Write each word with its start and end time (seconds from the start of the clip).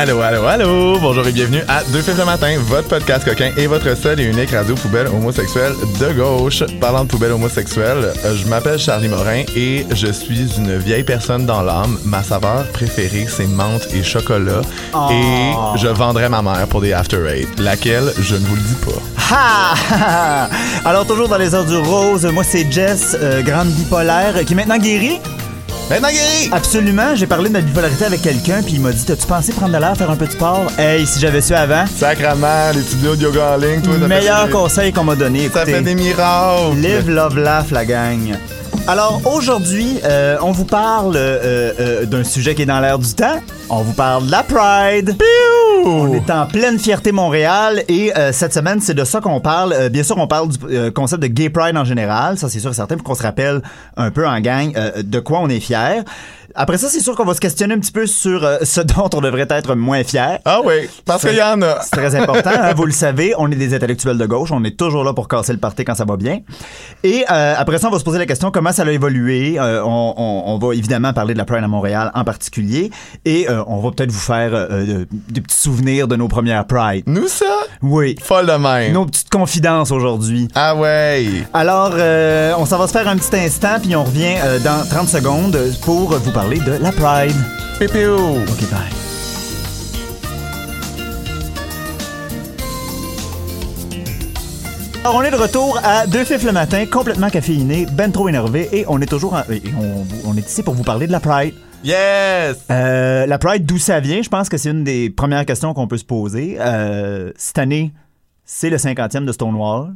Allô, 0.00 0.20
allô, 0.20 0.46
allô! 0.46 0.98
Bonjour 1.00 1.26
et 1.26 1.32
bienvenue 1.32 1.62
à 1.66 1.82
Deux 1.82 2.02
Fifs 2.02 2.16
le 2.16 2.24
matin, 2.24 2.56
votre 2.68 2.86
podcast 2.86 3.24
coquin 3.24 3.50
et 3.56 3.66
votre 3.66 3.96
seul 3.96 4.20
et 4.20 4.26
unique 4.26 4.52
radio 4.52 4.76
poubelle 4.76 5.08
homosexuelle 5.08 5.72
de 5.98 6.12
gauche. 6.12 6.62
Parlant 6.80 7.02
de 7.02 7.08
poubelle 7.08 7.32
homosexuelle, 7.32 8.12
euh, 8.24 8.36
je 8.36 8.46
m'appelle 8.46 8.78
Charlie 8.78 9.08
Morin 9.08 9.42
et 9.56 9.84
je 9.90 10.12
suis 10.12 10.56
une 10.56 10.76
vieille 10.76 11.02
personne 11.02 11.46
dans 11.46 11.62
l'âme. 11.62 11.98
Ma 12.04 12.22
saveur 12.22 12.64
préférée, 12.72 13.26
c'est 13.28 13.48
menthe 13.48 13.88
et 13.92 14.04
chocolat. 14.04 14.60
Et 15.10 15.52
je 15.74 15.88
vendrais 15.88 16.28
ma 16.28 16.42
mère 16.42 16.68
pour 16.68 16.80
des 16.80 16.92
After 16.92 17.26
Eight. 17.28 17.58
Laquelle, 17.58 18.12
je 18.20 18.36
ne 18.36 18.46
vous 18.46 18.54
le 18.54 18.62
dis 18.62 18.76
pas. 18.76 19.34
Ha! 19.34 20.48
Alors, 20.84 21.08
toujours 21.08 21.26
dans 21.26 21.38
les 21.38 21.56
heures 21.56 21.66
du 21.66 21.76
rose, 21.76 22.24
moi, 22.26 22.44
c'est 22.44 22.70
Jess, 22.70 23.16
euh, 23.20 23.42
grande 23.42 23.70
bipolaire, 23.70 24.44
qui 24.46 24.52
est 24.52 24.56
maintenant 24.56 24.78
guérie. 24.78 25.18
Maintenant, 25.90 26.08
guéri! 26.10 26.50
Absolument. 26.52 27.14
J'ai 27.14 27.26
parlé 27.26 27.48
de 27.48 27.54
ma 27.54 27.60
bipolarité 27.62 28.04
avec 28.04 28.20
quelqu'un, 28.20 28.62
puis 28.62 28.74
il 28.74 28.80
m'a 28.80 28.92
dit 28.92 29.04
T'as-tu 29.06 29.26
pensé 29.26 29.52
prendre 29.52 29.72
de 29.72 29.78
l'air, 29.78 29.96
faire 29.96 30.10
un 30.10 30.16
peu 30.16 30.26
de 30.26 30.32
sport? 30.32 30.66
Hey, 30.78 31.06
si 31.06 31.18
j'avais 31.18 31.40
su 31.40 31.54
avant. 31.54 31.84
Sacrement, 31.86 32.70
les 32.74 32.82
studios 32.82 33.16
de 33.16 33.22
yoga 33.22 33.54
en 33.54 33.56
ligne, 33.56 33.80
toi, 33.80 33.94
ça 33.94 34.00
fait 34.00 34.06
Meilleur 34.06 34.46
des- 34.46 34.52
conseil 34.52 34.92
qu'on 34.92 35.04
m'a 35.04 35.14
donné. 35.16 35.48
Ça 35.48 35.62
écoutez. 35.62 35.72
fait 35.76 35.82
des 35.82 35.94
miracles! 35.94 36.76
Live, 36.76 37.08
love, 37.08 37.38
laugh, 37.38 37.70
la 37.70 37.84
gang. 37.86 38.36
Alors 38.88 39.20
aujourd'hui, 39.26 39.98
euh, 40.04 40.38
on 40.40 40.50
vous 40.50 40.64
parle 40.64 41.14
euh, 41.14 41.72
euh, 41.78 42.06
d'un 42.06 42.24
sujet 42.24 42.54
qui 42.54 42.62
est 42.62 42.66
dans 42.66 42.80
l'air 42.80 42.98
du 42.98 43.12
temps. 43.12 43.38
On 43.68 43.82
vous 43.82 43.92
parle 43.92 44.24
de 44.24 44.30
la 44.30 44.42
Pride. 44.42 45.14
On 45.84 46.14
est 46.14 46.30
en 46.30 46.46
pleine 46.46 46.78
fierté 46.78 47.12
Montréal 47.12 47.82
et 47.88 48.16
euh, 48.16 48.32
cette 48.32 48.54
semaine, 48.54 48.80
c'est 48.80 48.94
de 48.94 49.04
ça 49.04 49.20
qu'on 49.20 49.40
parle. 49.40 49.74
Euh, 49.74 49.88
bien 49.90 50.02
sûr, 50.02 50.16
on 50.16 50.26
parle 50.26 50.48
du 50.48 50.56
euh, 50.70 50.90
concept 50.90 51.20
de 51.22 51.26
Gay 51.26 51.50
Pride 51.50 51.76
en 51.76 51.84
général. 51.84 52.38
Ça, 52.38 52.48
c'est 52.48 52.60
sûr 52.60 52.70
et 52.70 52.74
certain 52.74 52.96
pour 52.96 53.04
qu'on 53.04 53.14
se 53.14 53.22
rappelle 53.22 53.60
un 53.98 54.10
peu 54.10 54.26
en 54.26 54.40
gang 54.40 54.72
euh, 54.74 55.02
de 55.02 55.20
quoi 55.20 55.40
on 55.40 55.50
est 55.50 55.60
fier. 55.60 56.02
Après 56.60 56.76
ça, 56.76 56.88
c'est 56.88 56.98
sûr 57.00 57.14
qu'on 57.14 57.24
va 57.24 57.34
se 57.34 57.40
questionner 57.40 57.74
un 57.74 57.78
petit 57.78 57.92
peu 57.92 58.04
sur 58.06 58.44
euh, 58.44 58.58
ce 58.64 58.80
dont 58.96 59.08
on 59.14 59.20
devrait 59.20 59.46
être 59.48 59.76
moins 59.76 60.02
fier. 60.02 60.40
Ah 60.44 60.58
oui, 60.64 60.88
parce 61.04 61.22
qu'il 61.24 61.36
y 61.38 61.42
en 61.42 61.62
a. 61.62 61.78
C'est 61.82 61.90
très 61.96 62.14
important, 62.16 62.50
hein, 62.52 62.74
vous 62.74 62.84
le 62.84 62.90
savez, 63.04 63.32
on 63.38 63.48
est 63.52 63.54
des 63.54 63.74
intellectuels 63.74 64.18
de 64.18 64.26
gauche, 64.26 64.50
on 64.50 64.64
est 64.64 64.76
toujours 64.76 65.04
là 65.04 65.12
pour 65.14 65.28
casser 65.28 65.52
le 65.52 65.60
party 65.60 65.84
quand 65.84 65.94
ça 65.94 66.04
va 66.04 66.16
bien. 66.16 66.40
Et 67.04 67.24
euh, 67.30 67.54
après 67.56 67.78
ça, 67.78 67.86
on 67.86 67.90
va 67.92 67.98
se 68.00 68.04
poser 68.04 68.18
la 68.18 68.26
question 68.26 68.50
comment 68.50 68.72
ça 68.72 68.82
a 68.82 68.90
évolué? 68.90 69.56
Euh, 69.56 69.84
on, 69.84 70.14
on- 70.16 70.42
on 70.46 70.58
va 70.58 70.74
évidemment 70.74 71.12
parler 71.12 71.32
de 71.34 71.38
la 71.38 71.44
Pride 71.44 71.62
à 71.62 71.68
Montréal 71.68 72.10
en 72.14 72.24
particulier, 72.24 72.90
et 73.24 73.46
on 73.68 73.78
va 73.80 73.90
peut-être 73.92 74.10
vous 74.10 74.18
faire 74.18 74.68
des 75.28 75.40
petits 75.40 75.56
souvenirs 75.58 76.08
de 76.08 76.16
nos 76.16 76.26
premières 76.26 76.66
Pride. 76.66 77.04
Nous, 77.06 77.28
ça? 77.28 77.44
Oui, 77.82 78.16
Folle 78.20 78.46
de 78.46 78.52
même. 78.52 78.92
nos 78.94 79.06
petites 79.06 79.30
confidences 79.30 79.92
aujourd'hui. 79.92 80.48
Ah 80.56 80.74
ouais. 80.74 81.26
Alors, 81.54 81.92
on 82.58 82.66
s'en 82.66 82.78
va 82.78 82.88
se 82.88 82.92
faire 82.92 83.06
un 83.06 83.16
petit 83.16 83.36
instant, 83.36 83.78
puis 83.80 83.94
on 83.94 84.02
revient 84.02 84.34
dans 84.64 84.84
30 84.88 85.08
secondes 85.08 85.56
pour 85.84 86.10
vous 86.18 86.32
parler 86.32 86.47
de 86.56 86.72
la 86.82 86.90
Pride. 86.92 87.36
Pépéo. 87.78 88.16
Ok, 88.16 88.70
bye. 88.70 88.88
Alors, 95.04 95.16
on 95.16 95.22
est 95.22 95.30
de 95.30 95.36
retour 95.36 95.78
à 95.84 96.06
Deux 96.06 96.24
Fifs 96.24 96.42
le 96.44 96.52
matin, 96.52 96.84
complètement 96.86 97.30
caféiné, 97.30 97.86
ben 97.92 98.10
trop 98.10 98.28
énervé, 98.28 98.68
et 98.72 98.84
on 98.88 99.00
est 99.00 99.06
toujours 99.06 99.34
en- 99.34 99.42
et 99.50 99.62
on, 99.80 100.04
on 100.28 100.36
est 100.36 100.46
ici 100.46 100.62
pour 100.62 100.74
vous 100.74 100.82
parler 100.82 101.06
de 101.06 101.12
la 101.12 101.20
Pride. 101.20 101.54
Yes! 101.84 102.58
Euh, 102.70 103.24
la 103.26 103.38
Pride, 103.38 103.64
d'où 103.64 103.78
ça 103.78 104.00
vient? 104.00 104.20
Je 104.22 104.28
pense 104.28 104.48
que 104.48 104.56
c'est 104.58 104.70
une 104.70 104.84
des 104.84 105.08
premières 105.10 105.46
questions 105.46 105.72
qu'on 105.72 105.86
peut 105.86 105.96
se 105.98 106.04
poser. 106.04 106.56
Euh, 106.60 107.30
cette 107.36 107.58
année, 107.58 107.92
c'est 108.44 108.68
le 108.70 108.76
50e 108.76 109.24
de 109.24 109.32
Stonewall. 109.32 109.94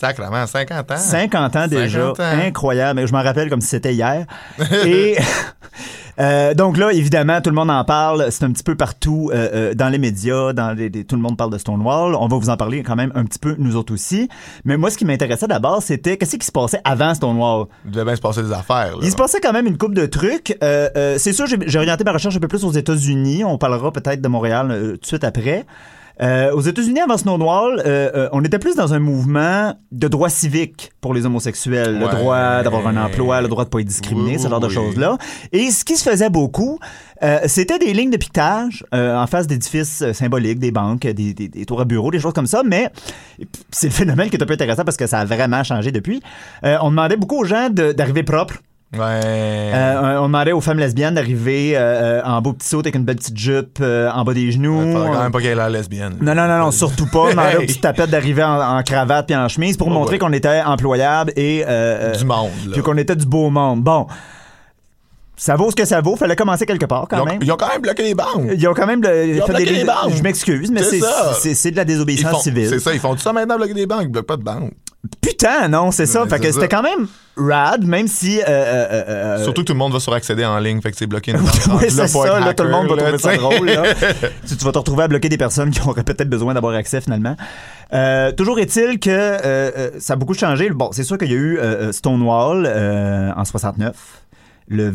Sacrement, 0.00 0.46
50 0.46 0.90
ans. 0.92 0.96
50 0.96 1.56
ans 1.56 1.66
déjà. 1.66 2.00
50 2.14 2.20
ans. 2.20 2.46
Incroyable. 2.46 3.06
Je 3.06 3.12
m'en 3.12 3.22
rappelle 3.22 3.50
comme 3.50 3.60
si 3.60 3.68
c'était 3.68 3.94
hier. 3.94 4.26
Et 4.86 5.16
euh, 6.20 6.54
donc 6.54 6.76
là, 6.76 6.92
évidemment, 6.92 7.40
tout 7.40 7.50
le 7.50 7.56
monde 7.56 7.70
en 7.70 7.84
parle. 7.84 8.30
C'est 8.30 8.44
un 8.44 8.52
petit 8.52 8.62
peu 8.62 8.76
partout 8.76 9.30
euh, 9.32 9.48
euh, 9.52 9.74
dans 9.74 9.88
les 9.88 9.98
médias. 9.98 10.52
Dans 10.52 10.72
les, 10.72 10.88
les- 10.88 11.04
tout 11.04 11.16
le 11.16 11.22
monde 11.22 11.36
parle 11.36 11.52
de 11.52 11.58
Stonewall. 11.58 12.14
On 12.14 12.28
va 12.28 12.36
vous 12.36 12.48
en 12.48 12.56
parler 12.56 12.84
quand 12.84 12.94
même 12.94 13.10
un 13.16 13.24
petit 13.24 13.40
peu, 13.40 13.56
nous 13.58 13.74
autres 13.74 13.92
aussi. 13.92 14.28
Mais 14.64 14.76
moi, 14.76 14.90
ce 14.90 14.98
qui 14.98 15.04
m'intéressait 15.04 15.48
d'abord, 15.48 15.82
c'était 15.82 16.16
qu'est-ce 16.16 16.36
qui 16.36 16.46
se 16.46 16.52
passait 16.52 16.80
avant 16.84 17.12
Stonewall? 17.14 17.66
Il 17.84 17.90
devait 17.90 18.04
bien 18.04 18.16
se 18.16 18.20
passer 18.20 18.42
des 18.44 18.52
affaires, 18.52 18.92
là. 18.92 18.98
Il 19.02 19.10
se 19.10 19.16
passait 19.16 19.40
quand 19.40 19.52
même 19.52 19.66
une 19.66 19.78
coupe 19.78 19.94
de 19.94 20.06
trucs. 20.06 20.56
Euh, 20.62 21.16
c'est 21.18 21.32
sûr, 21.32 21.46
j'ai 21.48 21.78
orienté 21.78 22.04
ma 22.04 22.12
recherche 22.12 22.36
un 22.36 22.40
peu 22.40 22.46
plus 22.48 22.64
aux 22.64 22.72
États-Unis. 22.72 23.42
On 23.44 23.58
parlera 23.58 23.90
peut-être 23.92 24.20
de 24.20 24.28
Montréal 24.28 24.68
tout 24.94 25.00
de 25.00 25.06
suite 25.06 25.24
après. 25.24 25.66
Euh, 26.20 26.52
aux 26.52 26.60
États-Unis, 26.60 27.00
avant 27.00 27.16
Stonewall, 27.16 27.80
euh, 27.80 28.10
euh, 28.14 28.28
on 28.32 28.42
était 28.44 28.58
plus 28.58 28.74
dans 28.74 28.92
un 28.94 28.98
mouvement 28.98 29.74
de 29.92 30.08
droit 30.08 30.28
civique 30.28 30.90
pour 31.00 31.14
les 31.14 31.26
homosexuels. 31.26 31.98
Le 31.98 32.08
droit 32.08 32.62
d'avoir 32.62 32.86
un 32.86 32.96
emploi, 32.96 33.40
le 33.40 33.48
droit 33.48 33.64
de 33.64 33.70
pas 33.70 33.80
être 33.80 33.86
discriminé, 33.86 34.32
Oui, 34.32 34.38
ce 34.42 34.48
genre 34.48 34.60
de 34.60 34.68
choses-là. 34.68 35.16
Et 35.52 35.70
ce 35.70 35.84
qui 35.84 35.96
se 35.96 36.08
faisait 36.08 36.30
beaucoup, 36.30 36.78
euh, 37.22 37.38
c'était 37.46 37.78
des 37.78 37.92
lignes 37.92 38.10
de 38.10 38.16
piquetage 38.16 38.84
euh, 38.94 39.16
en 39.16 39.26
face 39.26 39.46
d'édifices 39.46 40.12
symboliques, 40.12 40.58
des 40.58 40.70
banques, 40.70 41.02
des, 41.02 41.34
des, 41.34 41.48
des 41.48 41.66
tours 41.66 41.80
à 41.80 41.84
bureaux, 41.84 42.10
des 42.10 42.20
choses 42.20 42.32
comme 42.32 42.46
ça. 42.46 42.62
Mais 42.64 42.90
c'est 43.70 43.88
le 43.88 43.92
phénomène 43.92 44.30
qui 44.30 44.36
est 44.36 44.42
un 44.42 44.46
peu 44.46 44.54
intéressant 44.54 44.84
parce 44.84 44.96
que 44.96 45.06
ça 45.06 45.20
a 45.20 45.24
vraiment 45.24 45.62
changé 45.64 45.92
depuis. 45.92 46.22
Euh, 46.64 46.78
on 46.82 46.90
demandait 46.90 47.16
beaucoup 47.16 47.38
aux 47.38 47.44
gens 47.44 47.70
d'arriver 47.70 48.22
propres. 48.22 48.56
Ouais. 48.94 49.00
Euh, 49.24 50.18
on 50.20 50.24
demandait 50.28 50.52
aux 50.52 50.62
femmes 50.62 50.78
lesbiennes 50.78 51.14
d'arriver 51.14 51.76
euh, 51.76 51.80
euh, 51.80 52.22
en 52.24 52.40
beau 52.40 52.54
petit 52.54 52.68
saut 52.68 52.78
avec 52.80 52.94
une 52.94 53.04
belle 53.04 53.16
petite 53.16 53.36
jupe 53.36 53.78
euh, 53.82 54.10
en 54.10 54.24
bas 54.24 54.32
des 54.32 54.50
genoux. 54.50 54.80
Il 54.82 54.92
faudrait 54.92 55.10
quand 55.10 55.22
même 55.24 55.32
pas 55.32 55.40
qu'elle 55.42 55.56
l'air 55.58 55.68
lesbienne. 55.68 56.16
Non, 56.22 56.34
non, 56.34 56.48
non, 56.48 56.58
non, 56.58 56.70
surtout 56.70 57.04
pas. 57.06 57.18
On 57.18 57.30
demandait 57.30 57.56
aux 57.56 57.60
petites 57.66 57.82
tapettes 57.82 58.08
d'arriver 58.10 58.42
en, 58.42 58.78
en 58.78 58.82
cravate 58.82 59.26
puis 59.26 59.36
en 59.36 59.46
chemise 59.48 59.76
pour 59.76 59.88
Oh 59.88 59.90
montrer 59.90 60.18
qu'on 60.18 60.32
était 60.32 60.62
employable 60.62 61.32
et 61.36 61.64
Du 62.18 62.24
monde, 62.24 62.48
là. 62.66 62.72
puis 62.72 62.82
qu'on 62.82 62.96
était 62.96 63.14
du 63.16 63.26
beau 63.26 63.50
monde. 63.50 63.82
Bon, 63.82 64.06
ça 65.36 65.54
vaut 65.54 65.70
ce 65.70 65.76
que 65.76 65.84
ça 65.84 66.00
vaut. 66.00 66.16
Fallait 66.16 66.34
commencer 66.34 66.64
quelque 66.64 66.86
part 66.86 67.06
Ils 67.12 67.14
quand 67.14 67.22
ont, 67.22 67.26
même. 67.26 67.38
ils 67.42 67.52
ont 67.52 67.56
quand 67.56 67.68
même 67.68 67.82
bloqué 67.82 68.02
les 68.04 68.14
banques. 68.14 68.48
Ils 68.56 68.66
ont 68.68 68.74
quand 68.74 68.86
même 68.86 69.02
le- 69.02 69.26
Ils 69.28 69.42
ont 69.42 69.46
fait 69.46 69.52
bloqué 69.52 69.70
des 69.70 69.76
les 69.80 69.84
banques. 69.84 70.14
Je 70.16 70.22
m'excuse, 70.22 70.70
mais 70.70 70.80
C'est 70.82 71.70
de 71.72 71.76
la 71.76 71.84
désobéissance 71.84 72.30
font- 72.32 72.38
civile. 72.40 72.68
C'est 72.70 72.78
ça, 72.80 72.94
ils 72.94 73.00
font 73.00 73.14
tout 73.14 73.20
ça 73.20 73.34
maintenant, 73.34 73.56
bloquer 73.56 73.74
des 73.74 73.86
banques. 73.86 74.04
Ils 74.04 74.08
bloquent 74.08 74.26
pas 74.26 74.36
de 74.38 74.42
banques. 74.44 74.72
Putain, 75.20 75.68
non, 75.68 75.90
c'est 75.90 76.06
ça. 76.06 76.26
Fait 76.26 76.40
que 76.40 76.50
c'était 76.50 76.68
quand 76.68 76.82
même 76.82 77.06
rad, 77.36 77.84
même 77.84 78.08
si. 78.08 78.40
euh, 78.40 78.44
euh, 78.48 79.04
euh, 79.08 79.44
Surtout 79.44 79.62
que 79.62 79.66
tout 79.68 79.72
le 79.72 79.78
monde 79.78 79.92
va 79.92 80.00
sur 80.00 80.12
accéder 80.12 80.44
en 80.44 80.58
ligne, 80.58 80.80
fait 80.80 80.90
que 80.90 80.96
c'est 80.96 81.06
bloqué 81.06 81.32
oui, 81.70 81.86
c'est 81.88 82.08
ça. 82.08 82.40
Là, 82.40 82.52
tout 82.52 82.64
le 82.64 82.70
monde 82.70 82.88
va 82.88 82.96
trouver 82.96 83.18
ça 83.18 83.36
drôle. 83.36 83.66
Là. 83.68 83.94
tu, 84.46 84.56
tu 84.56 84.64
vas 84.64 84.72
te 84.72 84.78
retrouver 84.78 85.04
à 85.04 85.08
bloquer 85.08 85.28
des 85.28 85.38
personnes 85.38 85.70
qui 85.70 85.80
auraient 85.82 86.02
peut-être 86.02 86.28
besoin 86.28 86.52
d'avoir 86.54 86.74
accès 86.74 87.00
finalement. 87.00 87.36
Toujours 88.36 88.58
est-il 88.58 88.98
que 88.98 89.92
ça 89.98 90.14
a 90.14 90.16
beaucoup 90.16 90.34
changé. 90.34 90.70
Bon, 90.70 90.90
c'est 90.92 91.04
sûr 91.04 91.16
qu'il 91.16 91.30
y 91.30 91.34
a 91.34 91.36
eu 91.36 91.58
Stonewall 91.92 92.66
en 93.36 93.44
69, 93.44 93.94
le 94.68 94.92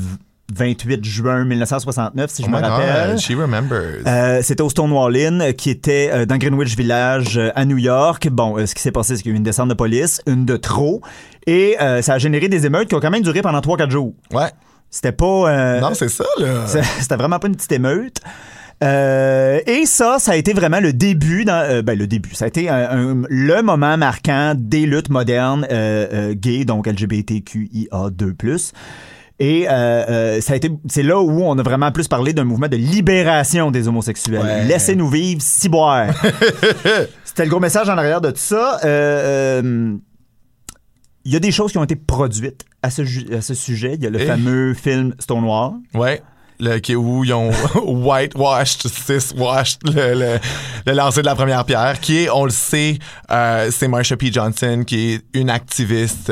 28 0.56 1.04
juin 1.04 1.46
1969, 1.46 2.30
si 2.32 2.44
je 2.44 2.48
Oh 2.48 2.52
me 2.52 2.58
rappelle. 2.60 3.12
God, 3.12 3.20
she 3.20 3.32
remembers. 3.36 4.02
Euh, 4.08 4.42
c'était 4.42 4.62
au 4.64 4.70
Stonewall 4.70 5.16
Inn, 5.16 5.42
euh, 5.42 5.52
qui 5.52 5.70
était 5.70 6.10
euh, 6.14 6.26
dans 6.26 6.38
Greenwich 6.38 6.76
Village 6.78 7.38
euh, 7.38 7.52
à 7.56 7.66
New 7.66 7.78
York. 7.78 8.28
Bon, 8.32 8.56
ce 8.66 8.74
qui 8.76 8.82
s'est 8.82 8.92
passé, 8.92 9.16
c'est 9.16 9.24
qu'il 9.24 9.32
y 9.32 9.34
a 9.34 9.36
eu 9.36 9.38
une 9.38 9.44
descente 9.44 9.70
de 9.70 9.74
police, 9.74 10.22
une 10.28 10.46
de 10.46 10.58
trop, 10.58 11.02
et 11.48 11.76
ça 12.02 12.14
a 12.14 12.18
généré 12.18 12.48
des 12.50 12.66
émeutes 12.66 12.88
qui 12.90 12.96
ont 12.96 13.00
quand 13.00 13.12
même 13.12 13.24
duré 13.24 13.42
pendant 13.42 13.60
3-4 13.60 13.90
jours. 13.90 14.14
ouais. 14.34 14.50
C'était 14.90 15.12
pas... 15.12 15.80
Non, 15.82 15.90
c'est 15.96 16.08
ça, 16.08 16.24
là. 16.38 16.68
C'était 17.00 17.16
vraiment 17.16 17.40
pas 17.40 17.48
une 17.48 17.56
petite 17.56 17.72
émeute. 17.72 18.18
Euh, 18.84 19.60
et 19.66 19.88
ça, 19.88 20.18
ça 20.20 20.34
a 20.34 20.36
été 20.36 20.54
vraiment 20.54 20.80
le 20.80 20.94
début, 20.94 21.46
dans, 21.46 21.64
euh, 21.68 21.82
ben 21.82 21.98
le 21.98 22.06
début, 22.06 22.36
ça 22.36 22.46
a 22.46 22.48
été 22.50 22.70
un- 22.70 22.90
un- 22.92 23.24
le 23.30 23.62
moment 23.64 23.98
marquant 23.98 24.54
des 24.56 24.86
luttes 24.86 25.10
modernes 25.10 25.66
euh, 25.72 26.34
gays, 26.36 26.66
donc 26.66 26.86
LGBTQIA2+. 26.88 28.72
Et 29.46 29.68
euh, 29.68 29.72
euh, 29.74 30.40
ça 30.42 30.54
a 30.54 30.56
été, 30.56 30.72
c'est 30.88 31.04
là 31.04 31.20
où 31.20 31.42
on 31.44 31.58
a 31.58 31.64
vraiment 31.64 31.92
plus 31.92 32.08
parlé 32.08 32.32
d'un 32.32 32.46
mouvement 32.46 32.70
de 32.70 32.78
libération 32.78 33.72
des 33.72 33.90
homosexuels. 33.90 34.42
Ouais. 34.42 34.64
Laissez-nous 34.64 35.10
vivre, 35.10 35.42
si 35.42 35.68
boire. 35.68 36.08
C'était 37.26 37.44
le 37.44 37.50
gros 37.50 37.60
message 37.60 37.90
en 37.90 37.98
arrière 37.98 38.22
de 38.22 38.30
tout 38.32 38.38
ça. 38.38 38.80
Euh, 38.86 39.96
il 41.26 41.34
y 41.34 41.36
a 41.36 41.40
des 41.40 41.52
choses 41.52 41.74
qui 41.74 41.78
ont 41.78 41.84
été 41.84 41.98
produites 41.98 42.64
à 42.82 42.90
ce, 42.90 43.04
ju- 43.04 43.28
à 43.34 43.42
ce 43.42 43.54
sujet. 43.54 43.96
Il 43.96 44.04
y 44.04 44.08
a 44.08 44.10
le 44.10 44.20
fameux 44.20 44.74
film 44.74 45.14
Stonewall. 45.20 45.74
Ouais. 45.94 46.22
Le, 46.60 46.80
qui, 46.80 46.96
où 46.96 47.24
ils 47.24 47.34
ont 47.34 47.52
whitewashed, 47.86 48.88
cis-washed 48.90 49.80
le, 49.86 50.14
le, 50.14 50.40
le 50.86 50.94
lancer 50.94 51.22
de 51.22 51.26
la 51.26 51.36
première 51.36 51.66
pierre, 51.66 52.00
qui 52.00 52.24
est, 52.24 52.30
on 52.30 52.46
le 52.46 52.52
sait, 52.52 53.00
euh, 53.32 53.70
c'est 53.72 53.88
Marsha 53.88 54.18
P. 54.18 54.32
Johnson, 54.32 54.84
qui 54.86 55.14
est 55.14 55.22
une 55.34 55.50
activiste 55.50 56.32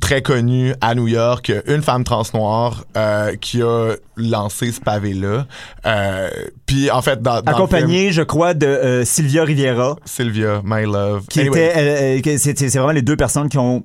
très 0.00 0.22
connue 0.22 0.74
à 0.80 0.94
New 0.94 1.08
York, 1.08 1.52
une 1.66 1.82
femme 1.82 2.04
trans 2.04 2.22
noire 2.34 2.84
euh, 2.96 3.34
qui 3.36 3.62
a 3.62 3.94
lancé 4.16 4.72
ce 4.72 4.80
pavé-là. 4.80 5.46
Euh, 5.86 6.30
puis 6.66 6.90
en 6.90 7.02
fait, 7.02 7.20
dans, 7.20 7.34
dans 7.34 7.36
le 7.38 7.42
film, 7.42 7.54
Accompagné, 7.54 8.12
je 8.12 8.22
crois, 8.22 8.54
de 8.54 8.66
euh, 8.66 9.04
Sylvia 9.04 9.44
Riviera, 9.44 9.96
Sylvia, 10.04 10.60
my 10.64 10.84
love. 10.84 11.26
qui 11.28 11.40
Anyway, 11.40 12.18
était, 12.18 12.38
c'est 12.38 12.68
vraiment 12.68 12.92
les 12.92 13.02
deux 13.02 13.16
personnes 13.16 13.48
qui 13.48 13.58
ont, 13.58 13.84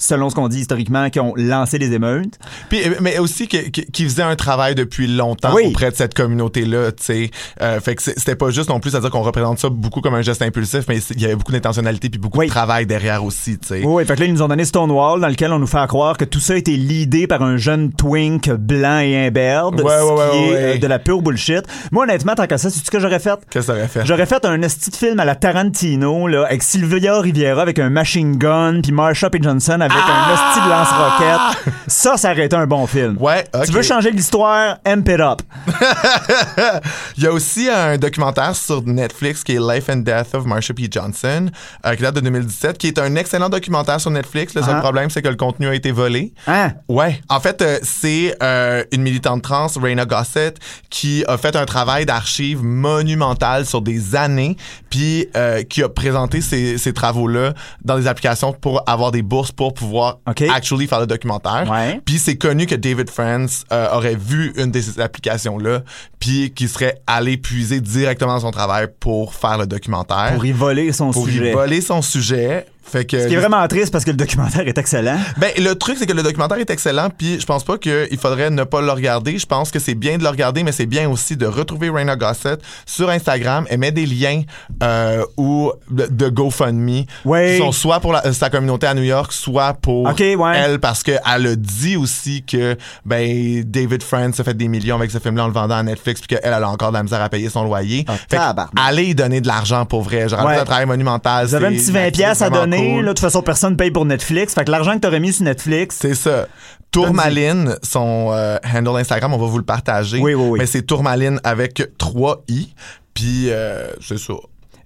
selon 0.00 0.30
ce 0.30 0.34
qu'on 0.34 0.48
dit 0.48 0.60
historiquement, 0.60 1.10
qui 1.10 1.20
ont 1.20 1.34
lancé 1.36 1.78
les 1.78 1.92
émeutes. 1.92 2.38
Puis, 2.68 2.80
euh, 2.84 2.94
mais 3.00 3.18
aussi 3.18 3.46
que- 3.46 3.68
que- 3.70 3.82
qui 3.82 4.04
faisait 4.04 4.22
un 4.22 4.34
travail 4.34 4.74
depuis 4.74 5.06
longtemps 5.06 5.52
Oui. 5.54 5.64
auprès 5.66 5.90
de 5.90 5.96
cette 5.96 6.14
communauté-là, 6.14 6.92
tu 6.92 7.04
sais. 7.04 7.30
Euh, 7.60 7.80
fait 7.80 7.94
que 7.94 8.02
c'était 8.02 8.34
pas 8.34 8.50
juste 8.50 8.68
non 8.70 8.80
plus 8.80 8.96
à 8.96 9.00
dire 9.00 9.10
qu'on 9.10 9.22
représente 9.22 9.58
ça 9.58 9.68
beaucoup 9.68 10.00
comme 10.00 10.14
un 10.14 10.22
geste 10.22 10.42
impulsif, 10.42 10.84
mais 10.88 10.98
il 11.10 11.20
y 11.20 11.26
avait 11.26 11.36
beaucoup 11.36 11.52
d'intentionnalité 11.52 12.08
puis 12.08 12.18
beaucoup 12.18 12.38
Oui. 12.38 12.46
de 12.46 12.50
travail 12.50 12.86
derrière 12.86 13.22
aussi, 13.24 13.58
tu 13.58 13.68
sais. 13.68 13.82
Oui, 13.84 14.04
fait 14.06 14.14
que 14.14 14.20
là, 14.20 14.26
ils 14.26 14.32
nous 14.32 14.42
ont 14.42 14.48
donné 14.48 14.64
Stonewall, 14.64 15.20
dans 15.20 15.28
lequel 15.28 15.52
on 15.52 15.58
nous 15.58 15.66
fait 15.66 15.86
croire 15.86 16.16
que 16.16 16.24
tout 16.24 16.40
ça 16.40 16.54
a 16.54 16.56
été 16.56 16.76
leadé 16.76 17.26
par 17.26 17.42
un 17.42 17.56
jeune 17.58 17.92
twink 17.92 18.50
blanc 18.50 19.00
et 19.00 19.26
imberbe, 19.26 19.80
Ouais, 19.80 19.84
ouais, 19.84 19.90
ce 19.98 20.04
ouais, 20.12 20.30
qui 20.30 20.36
est 20.38 20.50
ouais. 20.50 20.76
euh, 20.76 20.78
de 20.78 20.86
la 20.86 20.98
pure 20.98 21.20
bullshit. 21.20 21.62
Moi, 21.92 22.04
honnêtement, 22.04 22.34
tant 22.34 22.46
qu'à 22.46 22.56
ça, 22.58 22.70
c'est 22.70 22.84
ce 22.84 22.90
que 22.90 22.98
j'aurais 23.00 23.18
fait? 23.20 23.38
Qu'est-ce 23.50 23.66
que 23.66 23.72
ça 23.72 23.72
aurait 23.74 23.88
fait? 23.88 24.06
J'aurais 24.06 24.26
fait 24.26 24.44
un 24.44 24.62
esti 24.62 24.90
de 24.90 24.96
film 24.96 25.20
à 25.20 25.24
la 25.24 25.34
Tarantino, 25.34 26.26
là, 26.26 26.44
avec 26.46 26.62
Sylvia 26.62 27.20
Riviera 27.20 27.60
avec 27.62 27.78
un 27.78 27.90
machine 27.90 28.36
gun, 28.36 28.80
puis 28.82 28.92
Marsha 28.92 29.28
P. 29.30 29.38
Johnson 29.42 29.78
avec 29.80 29.89
un 29.98 30.34
esti 30.34 30.60
de 30.64 30.68
lance-roquette. 30.70 31.74
Ça, 31.86 32.16
ça 32.16 32.32
aurait 32.32 32.46
été 32.46 32.56
un 32.56 32.66
bon 32.66 32.86
film. 32.86 33.16
Ouais. 33.18 33.44
Tu 33.64 33.72
veux 33.72 33.82
changer 33.82 34.10
l'histoire? 34.10 34.76
Amp 34.86 35.08
it 35.08 35.20
up. 35.20 35.42
Il 37.16 37.24
y 37.24 37.26
a 37.26 37.32
aussi 37.32 37.68
un 37.68 37.96
documentaire 37.98 38.54
sur 38.54 38.82
Netflix 38.82 39.42
qui 39.44 39.54
est 39.56 39.60
Life 39.60 39.88
and 39.90 39.98
Death 39.98 40.34
of 40.34 40.44
Marsha 40.46 40.72
P. 40.74 40.88
Johnson, 40.90 41.50
euh, 41.86 41.94
qui 41.94 42.02
date 42.02 42.14
de 42.16 42.20
2017, 42.20 42.78
qui 42.78 42.88
est 42.88 42.98
un 42.98 43.14
excellent 43.16 43.48
documentaire 43.48 44.00
sur 44.00 44.10
Netflix. 44.10 44.54
Le 44.54 44.62
seul 44.62 44.76
Ah. 44.76 44.80
problème, 44.80 45.10
c'est 45.10 45.22
que 45.22 45.28
le 45.28 45.36
contenu 45.36 45.68
a 45.68 45.74
été 45.74 45.92
volé. 45.92 46.32
Hein? 46.46 46.72
Ouais, 46.88 47.20
en 47.28 47.40
fait, 47.40 47.60
euh, 47.62 47.78
c'est 47.82 48.36
euh, 48.42 48.84
une 48.92 49.02
militante 49.02 49.42
trans, 49.42 49.66
Raina 49.80 50.04
Gossett, 50.04 50.58
qui 50.88 51.24
a 51.26 51.36
fait 51.36 51.56
un 51.56 51.66
travail 51.66 52.06
d'archives 52.06 52.62
monumental 52.62 53.66
sur 53.66 53.82
des 53.82 54.14
années, 54.16 54.56
puis 54.88 55.28
qui 55.68 55.82
a 55.82 55.88
présenté 55.88 56.40
ces, 56.40 56.78
ces 56.78 56.92
travaux-là 56.92 57.52
dans 57.84 57.96
des 57.96 58.06
applications 58.06 58.52
pour 58.52 58.82
avoir 58.88 59.10
des 59.10 59.22
bourses 59.22 59.52
pour 59.52 59.74
pouvoir 59.80 60.18
actually 60.26 60.86
faire 60.86 61.00
le 61.00 61.06
documentaire. 61.06 61.66
Ouais. 61.70 62.00
Puis 62.04 62.18
c'est 62.18 62.36
connu 62.36 62.66
que 62.66 62.74
David 62.74 63.08
France 63.10 63.64
euh, 63.72 63.88
aurait 63.92 64.14
vu 64.14 64.52
une 64.56 64.70
de 64.70 64.80
ces 64.80 65.00
applications-là, 65.00 65.82
puis 66.18 66.52
qui 66.54 66.68
serait 66.68 67.00
allé 67.06 67.36
puiser 67.38 67.80
directement 67.80 68.34
dans 68.34 68.40
son 68.40 68.50
travail 68.50 68.88
pour 69.00 69.34
faire 69.34 69.58
le 69.58 69.66
documentaire. 69.66 70.32
Pour 70.34 70.44
y 70.44 70.52
voler 70.52 70.92
son 70.92 71.10
Pour 71.12 71.28
y 71.28 71.32
sujet. 71.32 71.52
voler 71.52 71.80
son 71.80 72.02
sujet. 72.02 72.66
Fait 72.90 73.04
que 73.04 73.20
Ce 73.22 73.26
qui 73.28 73.34
est 73.34 73.38
vraiment 73.38 73.66
triste 73.68 73.92
parce 73.92 74.04
que 74.04 74.10
le 74.10 74.16
documentaire 74.16 74.66
est 74.66 74.76
excellent. 74.78 75.18
ben, 75.36 75.50
le 75.58 75.74
truc, 75.74 75.96
c'est 75.98 76.06
que 76.06 76.12
le 76.12 76.22
documentaire 76.22 76.58
est 76.58 76.70
excellent, 76.70 77.08
puis 77.16 77.38
je 77.40 77.46
pense 77.46 77.64
pas 77.64 77.78
qu'il 77.78 78.18
faudrait 78.20 78.50
ne 78.50 78.64
pas 78.64 78.80
le 78.80 78.90
regarder. 78.90 79.38
Je 79.38 79.46
pense 79.46 79.70
que 79.70 79.78
c'est 79.78 79.94
bien 79.94 80.18
de 80.18 80.22
le 80.22 80.28
regarder, 80.28 80.62
mais 80.62 80.72
c'est 80.72 80.86
bien 80.86 81.08
aussi 81.08 81.36
de 81.36 81.46
retrouver 81.46 81.90
Raina 81.90 82.16
Gossett 82.16 82.60
sur 82.86 83.08
Instagram. 83.10 83.66
Elle 83.70 83.78
met 83.78 83.92
des 83.92 84.06
liens 84.06 84.42
euh, 84.82 85.24
ou 85.36 85.72
de, 85.90 86.06
de 86.10 86.28
GoFundMe 86.28 87.04
Oui. 87.24 87.52
qui 87.52 87.58
sont 87.58 87.72
soit 87.72 88.00
pour 88.00 88.12
la- 88.12 88.32
sa 88.32 88.50
communauté 88.50 88.86
à 88.86 88.94
New 88.94 89.02
York, 89.02 89.32
soit 89.32 89.74
pour 89.74 90.06
ouais. 90.06 90.56
elle, 90.56 90.78
parce 90.80 91.02
qu'elle 91.02 91.20
a 91.24 91.38
dit 91.56 91.96
aussi 91.96 92.42
que 92.42 92.76
ben 93.04 93.62
David 93.64 94.02
France 94.02 94.40
a 94.40 94.44
fait 94.44 94.54
des 94.56 94.68
millions 94.68 94.96
avec 94.96 95.10
ce 95.10 95.18
film-là 95.18 95.44
en 95.44 95.48
le 95.48 95.52
vendant 95.52 95.76
à 95.76 95.82
Netflix, 95.82 96.20
puis 96.20 96.28
qu'elle 96.36 96.40
elle 96.42 96.52
a 96.64 96.68
encore 96.68 96.90
de 96.90 96.96
la 96.96 97.02
misère 97.02 97.22
à 97.22 97.28
payer 97.28 97.48
son 97.50 97.64
loyer. 97.64 98.04
Ah, 98.08 98.14
fait 98.28 98.38
allez 98.76 99.04
y 99.04 99.14
donner 99.14 99.40
de 99.40 99.46
l'argent 99.46 99.84
pour 99.86 100.02
vrai. 100.02 100.28
Genre, 100.28 100.44
Ouais. 100.44 100.56
un 100.56 100.64
travail 100.64 100.86
monumental. 100.86 101.46
Vous 101.46 101.54
avez 101.54 101.66
un 101.66 101.70
petit 101.72 101.88
une 101.88 101.94
20$ 101.94 101.96
activité 101.98 102.10
piastres 102.24 102.44
à 102.44 102.50
donner. 102.50 102.79
Cool. 102.80 102.96
Là, 102.96 103.02
de 103.02 103.08
toute 103.08 103.20
façon, 103.20 103.42
personne 103.42 103.76
paye 103.76 103.90
pour 103.90 104.04
Netflix. 104.04 104.54
Fait 104.54 104.64
que 104.64 104.70
l'argent 104.70 104.94
que 104.94 105.00
t'aurais 105.00 105.20
mis 105.20 105.32
sur 105.32 105.44
Netflix, 105.44 105.98
C'est 106.00 106.14
ça. 106.14 106.46
Tourmaline, 106.90 107.76
son 107.82 108.30
euh, 108.32 108.56
handle 108.74 108.96
Instagram, 108.98 109.32
on 109.32 109.38
va 109.38 109.46
vous 109.46 109.58
le 109.58 109.64
partager. 109.64 110.18
Oui, 110.18 110.34
oui, 110.34 110.48
oui. 110.50 110.58
Mais 110.58 110.66
c'est 110.66 110.82
Tourmaline 110.82 111.40
avec 111.44 111.82
3 111.98 112.44
i. 112.48 112.74
Puis 113.14 113.50
euh, 113.50 113.88
c'est 114.00 114.18
ça. 114.18 114.34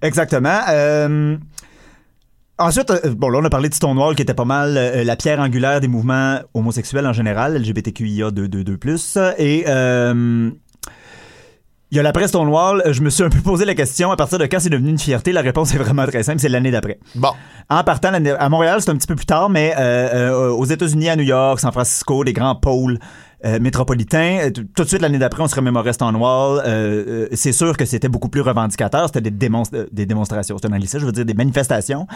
Exactement. 0.01 0.59
Euh, 0.69 1.37
Ensuite, 2.57 2.89
bon, 3.17 3.27
là, 3.29 3.39
on 3.41 3.45
a 3.45 3.49
parlé 3.49 3.67
de 3.67 3.73
Stonewall, 3.73 4.15
qui 4.15 4.21
était 4.21 4.33
pas 4.33 4.45
mal 4.45 4.77
euh, 4.77 5.03
la 5.03 5.17
pierre 5.17 5.41
angulaire 5.41 5.81
des 5.81 5.89
mouvements 5.89 6.39
homosexuels 6.53 7.05
en 7.05 7.11
général, 7.11 7.57
LGBTQIA 7.57 8.29
222+. 8.29 9.35
Et 9.37 9.65
euh, 9.67 10.49
il 11.91 11.97
y 11.97 11.99
a 11.99 12.03
l'après 12.03 12.27
Stonewall, 12.27 12.83
je 12.91 13.01
me 13.01 13.09
suis 13.09 13.23
un 13.23 13.29
peu 13.29 13.39
posé 13.39 13.63
la 13.65 13.75
question, 13.75 14.11
à 14.11 14.15
partir 14.17 14.37
de 14.39 14.45
quand 14.45 14.59
c'est 14.59 14.69
devenu 14.69 14.89
une 14.89 14.99
fierté, 14.99 15.31
la 15.31 15.41
réponse 15.41 15.73
est 15.73 15.77
vraiment 15.77 16.05
très 16.07 16.23
simple, 16.23 16.39
c'est 16.39 16.49
l'année 16.49 16.71
d'après. 16.71 16.99
Bon. 17.15 17.29
En 17.69 17.83
partant, 17.83 18.11
à 18.13 18.49
Montréal, 18.49 18.81
c'est 18.81 18.89
un 18.89 18.95
petit 18.95 19.07
peu 19.07 19.15
plus 19.15 19.25
tard, 19.25 19.49
mais 19.49 19.73
euh, 19.77 20.39
euh, 20.39 20.49
aux 20.49 20.65
États-Unis, 20.65 21.09
à 21.09 21.15
New 21.15 21.23
York, 21.23 21.59
San 21.59 21.71
Francisco, 21.71 22.23
des 22.23 22.33
grands 22.33 22.55
pôles 22.55 22.99
euh, 23.45 23.59
métropolitains, 23.59 24.49
tout 24.53 24.83
de 24.83 24.87
suite 24.87 25.01
l'année 25.01 25.19
d'après, 25.19 25.43
on 25.43 25.47
se 25.47 25.55
remémorait 25.55 25.93
Stonewall. 25.93 26.63
C'est 27.33 27.51
sûr 27.51 27.77
que 27.77 27.85
c'était 27.85 28.09
beaucoup 28.09 28.29
plus 28.29 28.41
revendicateur. 28.41 29.05
C'était 29.07 29.21
des, 29.29 29.49
des 29.91 30.05
démonstrations. 30.07 30.57
C'est 30.59 30.67
un 30.67 30.73
anglicisme, 30.73 30.99
je 31.01 31.05
veux 31.05 31.11
dire 31.11 31.25
des 31.25 31.33
manifestations. 31.35 32.07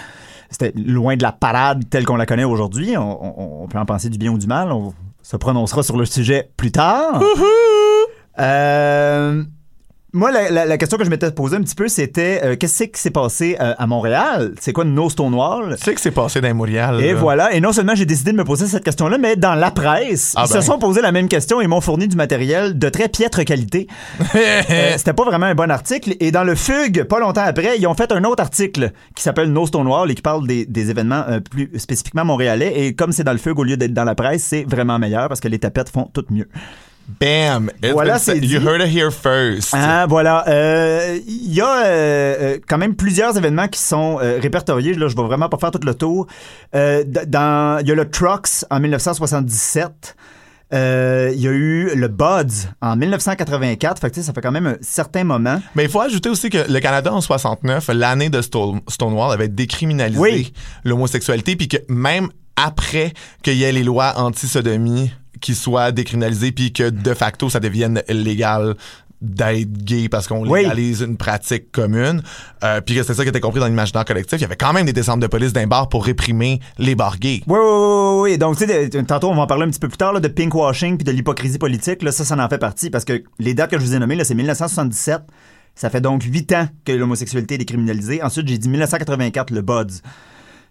C'était 0.50 0.74
loin 0.76 1.16
de 1.16 1.22
la 1.24 1.32
parade 1.32 1.84
telle 1.90 2.06
qu'on 2.06 2.16
la 2.16 2.26
connaît 2.26 2.44
aujourd'hui. 2.46 2.98
On, 2.98 3.02
on- 3.24 3.64
on 3.64 3.68
peut 3.68 3.78
en 3.78 3.86
penser 3.86 4.10
du 4.10 4.18
bien 4.18 4.32
ou 4.32 4.40
du 4.40 4.48
mal. 4.48 4.72
On 4.72 4.94
se 5.22 5.38
prononcera 5.38 5.84
sur 5.84 5.98
le 5.98 6.06
sujet 6.06 6.50
plus 6.58 6.72
tard. 6.72 7.22
Euh, 8.40 9.44
moi, 10.14 10.32
la, 10.32 10.50
la- 10.50 10.66
la 10.66 10.78
question 10.78 10.98
que 10.98 11.04
je 11.06 11.10
m'étais 11.10 11.30
posée 11.32 11.56
un 11.58 11.62
petit 11.62 11.76
peu, 11.76 11.88
c'était 11.88 12.42
euh, 12.44 12.56
qu'est-ce 12.56 12.84
qui 12.86 13.00
s'est 13.00 13.12
passé 13.12 13.56
euh, 13.60 13.74
à 13.78 13.86
Montréal? 13.88 14.54
C'est 14.60 14.74
quoi 14.74 14.84
No 14.86 15.10
Stonewall? 15.10 15.78
Sais 15.78 15.94
que 15.94 16.02
c'est 16.02 16.12
passé 16.12 16.42
dans 16.42 16.54
Montréal. 16.56 17.00
Et 17.02 17.14
là. 17.14 17.20
voilà. 17.20 17.54
Et 17.54 17.62
non 17.62 17.72
seulement 17.74 17.94
j'ai 17.96 18.06
décidé 18.06 18.32
de 18.32 18.38
me 18.38 18.44
poser 18.44 18.66
cette 18.68 18.84
question-là, 18.84 19.18
mais 19.18 19.36
dans 19.36 19.56
la 19.56 19.72
presse, 19.72 20.34
Ah 20.36 20.46
ils 20.48 20.54
ben. 20.54 20.62
se 20.62 20.66
sont 20.66 20.80
posé 20.80 21.02
la 21.02 21.12
même 21.12 21.28
question 21.28 21.62
et 21.62 21.68
m'ont 21.68 21.82
fourni 21.82 22.08
du 22.08 22.16
matériel 22.16 22.78
de 22.78 22.90
très 22.90 23.08
piètre 23.10 23.44
qualité. 23.46 23.88
Euh, 24.36 24.94
C'était 24.98 25.14
pas 25.14 25.24
vraiment 25.26 25.46
un 25.48 25.56
bon 25.56 25.70
article. 25.72 26.16
Et 26.20 26.32
dans 26.32 26.44
le 26.44 26.56
Fugue, 26.56 27.04
pas 27.04 27.20
longtemps 27.20 27.44
après, 27.46 27.78
ils 27.78 27.88
ont 27.88 27.94
fait 27.96 28.12
un 28.12 28.24
autre 28.24 28.42
article 28.42 28.92
qui 29.16 29.24
s'appelle 29.24 29.52
No 29.52 29.66
Stonewall 29.68 30.10
et 30.12 30.16
qui 30.16 30.22
parle 30.22 30.46
des, 30.48 30.66
des 30.66 30.90
événements 30.90 31.24
euh, 31.30 31.40
plus 31.40 31.72
spécifiquement 31.78 32.26
montréalais. 32.26 32.74
Et 32.86 32.94
comme 32.96 33.12
c'est 33.12 33.24
dans 33.24 33.32
le 33.32 33.38
Fugue 33.38 33.60
au 33.60 33.64
lieu 33.64 33.78
d'être 33.78 33.94
dans 33.94 34.04
la 34.04 34.16
presse, 34.16 34.44
c'est 34.44 34.64
vraiment 34.68 34.98
meilleur 35.00 35.28
parce 35.28 35.40
que 35.40 35.48
les 35.48 35.60
tapettes 35.60 35.90
font 35.90 36.10
tout 36.14 36.26
mieux. 36.30 36.48
Bam! 37.20 37.72
It's 37.84 37.92
Voilà, 37.94 38.14
been 38.14 38.20
c'est 38.22 38.40
dit. 38.40 38.48
You 38.54 38.62
heard 38.62 38.82
it 38.82 38.94
here 38.96 39.12
first. 39.12 39.70
Ah, 39.74 40.06
voilà. 40.08 40.48
Euh, 40.48 41.18
Il 41.28 41.54
y 41.54 41.62
a 41.62 41.86
euh, 41.86 42.36
euh, 42.40 42.58
quand 42.68 42.78
même 42.78 42.96
plusieurs 42.96 43.38
événements 43.38 43.68
qui 43.68 43.80
sont 43.80 44.20
euh, 44.22 44.40
répertoriés. 44.42 44.94
Là, 44.94 45.08
je 45.08 45.16
vais 45.16 45.24
vraiment 45.24 45.50
pas 45.50 45.58
faire 45.58 45.72
tout 45.72 45.80
le 45.86 45.94
tour. 45.96 46.28
Dans, 46.74 47.80
il 47.82 47.88
y 47.88 47.92
a 47.92 47.96
le 47.96 48.10
Trucks 48.10 48.66
en 48.70 48.80
1977. 48.80 50.16
Euh, 50.72 51.32
Il 51.34 51.42
y 51.42 51.48
a 51.48 51.52
eu 51.52 51.96
le 51.96 52.08
Buds 52.08 52.68
en 52.82 52.96
1984. 52.96 54.00
Fait 54.00 54.12
que, 54.12 54.22
ça 54.22 54.34
fait 54.34 54.42
quand 54.42 54.52
même 54.52 54.68
un 54.68 54.76
certain 54.82 55.24
moment. 55.24 55.60
Mais 55.76 55.86
il 55.86 55.90
faut 55.90 56.02
ajouter 56.02 56.30
aussi 56.30 56.50
que 56.50 56.72
le 56.72 56.80
Canada 56.80 57.12
en 57.12 57.22
69, 57.22 57.90
l'année 57.94 58.30
de 58.30 58.42
Stone- 58.42 58.82
Stonewall, 58.88 59.34
avait 59.34 59.48
décriminalisé 59.48 60.20
Oui. 60.22 60.54
l'homosexualité, 60.84 61.56
puis 61.56 61.68
que 61.68 61.78
même 61.90 62.30
après 62.56 63.14
qu'il 63.42 63.56
y 63.56 63.64
ait 63.64 63.72
les 63.72 63.84
lois 63.84 64.14
anti-sodomie 64.18 65.12
qui 65.40 65.56
soient 65.56 65.92
décriminalisées, 65.92 66.52
puis 66.52 66.72
que 66.74 66.90
de 66.90 67.14
facto 67.14 67.50
ça 67.50 67.60
devienne 67.60 68.02
légal 68.10 68.76
d'être 69.22 69.74
gay 69.84 70.08
parce 70.08 70.30
qu'on 70.30 70.48
Oui. 70.48 70.62
légalise 70.62 71.02
une 71.02 71.18
pratique 71.18 71.74
commune, 71.74 72.22
euh, 72.64 72.80
puis 72.80 72.96
que 72.96 73.04
c'est 73.04 73.14
ça 73.14 73.24
qui 73.24 73.30
était 73.30 73.42
compris 73.42 73.60
dans 73.60 73.68
l'imaginaire 73.68 74.06
collectif, 74.06 74.40
il 74.40 74.44
y 74.44 74.46
avait 74.46 74.56
quand 74.56 74.72
même 74.72 74.86
des 74.86 74.94
descentes 74.94 75.20
de 75.20 75.28
police 75.28 75.52
d'un 75.52 75.68
bar 75.68 75.90
pour 75.90 76.06
réprimer 76.06 76.62
les 76.78 76.96
bars 76.96 77.18
gays. 77.20 77.42
Oui, 77.46 77.58
oui, 77.60 77.66
oui, 77.68 78.22
oui. 78.32 78.38
Donc, 78.38 78.58
tu 78.58 78.66
sais, 78.66 78.90
tantôt, 79.04 79.30
on 79.30 79.36
va 79.36 79.42
en 79.42 79.48
parler 79.48 79.66
un 79.66 79.70
petit 79.70 79.80
peu 79.80 79.90
plus 79.90 79.98
tard 79.98 80.14
là, 80.14 80.22
de 80.22 80.28
pinkwashing 80.30 80.96
puis 80.96 81.04
de 81.04 81.12
l'hypocrisie 81.12 81.58
politique. 81.58 82.02
Là, 82.02 82.14
ça, 82.14 82.24
ça 82.24 82.38
en 82.38 82.48
fait 82.48 82.60
partie 82.60 82.90
parce 82.90 83.04
que 83.04 83.22
les 83.40 83.54
dates 83.54 83.72
que 83.72 83.78
je 83.78 83.84
vous 83.84 83.94
ai 83.94 84.00
nommées, 84.00 84.16
là, 84.16 84.24
c'est 84.24 84.36
1977. 84.36 85.22
Ça 85.76 85.90
fait 85.90 86.02
donc 86.02 86.24
huit 86.24 86.52
ans 86.54 86.68
que 86.86 86.94
l'homosexualité 86.94 87.56
est 87.56 87.60
décriminalisée. 87.60 88.24
Ensuite, 88.24 88.48
j'ai 88.48 88.58
dit 88.58 88.70
1984, 88.70 89.52
le 89.52 89.62
Buds. 89.62 90.00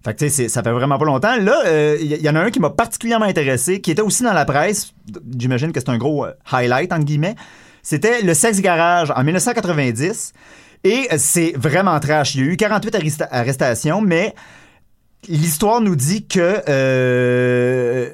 Fait 0.09 0.15
que, 0.15 0.25
tu 0.25 0.31
sais, 0.31 0.49
ça 0.49 0.63
fait 0.63 0.71
vraiment 0.73 0.97
pas 0.99 1.05
longtemps. 1.05 1.37
Là, 1.37 1.97
il 2.01 2.07
y, 2.11 2.17
y 2.23 2.31
en 2.31 2.35
a 2.37 2.41
un 2.41 2.51
qui 2.51 2.61
m'a 2.61 2.71
particulièrement 2.71 3.27
intéressé, 3.27 3.83
qui 3.83 3.91
était 3.91 4.01
aussi 4.01 4.23
dans 4.23 4.33
la 4.33 4.47
presse. 4.47 4.95
J'imagine 5.39 5.71
que 5.71 5.81
c'est 5.81 5.91
un 5.91 5.99
gros 5.99 6.25
euh, 6.25 6.33
highlight, 6.51 6.93
entre 6.95 7.05
guillemets. 7.05 7.35
C'était 7.83 8.23
le 8.23 8.33
sexe 8.33 8.61
garage 8.63 9.13
en 9.15 9.23
1990. 9.23 10.33
Et 10.85 11.09
euh, 11.13 11.17
c'est 11.19 11.53
vraiment 11.57 11.99
trash. 12.01 12.35
Il 12.37 12.41
y 12.41 12.49
a 12.49 12.53
eu 12.53 12.57
48 12.57 12.95
arresta- 12.95 13.29
arrestations, 13.31 14.01
mais 14.01 14.35
l'histoire 15.29 15.81
nous 15.83 15.97
dit 15.97 16.27
que 16.27 16.63
euh, 16.69 18.11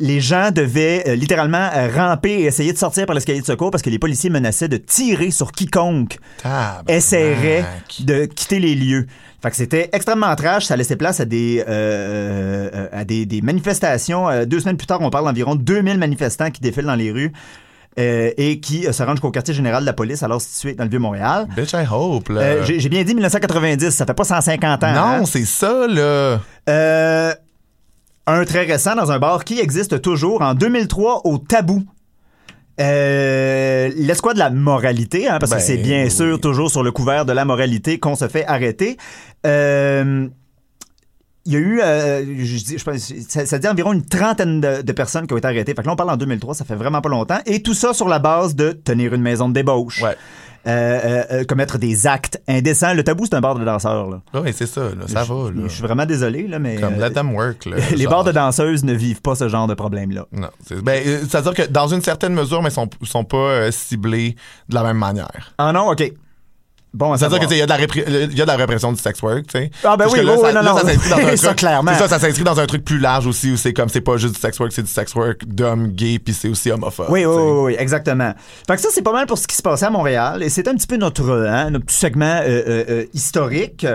les 0.00 0.20
gens 0.20 0.50
devaient 0.50 1.04
euh, 1.08 1.14
littéralement 1.14 1.68
euh, 1.74 1.88
ramper 1.94 2.30
et 2.30 2.44
essayer 2.44 2.72
de 2.72 2.78
sortir 2.78 3.06
par 3.06 3.14
l'escalier 3.14 3.40
de 3.40 3.46
secours 3.46 3.70
parce 3.70 3.82
que 3.82 3.90
les 3.90 3.98
policiers 3.98 4.28
menaçaient 4.30 4.68
de 4.68 4.76
tirer 4.76 5.30
sur 5.30 5.52
quiconque 5.52 6.18
Tabarnak. 6.42 6.90
essaierait 6.90 7.64
de 8.00 8.24
quitter 8.26 8.58
les 8.60 8.74
lieux. 8.74 9.06
Fait 9.42 9.50
que 9.50 9.56
c'était 9.56 9.90
extrêmement 9.92 10.34
trash. 10.36 10.64
Ça 10.64 10.76
laissait 10.76 10.96
place 10.96 11.20
à 11.20 11.24
des, 11.26 11.62
euh, 11.68 12.88
à 12.92 13.04
des, 13.04 13.26
des 13.26 13.40
manifestations. 13.42 14.44
Deux 14.46 14.60
semaines 14.60 14.76
plus 14.78 14.86
tard, 14.86 14.98
on 15.02 15.10
parle 15.10 15.26
d'environ 15.26 15.54
2000 15.54 15.98
manifestants 15.98 16.50
qui 16.50 16.60
défilent 16.60 16.86
dans 16.86 16.94
les 16.94 17.12
rues. 17.12 17.32
euh, 17.96 18.32
et 18.36 18.58
qui 18.58 18.88
euh, 18.88 18.92
se 18.92 19.02
rend 19.04 19.12
jusqu'au 19.12 19.30
quartier 19.30 19.54
général 19.54 19.82
de 19.82 19.86
la 19.86 19.92
police, 19.92 20.24
alors 20.24 20.40
situé 20.40 20.72
dans 20.74 20.82
le 20.82 20.90
Vieux-Montréal. 20.90 21.46
Bitch, 21.56 21.74
I 21.74 21.84
hope, 21.88 22.28
là. 22.30 22.40
Euh, 22.40 22.64
J'ai 22.64 22.88
bien 22.88 23.04
dit 23.04 23.14
1990, 23.14 23.90
ça 23.90 24.04
fait 24.04 24.14
pas 24.14 24.24
150 24.24 24.82
ans. 24.82 24.86
hein? 24.88 25.18
non, 25.20 25.26
c'est 25.26 25.44
ça, 25.44 25.86
là. 25.86 26.40
Un 28.26 28.44
très 28.44 28.64
récent 28.64 28.94
dans 28.94 29.12
un 29.12 29.18
bar 29.18 29.44
qui 29.44 29.60
existe 29.60 30.00
toujours 30.00 30.40
en 30.42 30.54
2003 30.54 31.22
au 31.24 31.38
Tabou. 31.38 31.82
Euh, 32.80 33.90
L'escouade 33.96 34.34
de 34.34 34.38
la 34.40 34.50
moralité, 34.50 35.28
hein, 35.28 35.36
parce 35.38 35.50
Ben, 35.50 35.58
que 35.58 35.62
c'est 35.62 35.76
bien 35.76 36.04
oui. 36.04 36.10
sûr 36.10 36.40
toujours 36.40 36.70
sur 36.70 36.82
le 36.82 36.90
couvert 36.90 37.24
de 37.24 37.32
la 37.32 37.44
moralité 37.44 37.98
qu'on 37.98 38.16
se 38.16 38.26
fait 38.28 38.46
arrêter. 38.46 38.96
Euh, 39.46 40.26
il 41.46 41.52
y 41.52 41.56
a 41.56 41.58
eu, 41.58 41.80
euh, 41.82 42.24
je, 42.38 42.64
dis- 42.64 42.78
je 42.78 42.84
pense, 42.84 43.12
ça, 43.28 43.44
ça 43.44 43.58
dit 43.58 43.68
environ 43.68 43.92
une 43.92 44.04
trentaine 44.06 44.62
de, 44.62 44.80
de 44.80 44.92
personnes 44.92 45.26
qui 45.26 45.34
ont 45.34 45.36
été 45.36 45.46
arrêtées. 45.46 45.74
Fait 45.74 45.82
que 45.82 45.86
là, 45.86 45.92
on 45.92 45.96
parle 45.96 46.10
en 46.10 46.16
2003, 46.16 46.54
ça 46.54 46.64
fait 46.64 46.74
vraiment 46.74 47.02
pas 47.02 47.10
longtemps. 47.10 47.38
Et 47.44 47.62
tout 47.62 47.74
ça 47.74 47.92
sur 47.92 48.08
la 48.08 48.18
base 48.18 48.54
de 48.56 48.72
tenir 48.72 49.12
une 49.12 49.20
maison 49.22 49.48
de 49.48 49.52
débauche. 49.54 50.00
Ouais. 50.02 50.16
Euh, 50.66 50.70
euh, 50.70 51.24
euh, 51.30 51.44
commettre 51.44 51.76
des 51.78 52.06
actes 52.06 52.40
indécents. 52.48 52.94
Le 52.94 53.04
tabou, 53.04 53.26
c'est 53.26 53.34
un 53.34 53.40
bar 53.42 53.54
de 53.54 53.64
danseurs. 53.64 54.08
Là. 54.08 54.22
Oui, 54.32 54.50
c'est 54.54 54.66
ça, 54.66 54.80
là. 54.80 55.06
Ça 55.06 55.24
je, 55.24 55.32
va, 55.32 55.50
là. 55.50 55.62
Je 55.64 55.68
suis 55.68 55.82
vraiment 55.82 56.06
désolé, 56.06 56.46
là, 56.48 56.58
mais. 56.58 56.76
Comme 56.76 56.98
let 56.98 57.10
them 57.10 57.34
work, 57.34 57.66
là. 57.66 57.76
les 57.96 58.06
bars 58.06 58.24
de 58.24 58.32
danseuses 58.32 58.82
ne 58.82 58.94
vivent 58.94 59.20
pas 59.20 59.34
ce 59.34 59.48
genre 59.48 59.66
de 59.66 59.74
problème-là. 59.74 60.26
Non. 60.32 60.48
c'est- 60.66 60.82
Ben, 60.82 61.02
c'est-à-dire 61.04 61.52
que 61.54 61.62
dans 61.62 61.88
une 61.88 62.00
certaine 62.00 62.32
mesure, 62.32 62.62
mais 62.62 62.70
ils 62.70 62.72
sont, 62.72 62.88
sont 63.02 63.24
pas 63.24 63.70
ciblés 63.72 64.36
de 64.70 64.74
la 64.74 64.82
même 64.82 64.96
manière. 64.98 65.52
Ah 65.58 65.72
non, 65.72 65.90
OK. 65.90 66.10
Bon, 66.94 67.12
à 67.12 67.18
C'est-à-dire 67.18 67.40
que, 67.40 67.48
savoir. 67.48 67.50
tu 67.50 67.54
sais, 67.54 67.56
il 67.56 67.58
y, 67.58 67.62
a 67.62 67.66
de 67.66 68.16
la 68.16 68.28
il 68.30 68.38
y 68.38 68.40
a 68.40 68.44
de 68.44 68.50
la 68.50 68.56
répression 68.56 68.92
du 68.92 69.00
sex 69.00 69.20
work, 69.20 69.46
tu 69.48 69.58
sais. 69.58 69.70
Ah, 69.82 69.96
ben 69.96 70.04
Parce 70.04 70.12
oui, 70.12 70.24
là, 70.24 70.32
oui, 70.32 70.38
ça, 70.40 70.46
oui, 70.48 70.54
non, 70.54 70.62
là, 70.62 70.72
non. 70.72 70.78
ça 70.78 70.86
s'inscrit 70.86 71.10
dans 71.10 71.16
un 71.28 71.36
Ça, 71.36 71.46
truc. 71.48 71.58
clairement. 71.58 71.94
Ça, 71.98 72.08
ça 72.08 72.18
s'inscrit 72.20 72.44
dans 72.44 72.60
un 72.60 72.66
truc 72.66 72.84
plus 72.84 72.98
large 72.98 73.26
aussi, 73.26 73.50
où 73.52 73.56
c'est 73.56 73.72
comme, 73.72 73.88
c'est 73.88 74.00
pas 74.00 74.16
juste 74.16 74.34
du 74.36 74.40
sex 74.40 74.58
work, 74.60 74.72
c'est 74.72 74.82
du 74.82 74.88
sex 74.90 75.14
work 75.14 75.44
d'hommes 75.46 75.88
gays, 75.88 76.18
puis 76.20 76.32
c'est 76.32 76.48
aussi 76.48 76.70
homophobe. 76.70 77.06
Oui, 77.10 77.24
oui, 77.26 77.34
oui, 77.36 77.60
oui, 77.64 77.76
exactement. 77.78 78.32
Fait 78.66 78.76
que 78.76 78.80
ça, 78.80 78.88
c'est 78.92 79.02
pas 79.02 79.12
mal 79.12 79.26
pour 79.26 79.38
ce 79.38 79.46
qui 79.46 79.56
se 79.56 79.62
passait 79.62 79.86
à 79.86 79.90
Montréal. 79.90 80.42
Et 80.42 80.48
c'est 80.48 80.68
un 80.68 80.74
petit 80.74 80.86
peu 80.86 80.96
notre, 80.96 81.28
hein, 81.48 81.70
notre 81.70 81.84
petit 81.86 81.96
segment 81.96 82.40
euh, 82.44 82.62
euh, 82.66 82.84
euh, 82.88 83.04
historique. 83.12 83.86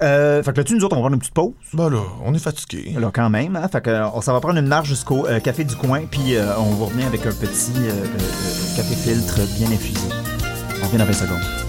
Euh, 0.00 0.42
fait 0.44 0.52
que 0.52 0.56
là-dessus, 0.58 0.76
nous 0.76 0.84
autres, 0.84 0.94
on 0.96 1.00
va 1.00 1.02
prendre 1.02 1.14
une 1.14 1.20
petite 1.20 1.34
pause. 1.34 1.52
Ben 1.72 1.90
là, 1.90 1.98
on 2.24 2.32
est 2.32 2.38
fatigué. 2.38 2.94
Là, 2.98 3.10
quand 3.12 3.28
même. 3.30 3.56
Hein? 3.56 3.68
Fait 3.70 3.80
que, 3.82 3.90
euh, 3.90 4.06
on 4.14 4.20
s'en 4.20 4.32
va 4.32 4.40
prendre 4.40 4.58
une 4.58 4.68
marche 4.68 4.88
jusqu'au 4.88 5.26
euh, 5.26 5.40
café 5.40 5.64
du 5.64 5.74
coin, 5.74 6.02
puis 6.08 6.36
euh, 6.36 6.56
on 6.56 6.74
va 6.74 6.84
revenir 6.86 7.06
avec 7.08 7.26
un 7.26 7.32
petit 7.32 7.72
euh, 7.76 7.90
euh, 7.90 8.04
euh, 8.16 8.76
café 8.76 8.94
filtre 8.94 9.40
bien 9.58 9.66
infusé. 9.72 10.06
On 10.82 10.86
revient 10.86 10.98
dans 10.98 11.04
20 11.04 11.12
secondes. 11.12 11.67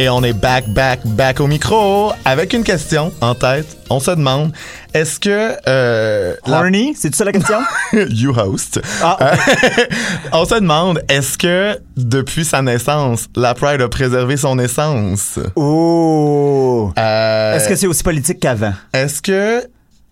Et 0.00 0.08
on 0.08 0.22
est 0.22 0.32
back, 0.32 0.68
back, 0.68 1.00
back 1.04 1.40
au 1.40 1.48
micro 1.48 2.12
avec 2.24 2.52
une 2.52 2.62
question 2.62 3.12
en 3.20 3.34
tête. 3.34 3.76
On 3.90 3.98
se 3.98 4.12
demande, 4.12 4.52
est-ce 4.94 5.18
que 5.18 5.56
euh, 5.66 6.34
la- 6.46 6.58
Horny, 6.60 6.94
c'est 6.96 7.12
ça 7.12 7.24
la 7.24 7.32
question? 7.32 7.58
you 8.08 8.32
host. 8.32 8.80
Ah, 9.02 9.16
Euh, 9.20 9.34
on 10.32 10.44
se 10.44 10.54
demande, 10.54 11.02
est-ce 11.08 11.36
que 11.36 11.76
depuis 11.96 12.44
sa 12.44 12.62
naissance, 12.62 13.26
la 13.34 13.54
Pride 13.54 13.80
a 13.80 13.88
préservé 13.88 14.36
son 14.36 14.60
essence? 14.60 15.40
oh! 15.56 16.92
Euh, 16.96 17.56
Est-ce 17.56 17.68
que 17.68 17.74
c'est 17.74 17.88
aussi 17.88 18.04
politique 18.04 18.38
qu'avant? 18.38 18.74
est-ce 18.92 19.20
que 19.20 19.64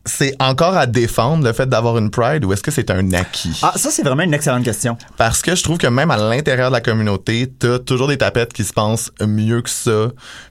c'est 0.07 0.35
encore 0.41 0.77
à 0.77 0.87
défendre 0.87 1.45
le 1.45 1.53
fait 1.53 1.69
d'avoir 1.69 1.99
une 1.99 2.11
Pride 2.11 2.45
ou 2.45 2.53
est-ce 2.53 2.63
que 2.63 2.71
c'est 2.71 2.91
un 2.91 3.13
acquis? 3.13 3.59
Ah, 3.63 3.73
ça, 3.77 3.91
c'est 3.91 4.03
vraiment 4.03 4.23
une 4.23 4.35
excellente 4.35 4.65
question. 4.65 4.97
Parce 5.17 5.43
que 5.43 5.55
je 5.55 5.63
trouve 5.63 5.79
que 5.79 5.87
même 5.87 6.11
à 6.11 6.17
l'intérieur 6.17 6.71
de 6.71 6.75
la 6.75 6.81
communauté, 6.81 7.53
t'as 7.59 7.79
toujours 7.79 8.09
des 8.09 8.17
tapettes 8.17 8.53
qui 8.53 8.65
se 8.65 8.73
pensent 8.73 9.11
mieux 9.21 9.63
que 9.63 9.71
ça, 9.71 10.09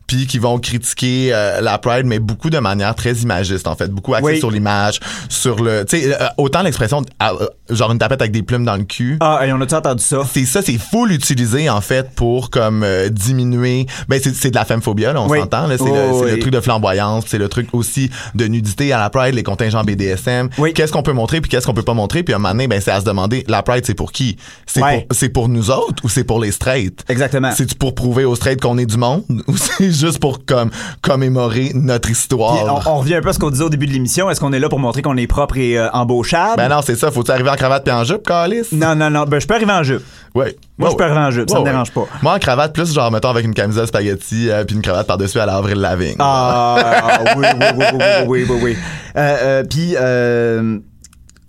puis 0.07 0.27
qui 0.27 0.39
vont 0.39 0.59
critiquer 0.59 1.29
euh, 1.33 1.61
la 1.61 1.77
Pride, 1.77 2.05
mais 2.05 2.19
beaucoup 2.19 2.49
de 2.49 2.59
manière 2.59 2.93
très 2.95 3.13
imagiste, 3.13 3.67
en 3.67 3.75
fait. 3.75 3.89
Beaucoup 3.89 4.13
Oui. 4.21 4.39
sur 4.39 4.51
l'image, 4.51 4.99
sur 5.29 5.63
le... 5.63 5.83
Tu 5.85 5.99
sais, 6.01 6.13
euh, 6.21 6.25
autant 6.37 6.61
l'expression, 6.61 7.03
ah, 7.19 7.33
euh, 7.39 7.47
genre 7.69 7.91
une 7.91 7.97
tapette 7.99 8.21
avec 8.21 8.31
des 8.31 8.43
plumes 8.43 8.65
dans 8.65 8.75
le 8.75 8.83
cul, 8.83 9.17
Ah, 9.19 9.41
et 9.45 9.51
on 9.53 9.59
a-tu 9.61 9.73
entendu 9.75 10.03
ça? 10.03 10.21
c'est 10.31 10.45
ça, 10.45 10.61
c'est 10.61 10.77
full 10.77 11.11
utilisé 11.11 11.69
en 11.69 11.81
fait 11.81 12.11
pour 12.15 12.49
comme 12.49 12.83
euh, 12.83 13.09
diminuer. 13.09 13.85
Ben 14.07 14.19
c'est 14.23 14.35
c'est 14.35 14.49
de 14.51 14.55
la 14.55 14.65
femmephobia, 14.65 15.13
là, 15.13 15.21
on 15.21 15.27
Oui. 15.29 15.39
s'entend. 15.39 15.67
là. 15.67 15.77
C'est 15.77 15.83
Oh, 15.85 16.23
le, 16.23 16.39
truc 16.39 16.51
de 16.53 16.59
flamboyance, 16.61 17.25
c'est 17.27 17.37
le 17.37 17.47
truc 17.49 17.69
aussi 17.73 18.09
de 18.35 18.45
nudité 18.45 18.91
à 18.93 18.99
la 18.99 19.09
Pride, 19.09 19.33
les 19.35 19.43
contingents 19.43 19.83
BDSM. 19.83 20.49
Oui. 20.57 20.73
Qu'est-ce 20.73 20.91
qu'on 20.91 21.03
peut 21.03 21.13
montrer 21.13 21.41
puis 21.41 21.49
qu'est-ce 21.49 21.65
qu'on 21.65 21.73
peut 21.73 21.83
pas 21.83 21.93
montrer 21.93 22.23
puis 22.23 22.33
à 22.33 22.37
un 22.37 22.39
moment 22.39 22.53
donné, 22.53 22.67
ben 22.67 22.79
c'est 22.81 22.91
à 22.91 22.99
se 22.99 23.05
demander 23.05 23.43
la 23.47 23.63
Pride 23.63 23.85
c'est 23.85 23.93
pour 23.93 24.11
qui? 24.11 24.37
C'est 24.65 24.81
pour 24.81 24.89
c'est 25.11 25.29
pour 25.29 25.49
nous 25.49 25.71
autres 25.71 26.03
ou 26.03 26.09
c'est 26.09 26.23
pour 26.23 26.39
les 26.39 26.51
straights? 26.51 27.03
Exactement. 27.09 27.51
C'est 27.55 27.65
tu 27.65 27.75
pour 27.75 27.95
prouver 27.95 28.25
aux 28.25 28.35
straights 28.35 28.61
qu'on 28.61 28.77
est 28.77 28.85
du 28.85 28.97
monde 28.97 29.23
ou 29.47 29.55
juste 29.99 30.19
pour 30.19 30.45
comme 30.45 30.69
commémorer 31.01 31.71
notre 31.73 32.09
histoire. 32.09 32.83
On, 32.85 32.91
on, 32.91 32.99
revient 32.99 33.15
un 33.15 33.21
peu 33.21 33.29
à 33.29 33.33
ce 33.33 33.39
qu'on 33.39 33.49
disait 33.49 33.63
au 33.63 33.69
début 33.69 33.87
de 33.87 33.91
l'émission. 33.91 34.29
Est-ce 34.29 34.39
qu'on 34.39 34.53
est 34.53 34.59
là 34.59 34.69
pour 34.69 34.79
montrer 34.79 35.01
qu'on 35.01 35.17
est 35.17 35.27
propre 35.27 35.57
et 35.57 35.77
euh, 35.77 35.89
embauchable? 35.91 36.57
Ben 36.57 36.69
non, 36.69 36.81
c'est 36.83 36.95
ça. 36.95 37.11
Faut-tu 37.11 37.31
arriver 37.31 37.49
en 37.49 37.55
cravate 37.55 37.87
et 37.87 37.91
en 37.91 38.03
jupe, 38.03 38.25
Calis? 38.25 38.67
Non, 38.71 38.95
non, 38.95 39.09
non. 39.09 39.25
Ben, 39.25 39.39
je 39.39 39.47
peux 39.47 39.55
arriver 39.55 39.71
en 39.71 39.83
jupe. 39.83 40.03
Oui. 40.33 40.47
Moi, 40.77 40.89
je 40.91 40.95
peux 40.95 41.03
arriver 41.03 41.19
en 41.19 41.31
jupe. 41.31 41.49
ça 41.49 41.57
oh, 41.57 41.61
me 41.61 41.65
dérange 41.65 41.91
pas. 41.91 42.05
Moi, 42.21 42.33
en 42.33 42.39
cravate, 42.39 42.73
plus 42.73 42.93
genre, 42.93 43.11
mettons, 43.11 43.29
avec 43.29 43.45
une 43.45 43.53
camisole 43.53 43.87
spaghetti 43.87 44.49
euh, 44.49 44.65
puis 44.65 44.75
une 44.75 44.81
cravate 44.81 45.07
par-dessus 45.07 45.39
à 45.39 45.45
l'avril 45.45 45.77
Lavigne. 45.77 46.15
Ah, 46.19 46.75
ah 46.77 47.23
oui, 47.37 47.45
oui, 47.53 47.65
oui, 47.77 47.85
oui, 47.93 47.99
oui, 48.27 48.27
oui, 48.27 48.45
oui, 48.49 48.59
oui. 48.63 48.77
Euh, 49.15 49.37
euh 49.41 49.63
puis... 49.63 49.95
Euh, 49.97 50.79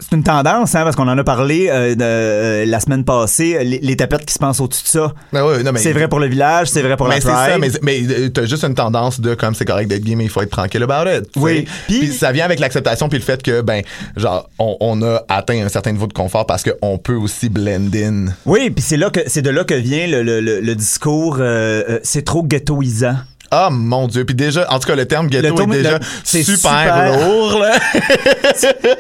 c'est 0.08 0.16
une 0.16 0.22
tendance, 0.22 0.74
hein, 0.74 0.84
parce 0.84 0.94
qu'on 0.96 1.08
en 1.08 1.18
a 1.18 1.24
parlé 1.24 1.68
euh, 1.68 1.94
de, 1.94 2.02
euh, 2.02 2.64
la 2.66 2.78
semaine 2.80 3.04
passée, 3.04 3.58
les, 3.64 3.78
les 3.80 3.96
tapettes 3.96 4.24
qui 4.24 4.34
se 4.34 4.38
pensent 4.38 4.60
au-dessus 4.60 4.84
de 4.84 4.88
ça. 4.88 5.12
Ah 5.34 5.44
ouais, 5.46 5.62
non, 5.62 5.72
mais- 5.72 5.80
C'est 5.80 5.92
vrai 5.92 6.06
pour 6.08 6.20
le 6.20 6.28
village, 6.28 6.68
c'est 6.68 6.82
vrai 6.82 6.96
pour 6.96 7.08
mais 7.08 7.16
la 7.16 7.20
c'est 7.20 7.28
Pride. 7.28 7.50
ça, 7.52 7.58
mais, 7.58 7.70
mais 7.82 8.14
euh, 8.14 8.28
t'as 8.28 8.44
juste 8.46 8.64
une 8.64 8.74
tendance 8.74 9.20
de 9.20 9.34
comme 9.34 9.54
c'est 9.54 9.64
correct 9.64 9.88
d'être 9.88 10.04
gay, 10.04 10.14
mais 10.14 10.24
il 10.24 10.30
faut 10.30 10.42
être 10.42 10.50
tranquille 10.50 10.82
about 10.82 11.10
it. 11.10 11.24
Oui. 11.36 11.66
Puis- 11.88 12.12
ça 12.12 12.30
vient 12.32 12.44
avec 12.44 12.60
l'acceptation 12.60 13.08
puis 13.08 13.18
le 13.18 13.24
fait 13.24 13.42
que 13.42 13.60
ben 13.60 13.82
genre 14.16 14.48
on, 14.58 14.76
on 14.80 15.02
a 15.02 15.22
atteint 15.28 15.64
un 15.64 15.68
certain 15.68 15.92
niveau 15.92 16.06
de 16.06 16.12
confort 16.12 16.46
parce 16.46 16.62
qu'on 16.62 16.98
peut 16.98 17.14
aussi 17.16 17.48
blend 17.48 17.90
in. 17.94 18.26
Oui, 18.46 18.70
puis 18.70 18.82
c'est 18.82 18.96
là 18.96 19.10
que 19.10 19.20
c'est 19.26 19.42
de 19.42 19.50
là 19.50 19.64
que 19.64 19.74
vient 19.74 20.06
le, 20.06 20.22
le, 20.22 20.40
le, 20.40 20.60
le 20.60 20.74
discours 20.74 21.36
euh, 21.40 21.82
euh, 21.88 21.98
c'est 22.02 22.24
trop 22.24 22.42
ghettoisant. 22.42 23.16
Ah 23.50 23.68
mon 23.70 24.08
dieu, 24.08 24.24
puis 24.24 24.34
déjà 24.34 24.66
en 24.72 24.78
tout 24.78 24.88
cas 24.88 24.96
le 24.96 25.06
terme 25.06 25.28
ghetto 25.28 25.48
Le 25.48 25.54
terme- 25.54 25.72
est 25.72 25.76
déjà 25.82 25.98
le- 25.98 26.04
super, 26.24 26.56
super. 26.56 27.28
lourd 27.28 27.58
là. 27.60 27.78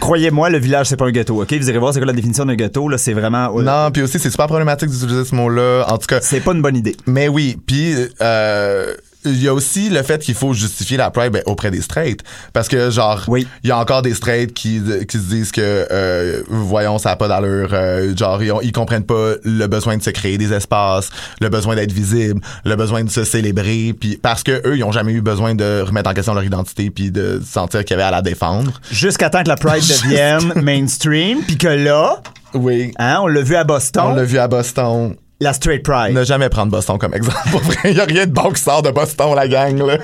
Croyez-moi, 0.00 0.50
le 0.50 0.58
village 0.58 0.86
c'est 0.86 0.96
pas 0.96 1.06
un 1.06 1.10
ghetto, 1.10 1.42
OK? 1.42 1.52
Vous 1.52 1.68
irez 1.68 1.78
voir 1.78 1.92
c'est 1.92 2.00
quoi 2.00 2.06
la 2.06 2.12
définition 2.12 2.44
d'un 2.44 2.54
ghetto 2.54 2.88
là, 2.88 2.98
c'est 2.98 3.12
vraiment 3.14 3.56
euh, 3.56 3.62
non, 3.62 3.90
puis 3.90 4.02
aussi 4.02 4.18
c'est 4.18 4.30
super 4.30 4.46
problématique 4.46 4.90
d'utiliser 4.90 5.24
ce 5.24 5.34
mot-là. 5.34 5.84
En 5.88 5.98
tout 5.98 6.06
cas, 6.06 6.20
c'est 6.20 6.40
pas 6.40 6.52
une 6.52 6.62
bonne 6.62 6.76
idée. 6.76 6.96
Mais 7.06 7.28
oui, 7.28 7.56
puis 7.66 7.94
euh, 8.20 8.94
il 9.26 9.42
y 9.42 9.48
a 9.48 9.52
aussi 9.54 9.90
le 9.90 10.02
fait 10.02 10.22
qu'il 10.22 10.34
faut 10.34 10.54
justifier 10.54 10.96
la 10.96 11.10
Pride 11.10 11.32
ben, 11.32 11.42
auprès 11.46 11.70
des 11.70 11.80
straights. 11.82 12.20
Parce 12.52 12.68
que, 12.68 12.90
genre, 12.90 13.22
il 13.26 13.30
Oui. 13.30 13.48
y 13.64 13.70
a 13.70 13.78
encore 13.78 14.02
des 14.02 14.14
straights 14.14 14.54
qui, 14.54 14.80
qui 15.08 15.18
se 15.18 15.22
disent 15.24 15.52
que, 15.52 15.86
euh, 15.90 16.42
voyons, 16.48 16.98
ça 16.98 17.10
n'a 17.10 17.16
pas 17.16 17.28
d'allure. 17.28 17.70
euh, 17.72 18.16
genre, 18.16 18.42
ils, 18.42 18.52
ont- 18.52 18.60
ils 18.60 18.72
comprennent 18.72 19.04
pas 19.04 19.32
le 19.44 19.66
besoin 19.66 19.96
de 19.96 20.02
se 20.02 20.10
créer 20.10 20.38
des 20.38 20.52
espaces, 20.52 21.10
le 21.40 21.48
besoin 21.48 21.74
d'être 21.76 21.92
visible, 21.92 22.40
le 22.64 22.76
besoin 22.76 23.04
de 23.04 23.10
se 23.10 23.24
célébrer. 23.24 23.94
Puis 23.98 24.16
parce 24.20 24.42
que 24.42 24.62
eux, 24.66 24.76
ils 24.76 24.84
ont 24.84 24.92
jamais 24.92 25.12
eu 25.12 25.20
besoin 25.20 25.54
de 25.54 25.82
remettre 25.86 26.08
en 26.10 26.14
question 26.14 26.34
leur 26.34 26.44
identité 26.44 26.90
puis 26.90 27.10
de 27.10 27.40
sentir 27.44 27.84
qu'il 27.84 27.96
y 27.96 28.00
avait 28.00 28.08
à 28.08 28.10
la 28.10 28.22
défendre. 28.22 28.80
Jusqu'à 28.90 29.30
temps 29.30 29.42
que 29.42 29.48
la 29.48 29.56
Pride 29.56 29.82
devienne 30.04 30.52
mainstream, 30.62 31.40
puis 31.46 31.56
que 31.58 31.66
là, 31.68 32.22
Oui. 32.54 32.92
hein, 32.98 33.18
on 33.22 33.26
l'a 33.26 33.42
vu 33.42 33.56
à 33.56 33.64
Boston, 33.64 34.04
On 34.06 34.14
l'a 34.14 34.24
vu 34.24 34.38
à 34.38 34.48
Boston. 34.48 35.14
La 35.40 35.52
straight 35.52 35.82
pride. 35.82 36.14
Ne 36.14 36.24
jamais 36.24 36.48
prendre 36.48 36.72
Boston 36.72 36.98
comme 36.98 37.14
exemple. 37.14 37.38
Il 37.84 37.96
y 37.96 38.00
a 38.00 38.04
rien 38.04 38.26
de 38.26 38.32
bon 38.32 38.50
qui 38.50 38.62
sort 38.62 38.82
de 38.82 38.90
Boston, 38.90 39.34
la 39.34 39.48
gang, 39.48 39.78
là. 39.78 39.98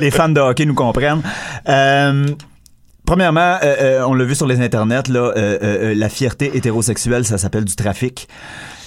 Les 0.00 0.10
fans 0.10 0.28
de 0.28 0.40
hockey 0.40 0.66
nous 0.66 0.74
comprennent. 0.74 1.22
Euh, 1.68 2.26
Premièrement, 3.06 3.58
euh, 3.62 3.76
euh, 3.80 4.06
on 4.06 4.14
l'a 4.14 4.24
vu 4.24 4.34
sur 4.34 4.46
les 4.46 4.60
internets, 4.60 5.08
là, 5.08 5.32
euh, 5.36 5.94
la 5.94 6.08
fierté 6.08 6.56
hétérosexuelle, 6.56 7.26
ça 7.26 7.36
s'appelle 7.36 7.64
du 7.64 7.76
trafic. 7.76 8.28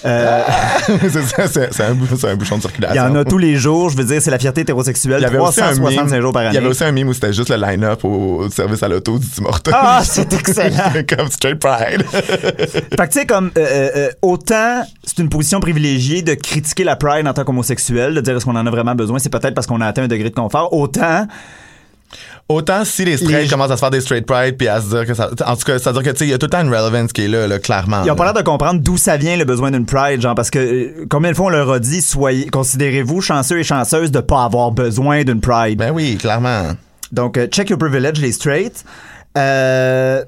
Euh, 0.04 0.42
c'est 1.08 1.22
ça, 1.22 1.46
c'est 1.46 1.72
c'est 1.72 1.84
un, 1.84 1.94
bouchon 1.94 2.16
de 2.16 2.42
Il 2.42 2.60
circulation. 2.60 2.96
y 2.96 3.00
en 3.00 3.14
a 3.14 3.24
tous 3.24 3.38
les 3.38 3.56
jours, 3.56 3.90
je 3.90 3.96
veux 3.96 4.04
dire, 4.04 4.20
c'est 4.20 4.30
la 4.30 4.38
fierté 4.40 4.62
hétérosexuelle, 4.62 5.20
Il 5.20 5.22
y 5.22 5.26
avait 5.26 5.38
aussi 5.38 5.60
un 5.60 5.70
365 5.74 6.10
meme, 6.10 6.20
jours 6.20 6.32
par 6.32 6.42
année. 6.42 6.50
Il 6.52 6.54
y 6.54 6.58
avait 6.58 6.66
aussi 6.66 6.82
un 6.82 6.90
meme 6.90 7.08
où 7.08 7.14
c'était 7.14 7.32
juste 7.32 7.48
le 7.48 7.56
line-up 7.56 8.04
au 8.04 8.48
service 8.50 8.82
à 8.82 8.88
l'auto 8.88 9.18
du 9.18 9.26
Tim 9.28 9.44
Hortons. 9.44 9.70
Ah, 9.72 10.02
c'est 10.04 10.32
excellent. 10.32 10.92
comme 11.08 11.28
straight 11.30 11.58
pride. 11.60 12.02
Fait 12.10 12.88
que 12.96 13.04
tu 13.06 13.20
sais, 13.20 13.26
comme, 13.26 13.52
autant 14.22 14.82
c'est 15.04 15.18
une 15.18 15.28
position 15.28 15.60
privilégiée 15.60 16.22
de 16.22 16.34
critiquer 16.34 16.84
la 16.84 16.96
Pride 16.96 17.26
en 17.26 17.32
tant 17.32 17.44
qu'homosexuel, 17.44 18.14
de 18.14 18.20
dire 18.20 18.36
est-ce 18.36 18.44
qu'on 18.44 18.56
en 18.56 18.66
a 18.66 18.70
vraiment 18.70 18.94
besoin, 18.94 19.18
c'est 19.18 19.30
peut-être 19.30 19.54
parce 19.54 19.66
qu'on 19.66 19.80
a 19.80 19.86
atteint 19.86 20.02
un 20.02 20.08
degré 20.08 20.28
de 20.28 20.34
confort, 20.34 20.72
autant 20.72 21.26
Autant 22.48 22.82
si 22.86 23.04
les 23.04 23.18
straights 23.18 23.42
Les- 23.42 23.48
commencent 23.48 23.70
à 23.70 23.76
se 23.76 23.80
faire 23.80 23.90
des 23.90 24.00
straight 24.00 24.24
pride 24.24 24.56
puis 24.56 24.68
à 24.68 24.80
se 24.80 24.88
dire 24.88 25.04
que 25.04 25.12
ça. 25.12 25.28
En 25.44 25.54
tout 25.54 25.64
cas, 25.66 25.78
ça 25.78 25.92
veut 25.92 26.02
dire 26.02 26.10
que 26.12 26.16
tu 26.16 26.20
sais, 26.20 26.26
il 26.26 26.30
y 26.30 26.32
a 26.32 26.38
tout 26.38 26.46
le 26.46 26.50
temps 26.50 26.62
une 26.62 26.74
relevance 26.74 27.12
qui 27.12 27.24
est 27.24 27.28
là, 27.28 27.46
là 27.46 27.58
clairement. 27.58 28.02
Ils 28.04 28.10
ont 28.10 28.16
pas 28.16 28.24
l'air 28.24 28.32
de 28.32 28.40
comprendre 28.42 28.80
d'où 28.80 28.96
ça 28.96 29.18
vient 29.18 29.36
le 29.36 29.44
besoin 29.44 29.70
d'une 29.70 29.84
pride, 29.84 30.22
genre 30.22 30.34
parce 30.34 30.48
que 30.50 30.58
euh, 30.58 31.06
combien 31.10 31.30
de 31.32 31.36
fois 31.36 31.46
on 31.46 31.50
leur 31.50 31.70
a 31.70 31.78
dit 31.78 32.00
soyez 32.00 32.46
considérez-vous 32.48 33.20
chanceux 33.20 33.58
et 33.58 33.64
chanceuses 33.64 34.10
de 34.10 34.20
pas 34.20 34.44
avoir 34.44 34.70
besoin 34.70 35.24
d'une 35.24 35.42
pride? 35.42 35.76
Ben 35.78 35.90
oui, 35.92 36.16
clairement. 36.16 36.72
Donc 37.12 37.36
euh, 37.36 37.46
check 37.48 37.68
your 37.68 37.78
privilege 37.78 38.18
les 38.18 38.32
straight. 38.32 38.82
Euh, 39.36 40.24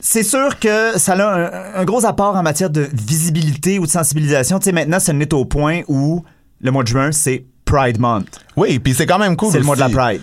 c'est 0.00 0.22
sûr 0.24 0.58
que 0.58 0.98
ça 0.98 1.12
a 1.12 1.74
un, 1.76 1.80
un 1.80 1.84
gros 1.84 2.04
apport 2.06 2.34
en 2.34 2.42
matière 2.42 2.70
de 2.70 2.88
visibilité 2.92 3.78
ou 3.78 3.86
de 3.86 3.90
sensibilisation. 3.90 4.58
Tu 4.58 4.64
sais 4.64 4.72
maintenant, 4.72 4.98
ça 4.98 5.12
n'est 5.12 5.32
au 5.32 5.44
point 5.44 5.82
où 5.88 6.24
le 6.60 6.70
mois 6.72 6.82
de 6.82 6.88
juin 6.88 7.12
c'est 7.12 7.44
Pride 7.70 7.98
Month. 8.00 8.26
Oui, 8.56 8.78
puis 8.78 8.94
c'est 8.94 9.06
quand 9.06 9.18
même 9.18 9.36
cool. 9.36 9.52
C'est 9.52 9.58
le 9.58 9.64
mois 9.64 9.76
de 9.76 9.80
la. 9.80 9.88
Pride. 9.88 10.20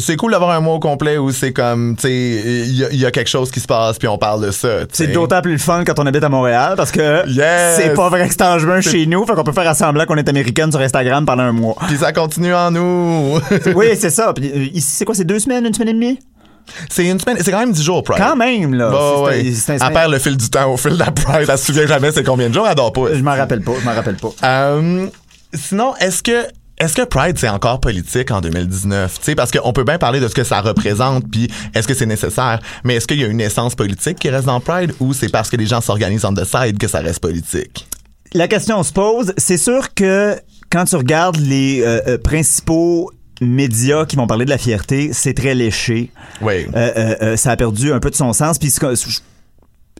C'est 0.00 0.16
cool 0.16 0.32
d'avoir 0.32 0.50
un 0.50 0.64
au 0.66 0.78
complet 0.80 1.16
où 1.18 1.30
c'est 1.30 1.52
comme, 1.52 1.94
tu 1.96 2.02
sais, 2.02 2.12
il 2.12 2.76
y, 2.76 2.84
a- 2.84 2.88
il 2.90 2.98
y 2.98 3.06
a 3.06 3.10
quelque 3.10 3.28
chose 3.28 3.50
qui 3.50 3.60
se 3.60 3.66
passe 3.66 3.98
puis 3.98 4.08
on 4.08 4.18
parle 4.18 4.44
de 4.44 4.50
ça. 4.50 4.68
C'est 4.92 5.06
d'autant 5.08 5.40
plus 5.40 5.52
le 5.52 5.58
fun 5.58 5.84
quand 5.84 5.98
on 5.98 6.06
habite 6.06 6.24
à 6.24 6.28
Montréal 6.28 6.74
parce 6.76 6.90
que 6.90 7.26
Yes! 7.28 7.76
c'est 7.76 7.94
pas 7.94 8.08
vrai 8.08 8.26
que 8.26 8.32
c'est 8.32 8.42
en 8.42 8.58
juin 8.58 8.80
chez 8.80 9.06
nous, 9.06 9.24
fait 9.24 9.34
qu'on 9.34 9.44
peut 9.44 9.52
faire 9.52 9.74
semblant 9.76 10.04
qu'on 10.06 10.16
est 10.16 10.28
américaine 10.28 10.70
sur 10.72 10.80
Instagram 10.80 11.24
pendant 11.24 11.44
un 11.44 11.52
mois. 11.52 11.76
Puis 11.86 11.96
ça 11.98 12.12
continue 12.12 12.54
en 12.54 12.70
nous. 12.70 13.38
oui, 13.74 13.86
c'est 13.98 14.10
ça. 14.10 14.32
Puis, 14.34 14.50
euh, 14.54 14.66
ici, 14.74 14.88
c'est 14.96 15.04
quoi, 15.04 15.14
c'est 15.14 15.24
deux 15.24 15.38
semaines, 15.38 15.64
une 15.66 15.74
semaine 15.74 15.88
et 15.90 15.94
demie? 15.94 16.18
c'est 16.90 17.06
une 17.06 17.20
semaine, 17.20 17.36
c'est 17.40 17.52
quand 17.52 17.60
même 17.60 17.70
10 17.70 17.80
jours 17.84 18.02
Pride. 18.02 18.18
Quand 18.18 18.34
même, 18.34 18.74
là. 18.74 18.90
Bah 18.90 19.20
ouais. 19.22 19.44
Elle 19.68 19.92
perd 19.92 20.10
le 20.10 20.18
fil 20.18 20.36
du 20.36 20.50
temps 20.50 20.72
au 20.72 20.76
fil 20.76 20.94
de 20.94 20.98
la 20.98 21.12
Pride. 21.12 21.46
Elle 21.48 21.58
se 21.58 21.66
souvient 21.66 21.86
jamais 21.86 22.10
c'est 22.10 22.24
combien 22.24 22.48
de 22.48 22.54
jours, 22.54 22.66
elle 22.68 22.74
dort 22.74 22.92
pas. 22.92 23.14
Je 23.14 23.22
m'en 23.22 23.36
rappelle 23.36 23.60
pas, 23.62 23.72
je 23.80 23.84
m'en 23.84 23.94
rappelle 23.94 24.16
pas. 24.16 24.30
Euh, 24.42 25.06
sinon, 25.56 25.94
est-ce 25.96 26.22
que 26.22 26.46
est-ce 26.78 26.94
que 26.94 27.02
Pride 27.02 27.38
c'est 27.38 27.48
encore 27.48 27.80
politique 27.80 28.30
en 28.30 28.42
2019 28.42 29.18
Tu 29.18 29.24
sais 29.24 29.34
parce 29.34 29.50
qu'on 29.50 29.72
peut 29.72 29.84
bien 29.84 29.96
parler 29.96 30.20
de 30.20 30.28
ce 30.28 30.34
que 30.34 30.44
ça 30.44 30.60
représente 30.60 31.24
puis 31.30 31.50
est-ce 31.74 31.88
que 31.88 31.94
c'est 31.94 32.06
nécessaire, 32.06 32.60
mais 32.84 32.96
est-ce 32.96 33.06
qu'il 33.06 33.18
y 33.18 33.24
a 33.24 33.28
une 33.28 33.40
essence 33.40 33.74
politique 33.74 34.18
qui 34.18 34.28
reste 34.28 34.46
dans 34.46 34.60
Pride 34.60 34.92
ou 35.00 35.14
c'est 35.14 35.30
parce 35.30 35.48
que 35.48 35.56
les 35.56 35.66
gens 35.66 35.80
s'organisent 35.80 36.26
on 36.26 36.34
the 36.34 36.44
side 36.44 36.76
que 36.76 36.86
ça 36.86 37.00
reste 37.00 37.20
politique? 37.20 37.88
La 38.34 38.48
question 38.48 38.82
se 38.82 38.92
pose. 38.92 39.32
C'est 39.38 39.56
sûr 39.56 39.94
que 39.94 40.36
quand 40.70 40.84
tu 40.84 40.96
regardes 40.96 41.38
les 41.38 41.80
euh, 41.80 42.00
euh, 42.06 42.18
principaux 42.18 43.10
médias 43.40 44.04
qui 44.04 44.16
vont 44.16 44.26
parler 44.26 44.44
de 44.44 44.50
la 44.50 44.58
fierté, 44.58 45.10
c'est 45.12 45.34
très 45.34 45.54
léché. 45.54 46.10
Oui. 46.42 46.66
Euh, 46.74 47.36
ça 47.36 47.52
a 47.52 47.56
perdu 47.56 47.92
un 47.92 48.00
peu 48.00 48.10
de 48.10 48.14
son 48.14 48.32
sens. 48.32 48.58
Puis 48.58 48.70
je, 48.70 49.18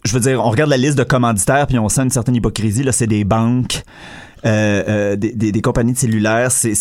je 0.07 0.13
veux 0.13 0.21
dire, 0.21 0.45
on 0.45 0.51
regarde 0.51 0.71
la 0.71 0.77
liste 0.77 0.97
de 0.99 1.05
commanditaires 1.05 1.67
puis 1.67 1.79
on 1.79 1.89
sent 1.89 2.03
une 2.03 2.11
certaine 2.11 2.35
hypocrisie. 2.37 2.83
Là, 2.83 2.93
c'est 2.93 3.07
des 3.07 3.25
banques, 3.25 3.83
euh, 4.45 4.83
euh, 4.89 5.17
des, 5.17 5.33
des- 5.33 5.53
des 5.53 5.61
compagnies 5.61 5.93
de 5.93 5.99
cellulaires. 5.99 6.51
C'est 6.53 6.75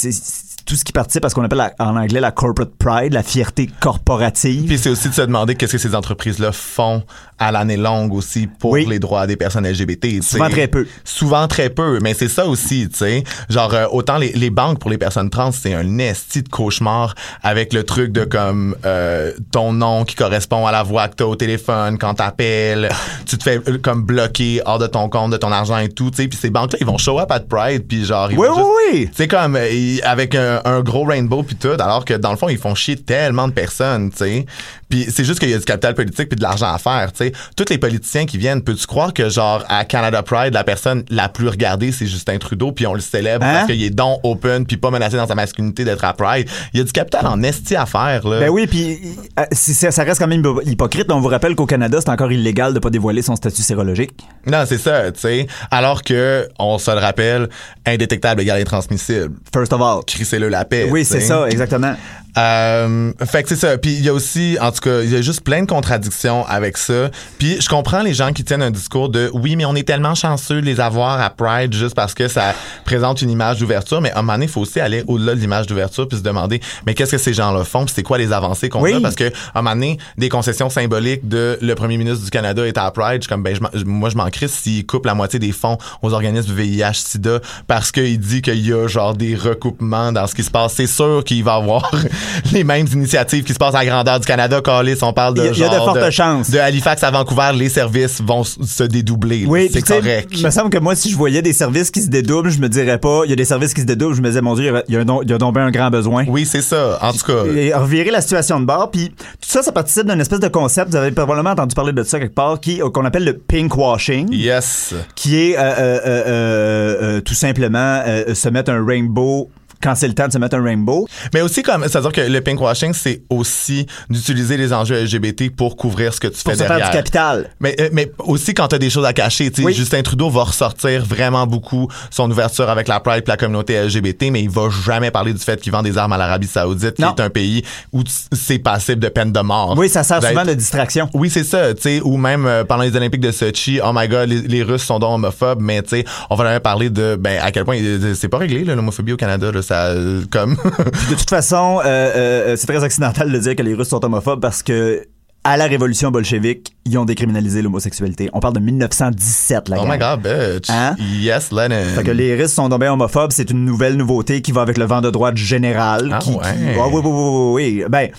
tout 0.66 0.76
ce 0.76 0.84
qui 0.84 0.92
participe 0.92 1.24
à 1.26 1.30
ce 1.30 1.36
qu'on 1.36 1.44
appelle 1.44 1.58
la- 1.60 1.74
en 1.80 1.96
anglais 1.96 2.20
la 2.20 2.32
corporate 2.32 2.72
pride, 2.78 3.14
la 3.14 3.24
fierté 3.24 3.70
corporative. 3.80 4.66
Puis 4.66 4.78
c'est 4.78 4.90
aussi 4.90 5.10
de 5.10 5.14
se 5.14 5.22
demander 5.22 5.56
qu'est-ce 5.56 5.74
que 5.74 5.78
ces 5.78 5.96
entreprises-là 5.96 6.52
font 6.52 7.04
à 7.38 7.52
l'année 7.52 7.78
longue 7.78 8.14
aussi 8.14 8.48
pour 8.48 8.72
Oui. 8.72 8.86
les 8.90 8.98
droits 9.00 9.28
des 9.28 9.36
personnes 9.36 9.66
LGBT. 9.68 10.22
Souvent 10.22 10.50
très 10.50 10.68
peu. 10.68 10.88
Souvent 11.04 11.48
très 11.48 11.70
peu, 11.70 12.00
mais 12.02 12.14
c'est 12.14 12.30
ça 12.30 12.46
aussi, 12.48 12.88
tu 12.90 12.98
sais. 12.98 13.24
Genre 13.50 13.74
euh, 13.74 13.86
autant 13.92 14.18
les, 14.18 14.32
les 14.34 14.50
banques 14.50 14.80
pour 14.80 14.90
les 14.90 14.98
personnes 14.98 15.30
trans, 15.30 15.52
c'est 15.52 15.74
un 15.74 15.98
esti 15.98 16.44
de 16.44 16.50
cauchemar 16.50 17.14
avec 17.44 17.74
le 17.74 17.84
truc 17.84 18.12
de 18.12 18.24
comme 18.24 18.76
euh, 18.86 19.34
ton 19.52 19.74
nom 19.74 20.06
qui 20.06 20.16
correspond 20.16 20.66
à 20.66 20.72
la 20.72 20.84
voix 20.84 21.08
que 21.10 21.16
t'as 21.16 21.26
au 21.26 21.36
téléphone 21.36 21.98
quand 21.98 22.14
t'appelles, 22.16 22.90
tu 23.26 23.38
te 23.38 23.44
fais 23.44 23.60
euh, 23.68 23.78
comme 23.82 24.04
bloquer 24.04 24.62
hors 24.66 24.80
de 24.80 24.88
ton 24.88 25.10
compte, 25.10 25.32
de 25.32 25.38
ton 25.38 25.52
argent 25.52 25.78
et 25.78 25.90
tout, 25.90 26.10
tu 26.12 26.18
sais. 26.24 26.28
Puis 26.28 26.40
ces 26.42 26.50
banques-là, 26.50 26.78
ils 26.82 26.88
vont 26.88 26.98
show 26.98 27.20
up 27.20 27.32
at 27.32 27.42
Pride, 27.42 27.86
puis 27.88 28.06
genre 28.06 28.32
ils 28.32 28.38
Oui, 28.38 28.48
vont 28.48 28.56
oui, 28.56 28.64
juste- 28.94 29.04
oui. 29.06 29.10
c'est 29.16 29.28
comme 29.28 29.56
euh, 29.58 29.98
avec 30.04 30.36
un, 30.64 30.82
gros 30.82 31.04
rainbow 31.04 31.44
puis 31.44 31.56
tout, 31.56 31.76
alors 31.80 32.06
que 32.06 32.14
dans 32.14 32.32
le 32.32 32.38
fond 32.38 32.50
ils 32.50 32.58
font 32.58 32.76
chier 32.76 32.96
tellement 32.96 33.48
de 33.48 33.54
personnes, 33.54 34.12
tu 34.12 34.18
sais. 34.18 34.46
Puis 34.90 35.06
c'est 35.10 35.24
juste 35.24 35.40
qu'il 35.40 35.50
y 35.50 35.54
a 35.54 35.58
du 35.58 35.66
capital 35.66 35.96
politique 35.96 36.30
puis 36.30 36.36
de 36.38 36.44
l'argent 36.44 36.74
à 36.74 36.78
faire, 36.78 37.12
tu 37.12 37.26
sais. 37.26 37.32
Tous 37.56 37.66
les 37.70 37.78
politiciens 37.78 38.26
qui 38.26 38.38
viennent, 38.38 38.62
peux-tu 38.62 38.86
croire 38.86 39.14
que 39.14 39.30
genre 39.30 39.64
à 39.68 39.84
Canada 39.86 40.22
Pride, 40.24 40.54
la 40.54 40.64
personne 40.64 41.04
la 41.10 41.30
plus 41.30 41.48
regardée 41.50 41.92
c'est 41.92 42.06
Justin 42.06 42.38
Trudeau 42.38 42.72
puis 42.72 42.86
on 42.88 42.94
le 42.94 43.00
célèbre 43.02 43.46
Hein? 43.46 43.54
parce 43.54 43.68
qu'il 43.68 43.84
est 43.84 43.90
don 43.90 44.20
open 44.24 44.66
puis 44.66 44.78
pas 44.78 44.92
menacé 44.92 45.18
dans 45.18 45.28
sa 45.28 45.36
masculinité 45.36 45.84
d'être 45.86 46.04
à 46.06 46.14
Pride? 46.14 46.48
Il 46.74 46.78
y 46.80 46.82
a 46.82 46.84
du 46.84 46.92
capital 46.92 47.26
en 47.28 47.42
esti 47.44 47.76
à 47.76 47.86
faire 47.86 48.28
là. 48.28 48.40
Ben 48.40 48.50
oui, 48.50 48.68
puis 48.68 49.00
euh, 49.40 49.44
ça 49.52 50.04
reste 50.04 50.20
quand 50.20 50.28
même 50.28 50.44
hypocrite. 50.66 51.08
On 51.12 51.20
vous 51.20 51.28
rappelle 51.28 51.56
qu'au 51.56 51.66
Canada, 51.66 52.00
c'est 52.00 52.10
encore 52.10 52.32
illégal 52.32 52.74
de 52.74 52.80
pas 52.80 52.90
dévoiler 52.90 53.22
son 53.22 53.36
statut 53.36 53.62
sérologique. 53.62 54.12
Non, 54.46 54.64
c'est 54.68 54.78
ça, 54.78 55.12
tu 55.12 55.20
sais. 55.20 55.48
Alors 55.72 56.04
que 56.04 56.48
on 56.60 56.78
se 56.78 56.92
le 56.92 56.98
rappelle, 56.98 57.50
indétectable 57.86 58.42
égale 58.42 58.62
intransmissible. 58.62 59.32
First 59.54 59.74
of 59.74 59.82
all. 59.82 60.04
Crissez-le 60.06 60.50
la 60.50 60.66
paix. 60.66 60.88
Oui, 60.92 61.06
c'est 61.06 61.22
ça, 61.22 61.48
exactement. 61.50 61.96
Euh, 62.38 63.14
fait 63.26 63.44
que 63.44 63.50
c'est 63.50 63.56
ça. 63.56 63.78
Puis 63.78 63.94
il 63.94 64.04
y 64.04 64.10
a 64.10 64.14
aussi, 64.14 64.58
en 64.60 64.72
tout 64.72 64.82
cas, 64.82 65.02
il 65.02 65.10
y 65.12 65.16
a 65.16 65.22
juste 65.22 65.42
plein 65.42 65.62
de 65.62 65.68
contradictions 65.68 66.46
avec 66.48 66.78
ça. 66.78 67.10
Puis 67.38 67.62
je 67.62 67.70
comprends 67.70 68.02
les 68.02 68.14
gens 68.14 68.34
qui 68.34 68.44
tiennent 68.44 68.62
un 68.62 68.72
discours 68.72 69.10
de 69.10 69.30
oui, 69.34 69.56
mais 69.56 69.66
on 69.66 69.76
est 69.76 69.88
tellement 69.88 70.16
chanceux 70.16 70.60
de 70.62 70.66
les 70.66 70.80
avoir 70.82 71.22
à 71.22 71.30
Pride 71.30 71.74
juste 71.74 71.96
parce 71.96 72.14
que 72.14 72.28
ça 72.28 72.54
présente 72.84 73.22
une 73.22 73.30
image 73.30 73.60
d'ouverture. 73.60 74.02
Mais 74.02 74.12
à 74.12 74.20
un 74.20 74.22
moment 74.22 74.34
donné, 74.34 74.46
il 74.46 74.52
faut 74.52 74.62
aussi 74.62 74.80
aller 74.80 75.04
au-delà 75.08 75.34
de 75.36 75.40
l'image 75.40 75.68
d'ouverture 75.68 76.08
puis 76.08 76.18
se 76.18 76.24
demander, 76.24 76.60
mais 76.86 76.94
qu'est-ce 76.94 77.12
que 77.12 77.18
ces 77.18 77.34
gens-là 77.34 77.64
font? 77.64 77.86
Puis 77.86 77.94
c'est 77.96 78.04
quoi 78.04 78.18
les 78.18 78.32
avancées 78.34 78.68
qu'on 78.70 78.82
Oui. 78.82 78.94
a 78.94 79.00
parce 79.00 79.16
que 79.16 79.26
à 79.26 79.60
un 79.60 79.62
moment 79.62 79.76
donné, 79.76 79.98
des 80.18 80.30
concessions 80.30 80.70
symboliques 80.70 81.28
de 81.28 81.58
le 81.62 81.76
premier 81.76 81.98
ministre 81.98 82.24
du 82.26 82.32
Canada 82.32 82.66
est 82.68 82.78
à 82.78 82.90
Pride, 82.92 83.18
je 83.18 83.22
suis 83.22 83.30
comme 83.30 83.44
ben 83.44 83.56
je 83.56 83.84
moi 83.86 84.10
je 84.10 84.18
m'en 84.18 84.30
crisse 84.30 84.52
s'il 84.54 84.86
coupe 84.86 85.06
la 85.06 85.14
moitié 85.16 85.40
des 85.40 85.52
fonds 85.52 85.78
aux 86.02 86.14
organismes 86.14 86.54
VIH/SIDA 86.54 87.40
parce 87.68 87.92
qu'il 87.92 88.20
dit 88.20 88.42
qu'il 88.42 88.66
y 88.66 88.74
a 88.74 88.88
genre 88.88 89.14
des 89.16 89.36
recoupements 89.36 90.12
dans 90.12 90.28
ce 90.28 90.36
qui 90.36 90.44
se 90.44 90.52
passe. 90.52 90.74
C'est 90.74 90.88
sûr 90.88 91.24
qu'il 91.24 91.44
va 91.44 91.56
avoir 91.56 91.90
les 92.52 92.64
mêmes 92.64 92.88
initiatives 92.92 93.44
qui 93.44 93.54
se 93.54 93.58
passent 93.58 93.76
à 93.76 93.80
la 93.80 93.86
grandeur 93.86 94.20
du 94.20 94.26
Canada. 94.26 94.62
Calis, 94.62 94.98
on 95.02 95.14
parle 95.14 95.34
de 95.36 95.42
Il 95.42 95.46
y 95.46 95.50
a- 95.50 95.52
il 95.52 95.60
y 95.60 95.64
a 95.64 95.70
de 95.70 95.76
fortes 95.76 96.10
chances. 96.12 96.50
De 96.50 96.58
Halifax 96.60 97.04
à 97.04 97.12
Vancouver, 97.12 97.52
les 97.56 97.70
services 97.70 98.22
vont 98.22 98.44
se 98.44 98.84
dédoubler. 98.84 99.46
Oui, 99.48 99.70
c'est 99.72 99.82
correct. 99.82 100.30
Il 100.34 100.44
me 100.46 100.50
semble 100.52 100.70
que 100.70 100.78
moi, 100.78 100.96
si 100.96 101.10
je 101.12 101.16
voyais 101.18 101.42
des 101.42 101.54
services 101.54 101.92
qui 101.92 102.02
se 102.02 102.10
dédoublent, 102.10 102.50
je 102.50 102.60
me 102.60 102.70
dirais 102.70 102.98
pas, 102.98 103.22
il 103.26 103.30
y 103.30 103.34
a 103.34 103.36
des 103.36 103.46
services 103.46 103.74
qui 103.74 103.82
se 103.82 103.86
dédoublent, 103.86 104.16
je 104.16 104.22
me 104.22 104.28
disais, 104.28 104.42
mon 104.42 104.56
Dieu, 104.56 104.74
il 104.88 104.94
y 104.94 104.98
a, 104.98 105.02
un 105.02 105.06
il 105.24 105.30
y 105.30 105.34
a 105.34 105.38
bien 105.38 105.66
un 105.66 105.72
grand 105.72 105.90
besoin. 105.90 106.26
Oui, 106.28 106.46
c'est 106.46 106.62
ça. 106.62 106.98
En 107.02 107.12
tout 107.14 107.26
cas. 107.26 107.46
Et 107.56 107.74
revirer 107.74 108.12
la 108.12 108.22
situation 108.22 108.60
de 108.60 108.66
bord, 108.66 108.92
puis 108.92 109.10
tout 109.10 109.16
ça, 109.48 109.62
ça 109.64 109.72
participe 109.72 110.06
d'un 110.06 110.20
espèce 110.20 110.40
de 110.40 110.48
concept, 110.48 110.90
vous 110.92 110.96
avez 110.98 111.12
probablement 111.12 111.52
entendu 111.52 111.76
parler 111.76 111.94
de 111.94 112.04
ça 112.04 112.20
quelque 112.20 112.36
part, 112.36 112.60
qui 112.60 112.80
qu'on 112.80 113.06
appelle 113.06 113.26
le 113.26 113.34
pink 113.38 113.76
washing. 113.78 114.32
Yes. 114.34 114.94
qui 115.16 115.38
est 115.38 115.58
euh, 115.58 115.62
euh, 115.62 115.76
euh, 115.76 116.00
euh, 116.06 116.98
euh, 117.18 117.22
tout 117.22 117.34
simplement 117.34 118.02
euh, 118.06 118.34
se 118.34 118.50
mettre 118.50 118.72
un 118.72 118.86
rainbow 118.86 119.50
quand 119.82 119.96
c'est 119.96 120.08
le 120.08 120.14
temps 120.14 120.28
de 120.28 120.34
se 120.34 120.38
mettre 120.38 120.56
un 120.56 120.64
rainbow. 120.64 121.08
Mais 121.34 121.42
aussi 121.42 121.64
comme, 121.64 121.84
c'est-à-dire 121.84 122.12
que 122.12 122.22
le 122.22 122.42
pinkwashing, 122.42 122.94
c'est 122.94 123.22
aussi 123.30 123.86
d'utiliser 124.10 124.58
les 124.58 124.74
enjeux 124.74 125.04
LGBT 125.04 125.50
pour 125.56 125.76
couvrir 125.76 126.14
ce 126.14 126.20
que 126.20 126.28
tu 126.28 126.42
Pour 126.44 126.54
fais 126.54 126.58
se 126.58 126.64
faire 126.64 126.70
derrière. 126.78 126.90
du 126.92 126.98
capital. 126.98 127.50
Mais, 127.60 127.76
euh, 127.80 127.90
mais 127.92 128.12
aussi 128.20 128.54
quand 128.54 128.68
t'as 128.68 128.78
des 128.78 128.90
choses 128.90 129.06
à 129.06 129.14
cacher, 129.14 129.50
tu 129.52 129.62
sais, 129.62 129.66
Oui. 129.66 129.74
Justin 129.74 130.02
Trudeau 130.02 130.30
va 130.30 130.44
ressortir 130.44 131.04
vraiment 131.06 131.46
beaucoup 131.48 131.88
son 132.10 132.30
ouverture 132.30 132.70
avec 132.70 132.88
la 132.88 133.00
Pride 133.00 133.24
et 133.26 133.30
la 133.30 133.38
communauté 133.38 133.82
LGBT, 133.84 134.32
mais 134.32 134.42
il 134.44 134.50
va 134.50 134.70
jamais 134.86 135.12
parler 135.12 135.34
du 135.34 135.40
fait 135.40 135.60
qu'il 135.62 135.72
vend 135.72 135.84
des 135.84 135.98
armes 135.98 136.14
à 136.14 136.18
l'Arabie 136.18 136.48
Saoudite, 136.48 136.96
qui 136.96 137.04
est 137.04 137.20
un 137.20 137.30
pays 137.30 137.64
où 137.92 138.04
c'est 138.34 138.60
passible 138.60 139.02
de 139.02 139.10
peine 139.10 139.32
de 139.32 139.40
mort. 139.42 139.76
Oui, 139.78 139.90
ça 139.90 140.04
sert 140.04 140.24
souvent 140.24 140.46
de 140.46 140.54
distraction. 140.54 141.10
Oui, 141.14 141.30
c'est 141.30 141.44
ça, 141.44 141.74
tu 141.74 141.82
sais, 141.82 142.02
ou 142.04 142.18
même 142.18 142.46
euh, 142.46 142.64
pendant 142.64 142.84
les 142.84 142.96
Olympiques 142.96 143.22
de 143.22 143.32
Sochi, 143.32 143.80
oh 143.84 143.92
my 143.94 144.08
god, 144.08 144.30
les, 144.30 144.42
les 144.42 144.64
Russes 144.64 144.84
sont 144.84 145.00
donc 145.00 145.14
homophobes, 145.16 145.62
mais 145.62 145.82
tu 145.84 145.90
sais, 145.90 146.06
on 146.30 146.36
va 146.36 146.46
jamais 146.46 146.60
parler 146.60 146.90
de 146.90 147.16
ben 147.20 147.40
à 147.42 147.52
quel 147.52 147.66
point 147.66 147.78
euh, 147.78 148.14
c'est 148.16 148.28
pas 148.30 148.38
réglé 148.38 148.64
l'homophobie 148.64 149.14
au 149.14 149.18
Canada 149.18 149.52
là, 149.52 149.62
ça 149.66 149.86
euh, 149.88 150.24
comme 150.32 150.56
De 151.10 151.16
toute 151.16 151.30
façon, 151.30 151.80
euh, 151.84 151.86
euh, 151.86 152.56
c'est 152.56 152.68
très 152.68 152.84
occidental 152.84 153.32
de 153.32 153.38
dire 153.38 153.56
que 153.56 153.64
les 153.64 153.74
Russes 153.74 153.90
sont 153.90 154.04
homophobes 154.04 154.40
parce 154.42 154.64
que 154.64 155.04
à 155.44 155.58
la 155.58 155.66
révolution 155.66 156.10
bolchevique, 156.10 156.76
ils 156.86 156.98
ont 156.98 157.06
décriminalisé 157.06 157.62
l'homosexualité. 157.62 158.32
On 158.34 158.40
parle 158.40 158.56
de 158.56 158.60
1917, 158.62 159.70
la 159.70 159.78
Oh 159.80 159.86
my 159.88 159.98
god, 160.00 160.22
bitch. 160.22 160.70
Hein? 160.72 160.96
Yes, 160.98 161.52
Lenin. 161.52 161.84
Fait 161.84 162.04
que 162.04 162.10
les 162.12 162.36
Russes 162.36 162.54
sont 162.54 162.68
bien 162.70 162.92
homophobes, 162.94 163.32
c'est 163.32 163.52
une 163.52 163.64
nouvelle 163.64 163.96
nouveauté 163.96 164.42
qui 164.42 164.52
va 164.52 164.62
avec 164.62 164.78
le 164.80 164.86
vent 164.86 165.02
de 165.02 165.12
droite 165.12 165.38
général. 165.38 166.10
Ah 166.12 166.18
qui, 166.20 166.32
qui- 166.32 166.36
ouais. 166.38 166.78
Ah 166.80 166.88
oui, 166.92 167.02
oui, 167.04 167.12
oui, 167.12 167.54
oui, 167.54 167.84
oui. 167.84 167.86
Ben, 167.90 168.10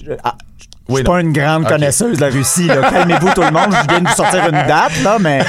je, 0.00 0.12
ah, 0.22 0.36
je 0.88 0.94
Oui, 0.94 1.00
suis 1.00 1.04
pas 1.04 1.20
une 1.20 1.32
grande 1.32 1.66
connaisseuse 1.66 2.16
de 2.16 2.20
la 2.22 2.30
Russie. 2.30 2.66
là. 2.66 2.90
Calmez-vous 2.90 3.30
tout 3.34 3.42
le 3.42 3.50
monde, 3.50 3.72
je 3.72 3.88
viens 3.88 4.00
de 4.00 4.08
vous 4.08 4.14
sortir 4.14 4.44
une 4.46 4.66
date, 4.66 5.02
là, 5.04 5.18
mais 5.20 5.40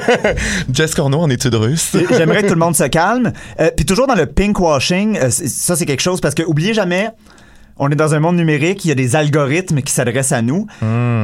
Jess 0.72 0.94
Corneau 0.94 1.20
en 1.20 1.30
études 1.30 1.54
russes. 1.54 1.96
j'aimerais 2.10 2.42
que 2.42 2.48
tout 2.48 2.54
le 2.54 2.60
monde 2.60 2.76
se 2.76 2.84
calme. 2.84 3.32
Euh, 3.60 3.70
Puis 3.76 3.84
toujours 3.84 4.06
dans 4.06 4.14
le 4.14 4.26
pinkwashing, 4.26 5.18
euh, 5.18 5.30
ça 5.30 5.76
c'est 5.76 5.86
quelque 5.86 6.00
chose 6.02 6.20
parce 6.20 6.34
que 6.34 6.42
oubliez 6.42 6.74
jamais. 6.74 7.10
On 7.82 7.88
est 7.90 7.94
dans 7.96 8.14
un 8.14 8.20
monde 8.20 8.36
numérique, 8.36 8.84
il 8.84 8.88
y 8.88 8.90
a 8.90 8.94
des 8.94 9.16
algorithmes 9.16 9.80
qui 9.80 9.90
s'adressent 9.90 10.32
à 10.32 10.42
nous. 10.42 10.66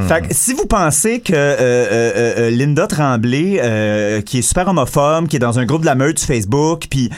Fait 0.09 0.23
que 0.23 0.29
si 0.31 0.55
vous 0.55 0.65
pensez 0.65 1.21
que 1.21 1.35
euh, 1.35 1.37
euh, 1.37 2.13
euh, 2.39 2.51
Linda 2.51 2.87
Tremblay, 2.87 4.23
qui 4.25 4.39
est 4.39 4.43
super 4.43 4.67
homophobe, 4.69 5.29
qui 5.29 5.37
est 5.37 5.41
dans 5.41 5.59
un 5.59 5.67
groupe 5.67 5.83
de 5.83 5.87
la 5.87 5.95
meute 5.95 6.19
sur 6.19 6.29
Facebook, 6.29 6.85
puis 6.89 7.11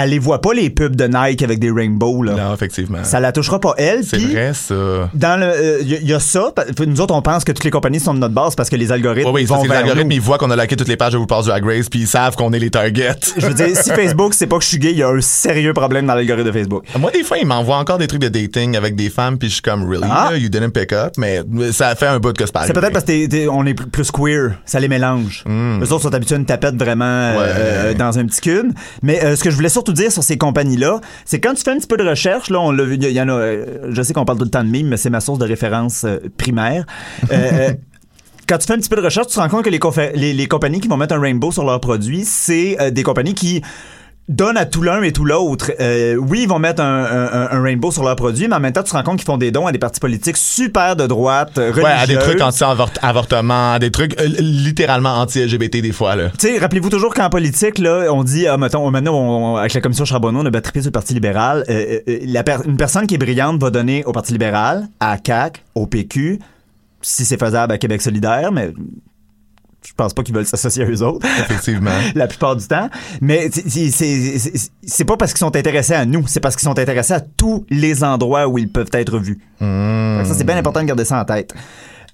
elle 0.00 0.10
les 0.10 0.18
voit 0.18 0.40
pas 0.40 0.52
les 0.54 0.70
pubs 0.70 0.96
de 0.96 1.04
Nike 1.06 1.42
avec 1.42 1.58
des 1.58 1.70
rainbows, 1.70 2.22
là? 2.22 2.32
Non, 2.32 2.54
effectivement. 2.54 2.98
Ça 3.04 3.20
la 3.20 3.32
touchera 3.32 3.60
pas 3.60 3.74
elle. 3.78 4.04
C'est 4.04 4.18
vrai, 4.18 4.52
ça. 4.54 4.74
Dans 5.14 5.38
le, 5.40 5.82
il 5.82 5.88
y, 5.88 5.94
a- 5.96 6.00
y 6.00 6.12
a 6.12 6.20
ça. 6.20 6.52
Nous 6.86 7.00
autres, 7.00 7.14
on 7.14 7.22
pense 7.22 7.44
que 7.44 7.52
toutes 7.52 7.64
les 7.64 7.70
compagnies 7.70 8.00
sont 8.00 8.14
de 8.14 8.18
notre 8.18 8.34
base 8.34 8.54
parce 8.54 8.68
que 8.68 8.76
les 8.76 8.90
algorithmes 8.92 9.28
Oui, 9.30 9.42
oui, 9.42 9.46
ça, 9.46 9.54
vont 9.54 9.62
les 9.62 9.68
vers 9.68 9.78
algorithmes, 9.78 10.08
nous. 10.08 10.14
ils 10.16 10.20
voient 10.20 10.38
qu'on 10.38 10.50
a 10.50 10.56
liké 10.56 10.76
toutes 10.76 10.88
les 10.88 10.96
pages 10.96 11.12
de 11.12 11.18
RuPaul's 11.18 11.46
Drag 11.46 11.64
Race, 11.64 11.88
puis 11.88 12.00
ils 12.00 12.06
savent 12.08 12.34
qu'on 12.36 12.52
est 12.52 12.58
les 12.58 12.70
targets. 12.70 13.14
Je 13.36 13.46
veux 13.46 13.54
dire, 13.54 13.68
si 13.76 13.90
Facebook, 13.94 14.34
c'est 14.34 14.46
pas 14.46 14.56
que 14.58 14.64
je 14.64 14.68
suis 14.68 14.78
gay, 14.78 14.90
il 14.92 14.98
y 14.98 15.02
a 15.02 15.08
un 15.08 15.20
sérieux 15.20 15.72
problème 15.72 16.06
dans 16.06 16.14
l'algorithme 16.14 16.48
de 16.48 16.52
Facebook. 16.52 16.84
Moi, 16.98 17.10
des 17.12 17.22
fois, 17.22 17.38
ils 17.38 17.46
m'envoient 17.46 17.76
encore 17.78 17.98
des 17.98 18.06
trucs 18.06 18.20
de 18.22 18.28
dating 18.28 18.76
avec 18.76 18.96
des 18.96 19.10
femmes, 19.10 19.38
puis 19.38 19.48
je 19.48 19.54
suis 19.54 19.62
comme, 19.62 19.88
really, 19.88 20.08
Ah. 20.10 20.28
là, 20.32 20.36
you 20.36 20.48
didn't 20.48 20.70
pick 20.70 20.92
up, 20.92 21.12
mais 21.18 21.40
ça 21.72 21.94
fait 21.94 22.06
un 22.06 22.18
bout 22.18 22.36
que 22.36 22.44
c'est 22.46 22.52
pas 22.52 22.66
C'est 22.66 22.72
peut-être 22.72 22.92
parce 22.92 23.04
qu'on 23.04 23.66
est 23.66 23.74
plus 23.74 24.10
queer, 24.10 24.52
ça 24.64 24.80
les 24.80 24.88
mélange. 24.88 25.44
Eux 25.48 25.92
autres 25.92 26.02
sont 26.02 26.14
habitués 26.14 26.34
à 26.34 26.38
une 26.38 26.46
tapette 26.46 26.74
vraiment 26.74 27.04
euh. 27.04 27.38
Ouais. 27.38 27.44
euh, 27.48 27.94
dans 27.94 28.18
un 28.18 28.26
petit 28.26 28.40
cube. 28.40 28.72
Mais 29.02 29.22
euh, 29.22 29.36
ce 29.36 29.44
que 29.44 29.50
je 29.50 29.54
voulais 29.56 29.68
surtout 29.68 29.83
dire 29.92 30.12
sur 30.12 30.22
ces 30.22 30.38
compagnies-là, 30.38 31.00
c'est 31.24 31.40
quand 31.40 31.54
tu 31.54 31.62
fais 31.62 31.70
un 31.70 31.78
petit 31.78 31.86
peu 31.86 31.96
de 31.96 32.08
recherche, 32.08 32.50
là, 32.50 32.60
on 32.60 32.72
l'a 32.72 32.84
vu, 32.84 32.96
il 32.96 33.10
y 33.10 33.20
en 33.20 33.28
a, 33.28 33.32
euh, 33.32 33.90
je 33.90 34.02
sais 34.02 34.12
qu'on 34.12 34.24
parle 34.24 34.38
tout 34.38 34.44
le 34.44 34.50
temps 34.50 34.64
de 34.64 34.70
mimes, 34.70 34.88
mais 34.88 34.96
c'est 34.96 35.10
ma 35.10 35.20
source 35.20 35.38
de 35.38 35.46
référence 35.46 36.04
euh, 36.04 36.18
primaire. 36.36 36.84
Euh, 37.32 37.72
quand 38.46 38.58
tu 38.58 38.66
fais 38.66 38.74
un 38.74 38.78
petit 38.78 38.88
peu 38.88 38.96
de 38.96 39.02
recherche, 39.02 39.28
tu 39.28 39.34
te 39.34 39.40
rends 39.40 39.48
compte 39.48 39.64
que 39.64 39.70
les, 39.70 39.80
les, 40.14 40.32
les 40.34 40.46
compagnies 40.46 40.80
qui 40.80 40.88
vont 40.88 40.96
mettre 40.96 41.14
un 41.14 41.20
rainbow 41.20 41.50
sur 41.50 41.64
leurs 41.64 41.80
produits, 41.80 42.24
c'est 42.24 42.80
euh, 42.80 42.90
des 42.90 43.02
compagnies 43.02 43.34
qui 43.34 43.62
donnent 44.28 44.56
à 44.56 44.64
tout 44.64 44.82
l'un 44.82 45.02
et 45.02 45.12
tout 45.12 45.24
l'autre. 45.26 45.70
Euh, 45.80 46.16
oui, 46.16 46.40
ils 46.44 46.48
vont 46.48 46.58
mettre 46.58 46.80
un, 46.82 47.04
un- 47.04 47.48
un 47.50 47.62
rainbow 47.62 47.90
sur 47.90 48.02
leurs 48.04 48.16
produits, 48.16 48.48
mais 48.48 48.54
en 48.56 48.60
même 48.60 48.72
temps, 48.72 48.82
tu 48.82 48.90
te 48.90 48.96
rends 48.96 49.02
compte 49.02 49.16
qu'ils 49.18 49.26
font 49.26 49.36
des 49.36 49.50
dons 49.50 49.66
à 49.66 49.72
des 49.72 49.78
partis 49.78 50.00
politiques 50.00 50.38
super 50.38 50.96
de 50.96 51.06
droite, 51.06 51.58
euh, 51.58 51.66
religieux. 51.70 51.82
Ouais, 51.84 51.90
à 51.90 52.06
des 52.06 52.16
trucs 52.18 52.40
anti-avortement, 52.40 53.72
à 53.74 53.78
des 53.78 53.90
trucs 53.90 54.18
euh, 54.20 54.26
littéralement 54.40 55.18
anti-LGBT 55.20 55.82
des 55.82 55.92
fois. 55.92 56.14
Tu 56.16 56.48
sais, 56.48 56.58
rappelez-vous 56.58 56.90
toujours 56.90 57.12
qu'en 57.14 57.28
politique, 57.28 57.78
là, 57.78 58.06
on 58.12 58.24
dit, 58.24 58.46
ah, 58.46 58.56
mettons, 58.56 58.90
maintenant, 58.90 59.14
on- 59.14 59.56
avec 59.56 59.74
la 59.74 59.80
commission 59.80 60.04
Charbonneau, 60.04 60.40
on 60.40 60.46
a 60.46 60.50
battu 60.50 60.70
sur 60.80 60.84
le 60.86 60.90
Parti 60.92 61.12
libéral. 61.14 61.64
Euh, 61.68 62.00
euh, 62.08 62.18
la 62.24 62.42
per- 62.42 62.58
une 62.66 62.76
personne 62.76 63.06
qui 63.06 63.14
est 63.16 63.18
brillante 63.18 63.60
va 63.60 63.70
donner 63.70 64.04
au 64.04 64.12
Parti 64.12 64.32
libéral, 64.32 64.88
à 65.00 65.18
CAC, 65.18 65.62
au 65.74 65.86
PQ, 65.86 66.38
si 67.02 67.24
c'est 67.26 67.38
faisable 67.38 67.72
à 67.74 67.78
Québec 67.78 68.00
solidaire, 68.00 68.50
mais 68.52 68.72
je 69.86 69.92
pense 69.94 70.14
pas 70.14 70.22
qu'ils 70.22 70.34
veulent 70.34 70.46
s'associer 70.46 70.84
à 70.84 70.88
eux 70.88 71.02
autres. 71.02 71.26
Effectivement. 71.40 71.90
la 72.14 72.26
plupart 72.26 72.56
du 72.56 72.66
temps. 72.66 72.88
Mais 73.20 73.50
c'est- 73.50 75.04
pas 75.04 75.16
parce 75.16 75.32
qu'ils 75.32 75.40
sont 75.40 75.54
intéressés 75.54 75.94
à 75.94 76.04
nous, 76.06 76.26
c'est 76.26 76.40
parce 76.40 76.56
qu'ils 76.56 76.64
sont 76.64 76.78
intéressés 76.78 77.12
à 77.14 77.20
tous 77.20 77.66
les 77.70 78.02
endroits 78.02 78.48
où 78.48 78.58
ils 78.58 78.70
peuvent 78.70 78.90
être 78.92 79.18
vus. 79.18 79.38
Hmm. 79.60 80.24
Ça, 80.24 80.34
c'est 80.34 80.44
bien 80.44 80.56
important 80.56 80.80
de 80.80 80.86
garder 80.86 81.04
ça 81.04 81.20
en 81.20 81.24
tête. 81.24 81.54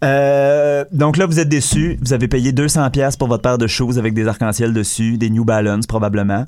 Euh, 0.02 0.84
donc 0.92 1.16
là, 1.16 1.26
vous 1.26 1.38
êtes 1.38 1.48
déçus. 1.48 1.98
Vous 2.02 2.12
avez 2.12 2.26
payé 2.26 2.52
200 2.52 2.90
pièces 2.90 3.16
pour 3.16 3.28
votre 3.28 3.42
paire 3.42 3.58
de 3.58 3.66
choses 3.66 3.98
avec 3.98 4.14
des 4.14 4.26
arcs-en-ciel 4.26 4.72
dessus, 4.72 5.18
des 5.18 5.30
New 5.30 5.44
Balance 5.44 5.86
probablement. 5.86 6.46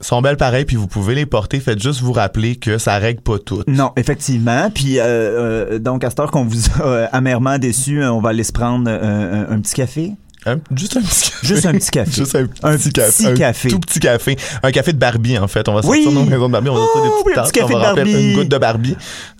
sont 0.00 0.22
belles 0.22 0.36
pareilles, 0.36 0.64
puis 0.64 0.76
vous 0.76 0.86
pouvez 0.86 1.14
les 1.14 1.26
porter. 1.26 1.60
Faites 1.60 1.82
juste 1.82 2.00
vous 2.00 2.12
rappeler 2.12 2.56
que 2.56 2.78
ça 2.78 2.96
règle 2.98 3.20
pas 3.20 3.38
tout. 3.38 3.62
Non, 3.66 3.92
effectivement. 3.96 4.70
Puis 4.72 4.98
euh, 4.98 5.02
euh, 5.04 5.78
donc 5.78 6.04
à 6.04 6.10
cette 6.10 6.20
heure 6.20 6.30
qu'on 6.30 6.44
vous 6.44 6.66
a 6.80 6.86
euh, 6.86 7.06
amèrement 7.12 7.58
déçus, 7.58 8.02
on 8.04 8.20
va 8.20 8.30
aller 8.30 8.44
se 8.44 8.52
prendre 8.52 8.90
un 8.90 9.60
petit 9.60 9.74
café. 9.74 10.12
Un- 10.44 10.58
juste 10.74 10.96
un 10.96 11.02
petit 11.02 11.20
café. 11.30 11.46
Juste 11.46 11.66
un 11.66 11.72
petit 11.72 11.90
café. 11.90 12.10
juste 12.10 12.34
un 12.34 12.46
Un 12.64 12.76
petit, 12.76 12.90
café. 12.92 13.10
petit 13.12 13.26
un 13.26 13.34
café. 13.34 13.68
tout 13.68 13.78
petit 13.78 14.00
café. 14.00 14.36
Un 14.62 14.72
café 14.72 14.92
de 14.92 14.98
Barbie, 14.98 15.38
en 15.38 15.46
fait. 15.46 15.68
On 15.68 15.74
va 15.74 15.80
Oui. 15.84 16.02
sortir 16.02 16.20
nos 16.20 16.28
maisons 16.28 16.46
de 16.48 16.52
Barbie, 16.52 16.68
on 16.68 16.74
va 16.74 16.80
sortir 16.80 17.00
Oh, 17.02 17.04
des 17.04 17.10
petites 17.10 17.26
oui, 17.26 17.32
un 17.32 17.36
tasses, 17.36 17.52
petit 17.52 17.62
on 17.62 17.66
va 17.66 17.72
de 17.72 17.78
remplir 17.78 17.94
Barbie. 18.04 18.12
une 18.30 18.36
goutte 18.36 18.48
de 18.48 18.58
Barbie. 18.58 18.96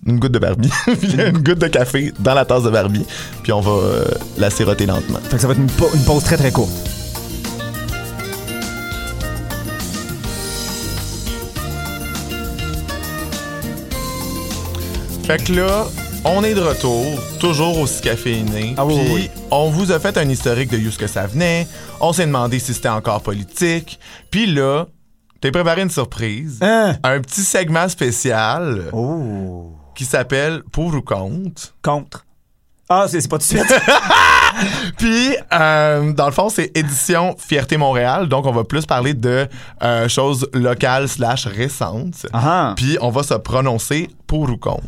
Une 0.07 0.19
goutte 0.21 0.33
de 0.33 0.39
Barbie. 0.39 0.71
Une 1.03 1.39
goutte 1.39 1.59
de 1.59 1.67
café 1.69 2.13
dans 2.21 2.35
la 2.35 2.45
tasse 2.45 2.63
de 2.63 2.71
Barbie. 2.71 3.05
Puis 3.43 3.53
on 3.53 3.61
va 3.61 3.71
euh, 3.73 4.05
la 4.39 4.51
siroter 4.51 4.87
lentement. 4.87 5.19
Fait 5.29 5.37
que 5.37 5.43
ça 5.43 5.49
va 5.49 5.55
être 5.55 5.61
une, 5.61 5.69
une 5.99 6.05
pause 6.05 6.23
très 6.25 6.37
très 6.37 6.53
courte. 6.53 6.71
Fait 15.25 15.43
que 15.45 15.53
là, 15.53 15.87
on 16.25 16.45
est 16.45 16.55
de 16.55 16.61
retour, 16.61 17.05
toujours 17.41 17.79
aussi 17.79 18.01
caféiné. 18.01 18.75
Ah 18.77 18.85
oui, 18.85 18.95
Puis 18.97 19.05
oui, 19.15 19.31
oui. 19.35 19.41
on 19.51 19.71
vous 19.71 19.91
a 19.93 19.99
fait 19.99 20.17
un 20.17 20.29
historique 20.29 20.71
de 20.71 20.79
où 20.79 20.91
ce 20.91 20.99
que 20.99 21.07
ça 21.07 21.27
venait. 21.27 21.67
On 22.01 22.13
s'est 22.13 22.27
demandé 22.27 22.59
si 22.59 22.73
c'était 22.75 22.89
encore 22.89 23.23
politique. 23.23 23.99
Puis 24.31 24.47
là, 24.47 24.87
t'as 25.41 25.51
préparé 25.51 25.83
une 25.83 25.91
surprise. 25.91 26.59
Hein? 26.61 26.97
Un 27.03 27.21
petit 27.21 27.43
segment 27.43 27.89
spécial 27.89 28.85
Oh. 28.93 29.73
qui 29.97 30.05
s'appelle 30.05 30.63
Pour 30.73 30.95
ou 30.95 31.03
contre? 31.03 31.75
Contre. 31.83 32.25
Ah, 32.89 33.07
c'est 33.09 33.21
c'est 33.21 33.29
pas 33.29 33.39
tout 33.39 33.45
de 33.55 33.59
suite. 33.59 33.75
Puis, 34.99 35.35
euh, 35.53 36.13
dans 36.13 36.27
le 36.27 36.33
fond, 36.33 36.51
c'est 36.51 36.77
édition 36.77 37.35
Fierté 37.39 37.79
Montréal. 37.79 38.29
Donc, 38.29 38.45
on 38.47 38.53
va 38.53 38.65
plus 38.65 38.85
parler 38.85 39.15
de 39.15 39.49
euh, 39.83 40.09
choses 40.09 40.47
locales 40.53 41.09
slash 41.09 41.47
récentes. 41.47 42.27
Ah. 42.35 42.75
Puis, 42.77 42.99
on 43.01 43.09
va 43.11 43.23
se 43.23 43.33
prononcer 43.35 44.11
pour 44.27 44.43
ou 44.51 44.59
contre. 44.59 44.83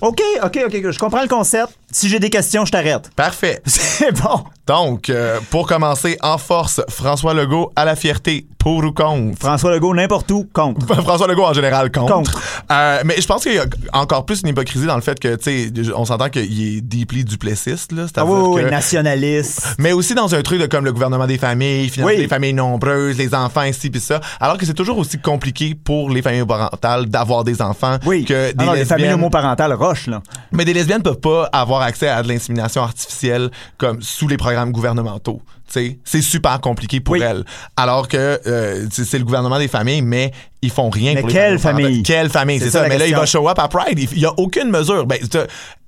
OK, 0.00 0.20
OK, 0.42 0.58
OK. 0.66 0.90
Je 0.90 0.98
comprends 0.98 1.22
le 1.22 1.28
concept. 1.28 1.72
Si 1.96 2.10
j'ai 2.10 2.18
des 2.20 2.28
questions, 2.28 2.66
je 2.66 2.72
t'arrête. 2.72 3.10
Parfait. 3.16 3.62
C'est 3.64 4.12
bon. 4.20 4.44
Donc, 4.66 5.08
euh, 5.08 5.38
pour 5.48 5.66
commencer 5.66 6.18
en 6.22 6.36
force, 6.36 6.82
François 6.90 7.32
Legault 7.32 7.72
à 7.74 7.86
la 7.86 7.96
fierté, 7.96 8.46
pour 8.58 8.84
ou 8.84 8.92
contre? 8.92 9.38
François 9.38 9.70
Legault, 9.72 9.94
n'importe 9.94 10.30
où, 10.30 10.46
contre. 10.52 10.84
François 11.02 11.26
Legault 11.26 11.44
en 11.44 11.52
général 11.54 11.90
contre. 11.90 12.12
Contre. 12.12 12.42
Euh, 12.70 13.00
mais 13.06 13.18
je 13.18 13.26
pense 13.26 13.44
qu'il 13.44 13.54
y 13.54 13.58
a 13.58 13.64
encore 13.94 14.26
plus 14.26 14.42
une 14.42 14.48
hypocrisie 14.48 14.84
dans 14.84 14.96
le 14.96 15.00
fait 15.02 15.18
que, 15.18 15.36
tu 15.36 15.70
sais, 15.72 15.92
on 15.94 16.04
s'entend 16.04 16.28
qu'il 16.28 16.76
est 16.76 16.80
deeply 16.82 17.24
duplessiste, 17.24 17.92
là. 17.92 18.06
Ah 18.16 18.26
oui, 18.26 18.40
oui, 18.56 18.62
que- 18.64 18.68
nationaliste. 18.70 19.76
mais 19.78 19.92
aussi 19.92 20.14
dans 20.14 20.34
un 20.34 20.42
truc 20.42 20.60
de 20.60 20.66
comme 20.66 20.84
le 20.84 20.92
gouvernement 20.92 21.26
des 21.28 21.38
familles, 21.38 21.90
Oui. 22.02 22.16
les 22.18 22.28
familles 22.28 22.52
nombreuses, 22.54 23.16
les 23.16 23.34
enfants 23.34 23.62
ici 23.62 23.88
puis 23.88 24.00
ça. 24.00 24.20
Alors 24.40 24.58
que 24.58 24.66
c'est 24.66 24.74
toujours 24.74 24.98
aussi 24.98 25.18
compliqué 25.18 25.74
pour 25.76 26.10
les 26.10 26.20
familles 26.20 26.44
parentales 26.44 27.06
d'avoir 27.06 27.44
des 27.44 27.62
enfants 27.62 27.96
Oui. 28.04 28.24
que 28.26 28.48
des 28.50 28.54
Ah 28.58 28.64
non, 28.64 28.72
les 28.72 28.84
familles 28.84 29.12
homoparentales 29.12 29.72
roches, 29.74 30.08
là. 30.08 30.20
Mais 30.52 30.64
des 30.66 30.74
lesbiennes 30.74 31.02
peuvent 31.02 31.20
pas 31.20 31.48
avoir 31.52 31.85
accès 31.86 32.08
à 32.08 32.22
de 32.22 32.28
l'insémination 32.28 32.82
artificielle 32.82 33.50
comme 33.78 34.02
sous 34.02 34.28
les 34.28 34.36
programmes 34.36 34.72
gouvernementaux. 34.72 35.40
C'est 35.68 36.22
super 36.22 36.60
compliqué 36.60 37.00
pour 37.00 37.14
Oui. 37.14 37.20
elles. 37.22 37.44
Alors 37.76 38.08
que 38.08 38.40
euh, 38.46 38.86
c'est 38.90 39.18
le 39.18 39.24
gouvernement 39.24 39.58
des 39.58 39.68
familles, 39.68 40.00
mais 40.02 40.30
ils 40.62 40.70
font 40.70 40.90
rien 40.90 41.14
Mais 41.14 41.20
pour 41.20 41.28
les 41.28 41.34
quelle 41.34 41.58
familles 41.58 41.84
famille? 41.84 42.02
Quelle 42.02 42.30
famille, 42.30 42.60
C'est 42.60 42.70
ça 42.70 42.88
Mais 42.88 42.98
là, 42.98 43.06
il 43.06 43.14
va 43.14 43.26
show 43.26 43.48
up 43.48 43.58
à 43.58 43.68
Pride. 43.68 43.98
Il 43.98 44.08
il 44.12 44.20
y 44.20 44.26
a 44.26 44.32
aucune 44.38 44.70
mesure. 44.70 45.06
Ben, 45.06 45.18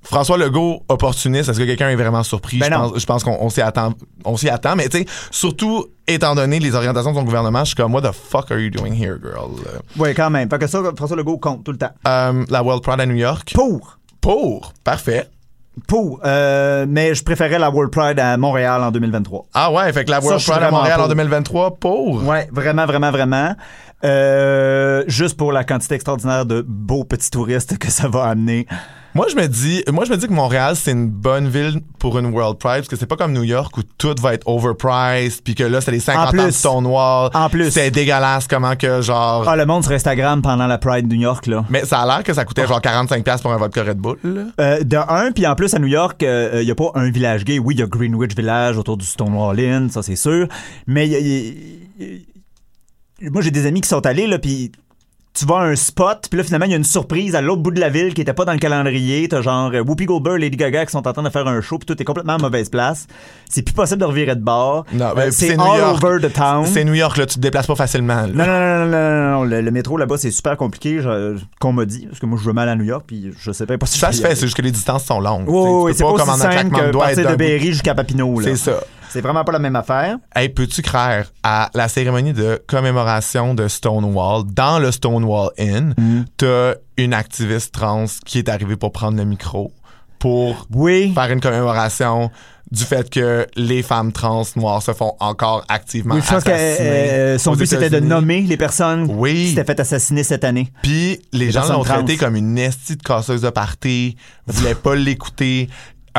François 0.03 0.39
Legault, 0.39 0.83
opportuniste, 0.89 1.49
est-ce 1.49 1.59
que 1.59 1.65
quelqu'un 1.65 1.91
est 1.91 1.97
vraiment 1.97 2.23
surpris? 2.23 2.59
Ben 2.59 2.67
je, 2.67 2.79
pense, 2.79 2.99
je 3.01 3.07
pense 3.07 3.25
qu'on 3.25 3.37
on 3.41 3.51
s'y 3.51 3.61
attend. 3.61 3.95
On 4.25 4.37
s'y 4.37 4.49
attend, 4.49 4.75
mais 4.77 4.89
tu 4.89 4.99
sais, 4.99 5.07
surtout 5.31 5.87
étant 6.07 6.35
donné 6.35 6.61
les 6.61 6.75
orientations 6.75 7.11
de 7.13 7.17
son 7.17 7.25
gouvernement, 7.25 7.61
je 7.61 7.67
suis 7.67 7.75
comme, 7.75 7.95
what 7.95 8.03
the 8.03 8.13
fuck 8.13 8.51
are 8.51 8.59
you 8.59 8.71
doing 8.71 8.93
here, 8.93 9.17
girl? 9.23 9.51
Oui, 9.97 10.15
quand 10.15 10.31
même. 10.31 10.49
Fait 10.49 10.59
que 10.59 10.67
ça, 10.67 10.81
François 10.97 11.17
Legault 11.17 11.39
compte 11.39 11.65
tout 11.65 11.73
le 11.73 11.79
temps. 11.79 11.91
Euh, 12.07 12.45
la 12.49 12.63
World 12.63 12.83
Pride 12.83 13.01
à 13.01 13.07
New 13.07 13.17
York. 13.17 13.53
Pour. 13.55 13.99
Pour. 14.21 14.73
Parfait. 14.85 15.29
Pour. 15.87 16.21
Euh, 16.25 16.87
mais 16.89 17.15
je 17.15 17.23
préférais 17.23 17.59
la 17.59 17.71
World 17.71 17.93
Pride 17.93 18.19
à 18.19 18.37
Montréal 18.37 18.83
en 18.83 18.91
2023. 18.91 19.47
Ah 19.55 19.73
ouais, 19.73 19.93
fait 19.93 20.05
que 20.05 20.11
la 20.11 20.21
World 20.21 20.45
Pride 20.45 20.63
à 20.63 20.71
Montréal 20.71 21.01
en 21.01 21.05
pour. 21.05 21.09
2023, 21.09 21.77
pour? 21.77 22.25
Ouais, 22.25 22.49
vraiment, 22.53 22.87
vraiment, 22.87 23.11
vraiment. 23.11 23.55
Euh, 24.05 25.05
juste 25.09 25.37
pour 25.37 25.53
la 25.53 25.65
quantité 25.65 25.95
extraordinaire 25.97 26.47
de 26.47 26.65
beaux 26.67 27.05
petits 27.05 27.31
touristes 27.31 27.79
que 27.79 27.91
ça 27.91 28.09
va 28.09 28.25
amener. 28.25 28.67
Moi, 29.15 29.27
je 29.31 29.35
me 29.37 29.49
dis, 29.49 29.83
moi, 29.91 30.05
je 30.05 30.11
me 30.13 30.17
dis 30.17 30.29
que 30.29 30.33
Montréal, 30.33 30.77
c'est 30.77 30.93
une 30.93 31.09
bonne 31.09 31.49
ville 31.49 31.81
pour 31.99 32.19
une 32.19 32.27
World 32.27 32.59
Pride, 32.59 32.77
parce 32.77 32.89
que 32.89 32.97
c'est 32.97 33.07
pas 33.07 33.17
comme 33.17 33.33
New 33.33 33.43
York 33.43 33.77
où 33.77 33.81
tout 33.97 34.15
va 34.21 34.35
être 34.35 34.47
overpriced, 34.47 35.43
puis 35.43 35.55
que 35.55 35.65
là, 35.65 35.81
c'est 35.81 35.91
les 35.91 35.99
50 35.99 36.29
En 36.29 36.31
plus. 36.31 36.41
ans 36.41 36.47
de 36.47 36.51
Stonewall. 36.51 37.31
En 37.35 37.49
plus. 37.49 37.71
C'est 37.71 37.91
dégueulasse 37.91 38.47
comment 38.47 38.77
que, 38.77 39.01
genre... 39.01 39.49
Ah, 39.49 39.57
le 39.57 39.67
monde 39.67 39.83
sur 39.83 39.93
Instagram 39.93 40.41
pendant 40.43 40.67
la 40.67 40.79
Pride 40.79 41.09
de 41.09 41.15
New 41.17 41.23
York, 41.23 41.47
là. 41.47 41.65
Mais 41.71 41.85
ça 41.85 42.01
a 42.03 42.07
l'air 42.07 42.23
que 42.23 42.33
ça 42.35 42.45
coûtait 42.45 42.67
genre 42.67 42.81
45$ 42.81 43.23
piastres 43.23 43.43
pour 43.43 43.53
un 43.53 43.57
vodka 43.57 43.83
Red 43.83 43.97
Bull, 43.99 44.19
là. 44.23 44.43
Euh, 44.61 44.83
de 44.85 44.97
un, 44.97 45.33
puis 45.33 45.47
en 45.47 45.55
plus 45.57 45.75
à 45.75 45.79
New 45.79 45.89
York, 45.89 46.19
il 46.23 46.65
n'y 46.65 46.71
a 46.71 46.75
pas 46.75 46.91
un 46.95 47.11
village 47.11 47.45
gay. 47.45 47.59
Oui, 47.59 47.75
il 47.75 47.81
y 47.81 47.83
a 47.83 47.87
Greenwich 47.87 48.37
Village 48.37 48.77
autour 48.77 48.97
du 48.99 49.07
Stonewall 49.07 49.59
Inn, 49.59 49.91
ça 49.91 50.03
c'est 50.03 50.17
sûr. 50.17 50.47
Mais 50.87 51.09
y 51.09 51.17
a- 51.17 51.19
y- 51.19 51.57
y- 51.99 52.27
moi 53.31 53.43
j'ai 53.43 53.51
des 53.51 53.67
amis 53.67 53.81
qui 53.81 53.89
sont 53.89 54.05
allés 54.07 54.27
là, 54.29 54.39
puis 54.39 54.71
tu 55.39 55.47
vas 55.47 55.59
à 55.59 55.63
un 55.65 55.77
spot, 55.77 56.27
puis 56.31 56.39
là 56.39 56.45
finalement 56.45 56.65
il 56.67 56.71
y 56.71 56.75
a 56.75 56.77
une 56.79 56.85
surprise 56.85 57.35
à 57.35 57.41
l'autre 57.41 57.63
bout 57.63 57.71
de 57.71 57.81
la 57.81 57.89
ville 57.91 58.13
qui 58.15 58.21
était 58.23 58.33
pas 58.33 58.45
dans 58.45 58.53
le 58.53 58.59
calendrier. 58.59 59.29
T'as 59.29 59.43
genre 59.43 59.71
euh, 59.73 59.81
Whoopi 59.83 60.07
Goldberg, 60.07 60.41
Lady 60.41 60.57
Gaga 60.57 60.85
qui 60.87 60.93
sont 60.93 61.07
en 61.07 61.13
train 61.13 61.23
de 61.23 61.31
faire 61.31 61.47
un 61.47 61.61
show, 61.61 61.79
puis 61.79 61.87
tout 61.87 62.01
est 62.01 62.05
complètement 62.05 62.35
à 62.35 62.39
mauvaise 62.39 62.69
place. 62.69 63.07
C'est 63.49 63.63
plus 63.63 63.75
possible 63.75 64.01
de 64.01 64.05
revirer 64.05 64.35
de 64.35 64.43
bord. 64.43 64.85
Non, 64.93 65.13
mais 65.17 65.31
c'est 65.31 65.57
New 65.57 65.63
all 65.63 65.79
York. 65.79 66.03
over 66.05 66.21
the 66.29 66.33
town. 66.33 66.67
C'est 66.67 66.85
New 66.85 66.95
York, 66.95 67.17
là, 67.17 67.27
tu 67.27 67.37
te 67.37 67.41
déplaces 67.41 67.67
pas 67.67 67.77
facilement. 67.77 68.23
là. 68.23 68.27
Non, 68.27 68.47
non, 68.47 68.47
non, 68.47 68.87
non, 68.87 69.11
non, 69.11 69.31
non, 69.39 69.45
Le, 69.45 69.61
le 69.61 69.71
métro 69.71 69.97
là-bas, 69.97 70.17
c'est 70.19 70.31
super 70.31 70.57
compliqué, 70.57 71.01
je- 71.01 71.37
qu'on 71.61 71.73
m'a 71.73 71.85
dit, 71.85 72.07
parce 72.07 72.19
que 72.19 72.27
moi 72.27 72.39
je 72.41 72.47
veux 72.47 72.53
mal 72.53 72.69
à 72.69 72.75
New 72.77 72.85
York, 72.85 73.05
puis 73.07 73.31
je 73.39 73.53
sais 73.53 73.67
pas 73.67 73.77
si 73.87 73.99
Ça 73.99 74.13
se 74.13 74.21
fait, 74.21 74.35
c'est 74.35 74.47
juste 74.47 74.57
que 74.57 74.63
les 74.63 74.73
distances 74.73 75.05
sont 75.05 75.21
longues. 75.21 75.49
Oui, 75.49 75.71
oui, 75.85 75.93
c'est 75.97 76.03
pas, 76.05 76.13
pas 76.13 76.19
comme 76.19 76.31
en 76.31 76.41
un 76.41 76.49
claquement 76.49 76.79
que 76.79 76.87
de 76.87 76.91
doigts 76.91 77.15
de. 77.15 77.37
Berry 77.37 77.69
jusqu'à 77.73 77.95
Papineau. 77.95 78.41
là. 78.41 78.49
C'est 78.49 78.57
ça. 78.57 78.81
C'est 79.11 79.21
vraiment 79.21 79.45
pas 79.45 79.53
la 79.53 79.59
même 79.59 79.77
affaire. 79.77 80.19
Hey, 80.35 80.49
peux-tu 80.49 80.83
croire 80.83 81.25
à 81.43 81.71
la 81.75 81.89
cérémonie 81.89 82.33
de 82.33 82.63
commémoration 82.67 83.55
de 83.55 83.69
Stonewall 83.69 84.45
dans 84.53 84.79
le 84.79 84.91
Stonewall 84.93 85.51
Inn? 85.59 85.95
Mm. 85.97 86.23
T'as 86.37 86.75
une 86.97 87.15
activiste 87.15 87.73
trans 87.73 88.05
qui 88.27 88.39
est 88.39 88.49
arrivée 88.49 88.77
pour 88.77 88.93
prendre 88.93 89.17
le 89.17 89.25
micro 89.25 89.73
pour 90.19 90.67
Oui. 90.75 91.13
faire 91.15 91.31
une 91.31 91.41
commémoration 91.41 92.31
du 92.71 92.85
fait 92.85 93.09
que 93.09 93.47
les 93.57 93.83
femmes 93.83 94.13
trans 94.13 94.43
noires 94.57 94.83
se 94.83 94.93
font 94.93 95.15
encore 95.21 95.65
activement 95.69 96.17
Oui, 96.17 96.21
je 96.23 96.29
pense 96.31 96.45
que 96.45 96.51
assassiner 96.51 96.89
euh, 96.91 97.39
son 97.39 97.55
but 97.55 97.65
c'était 97.67 97.89
de 97.89 98.01
nommer 98.01 98.43
les 98.43 98.57
personnes 98.59 99.07
Oui. 99.11 99.33
qui 99.35 99.49
s'étaient 99.51 99.65
fait 99.65 99.81
assassiner 99.81 100.23
cette 100.25 100.45
année. 100.45 100.71
Puis 100.83 101.21
les 101.33 101.47
Les 101.47 101.51
gens 101.53 101.73
l'ont 101.73 101.83
traité 101.85 102.17
comme 102.19 102.37
une 102.37 102.59
estie 102.59 102.97
de 102.97 103.03
casseuse 103.03 103.41
de 103.43 103.51
party, 103.51 104.17
voulaient 104.47 104.75
pas 104.75 104.95
l'écouter. 104.97 105.71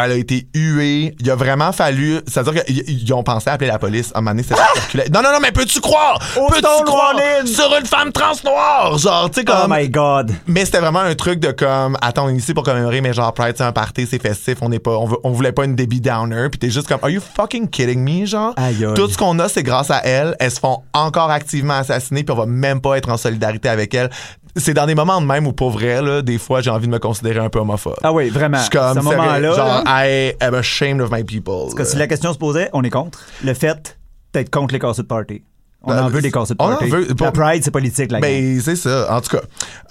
Elle 0.06 0.12
a 0.12 0.16
été 0.16 0.48
huée. 0.56 1.16
Il 1.20 1.30
a 1.32 1.36
vraiment 1.36 1.72
fallu. 1.72 2.20
C'est-à-dire 2.28 2.64
qu'ils 2.64 2.90
ils 2.90 3.14
ont 3.14 3.24
pensé 3.24 3.50
à 3.50 3.54
appeler 3.54 3.68
la 3.70 3.80
police. 3.80 4.12
À 4.14 4.20
un 4.20 4.22
moment 4.22 4.32
donné, 4.32 4.44
c'était 4.44 4.60
circulait. 4.76 5.06
Non, 5.14 5.22
non, 5.22 5.32
non, 5.32 5.40
mais 5.42 5.52
peux-tu 5.52 5.80
croire? 5.82 6.20
Peux-tu 6.34 6.84
croire 6.86 7.14
sur 7.46 7.76
une 7.80 7.86
femme 7.86 8.12
trans 8.12 8.34
noire? 8.44 8.98
Genre, 8.98 9.30
tu 9.32 9.42
sais, 9.42 9.46
Oh 9.50 9.62
comme. 9.64 9.74
my 9.76 9.90
god. 9.90 10.34
mais 10.48 10.66
c'était 10.66 10.80
vraiment 10.80 11.00
un 11.00 11.16
truc 11.16 11.40
de 11.40 11.52
comme, 11.52 11.98
attends, 12.02 12.26
on 12.26 12.30
est 12.30 12.36
ici 12.36 12.54
pour 12.54 12.64
commémorer, 12.64 13.02
mais 13.02 13.14
genre, 13.14 13.34
Pride, 13.34 13.56
c'est 13.58 13.64
un 13.64 13.72
party, 13.72 14.08
c'est 14.10 14.22
festif, 14.22 14.58
on 14.62 14.70
n'est 14.70 14.80
pas, 14.80 14.92
on, 14.98 15.06
veut- 15.06 15.18
on 15.24 15.32
voulait 15.32 15.52
pas 15.52 15.66
une 15.66 15.76
Debbie 15.76 16.02
Downer, 16.02 16.48
puis 16.50 16.60
t'es 16.60 16.70
juste 16.70 16.88
comme, 16.88 17.00
are 17.02 17.10
you 17.10 17.22
fucking 17.36 17.68
kidding 17.70 18.00
me, 18.04 18.26
genre? 18.26 18.54
Aïe, 18.58 18.86
aïe. 18.86 18.94
Tout 18.96 19.10
ce 19.10 19.18
qu'on 19.18 19.38
a, 19.40 19.50
c'est 19.50 19.64
grâce 19.64 19.92
à 19.92 20.00
elle, 20.04 20.36
elles 20.40 20.52
se 20.52 20.60
font 20.60 20.80
encore 20.94 21.32
activement 21.32 21.76
assassiner, 21.76 22.24
puis 22.24 22.34
on 22.34 22.38
va 22.40 22.46
même 22.46 22.82
pas 22.82 22.98
être 22.98 23.10
en 23.10 23.18
solidarité 23.18 23.70
avec 23.70 23.94
elle. 23.94 24.10
C'est 24.56 24.74
dans 24.74 24.86
des 24.86 24.96
moments 24.96 25.22
de 25.22 25.26
même 25.26 25.46
où, 25.48 25.54
pour 25.54 25.70
vrai, 25.72 26.02
là, 26.02 26.22
des 26.22 26.38
fois, 26.38 26.62
j'ai 26.62 26.70
envie 26.72 26.88
de 26.88 26.92
me 26.92 27.00
considérer 27.00 27.40
un 27.40 27.50
peu 27.50 27.60
homophobe. 27.60 27.96
Ah 28.04 28.12
oui, 28.12 28.30
vraiment. 28.30 28.58
Je 28.58 28.64
suis 28.64 28.72
comme, 28.72 28.96
ce 29.00 29.04
moment-là, 29.04 29.54
genre, 29.54 29.84
I 29.88 30.34
am 30.42 30.54
ashamed 30.56 31.02
of 31.02 31.12
my 31.12 31.24
people. 31.24 31.74
que 31.76 31.84
si 31.84 31.96
la 31.98 32.08
question 32.08 32.34
se 32.34 32.38
posait, 32.38 32.70
on 32.74 32.84
est 32.84 32.90
contre. 32.90 33.20
Le 33.44 33.54
fait 33.54 33.98
d'être 34.34 34.50
contre 34.50 34.74
les 34.74 34.80
de 34.80 35.02
party. 35.04 35.44
On 35.82 35.92
Euh, 35.94 36.02
en 36.02 36.10
veut 36.10 36.22
des 36.22 36.30
corset 36.32 36.56
on 36.60 36.66
en 36.66 36.70
party. 36.72 36.90
veut- 36.90 37.08
La 37.08 37.16
pour- 37.16 37.32
Pride, 37.32 37.64
c'est 37.64 37.72
politique, 37.72 38.12
la. 38.12 38.20
Ben, 38.20 38.60
c'est 38.60 38.76
ça. 38.76 39.08
En 39.16 39.22
tout 39.22 39.38
cas, 39.38 39.44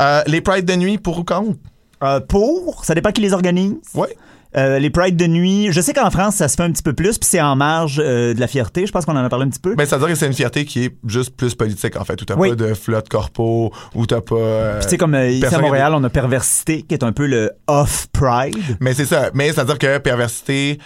Euh, 0.03 0.23
les 0.27 0.41
Pride 0.43 0.67
de 0.67 0.75
nuit, 0.75 0.99
pour 0.99 1.19
ou 1.19 1.25
contre? 1.25 1.57
Euh, 2.05 2.21
pour, 2.21 2.85
ça 2.85 2.95
dépend 2.95 3.11
qui 3.11 3.23
les 3.23 3.33
organise. 3.33 3.75
Ouais. 3.95 4.15
Euh, 4.57 4.79
les 4.79 4.91
Pride 4.91 5.17
de 5.17 5.27
nuit, 5.27 5.69
je 5.73 5.81
sais 5.81 5.93
qu'en 5.93 6.11
France, 6.11 6.37
ça 6.37 6.49
se 6.49 6.57
fait 6.57 6.63
un 6.63 6.71
petit 6.73 6.83
peu 6.83 6.93
plus, 6.95 7.19
puis 7.19 7.29
c'est 7.31 7.41
en 7.41 7.55
marge 7.55 8.01
euh, 8.03 8.33
de 8.35 8.41
la 8.41 8.47
fierté. 8.47 8.87
Je 8.87 8.93
pense 8.93 9.05
qu'on 9.05 9.17
en 9.17 9.25
a 9.25 9.29
parlé 9.29 9.45
un 9.45 9.51
petit 9.51 9.61
peu. 9.61 9.75
Ben, 9.75 9.87
ça 9.87 9.97
veut 9.97 10.07
dire 10.07 10.15
que 10.15 10.19
c'est 10.19 10.27
une 10.27 10.33
fierté 10.33 10.65
qui 10.65 10.85
est 10.87 10.97
juste 11.07 11.37
plus 11.37 11.55
politique, 11.55 11.97
en 12.01 12.05
fait, 12.05 12.21
où 12.21 12.25
t'as 12.25 12.35
Oui. 12.35 12.49
pas 12.51 12.55
de 12.55 12.73
flotte 12.75 13.09
corpo, 13.11 13.73
où 13.95 14.07
t'as 14.07 14.21
pas. 14.23 14.35
euh, 14.37 14.75
Puis 14.79 14.85
tu 14.85 14.91
sais, 14.91 14.97
comme 14.97 15.15
euh, 15.15 15.29
ici 15.31 15.45
à 15.55 15.59
Montréal, 15.61 15.93
on 15.95 16.03
a 16.03 16.09
Perversité, 16.11 16.83
qui 16.83 16.95
est 16.95 17.05
un 17.05 17.13
peu 17.13 17.27
le 17.27 17.51
off-Pride. 17.67 18.57
Mais 18.81 18.95
c'est 18.95 19.05
ça. 19.05 19.31
Mais 19.35 19.53
c'est-à-dire 19.53 19.79
que 19.79 19.99
Perversité, 19.99 20.79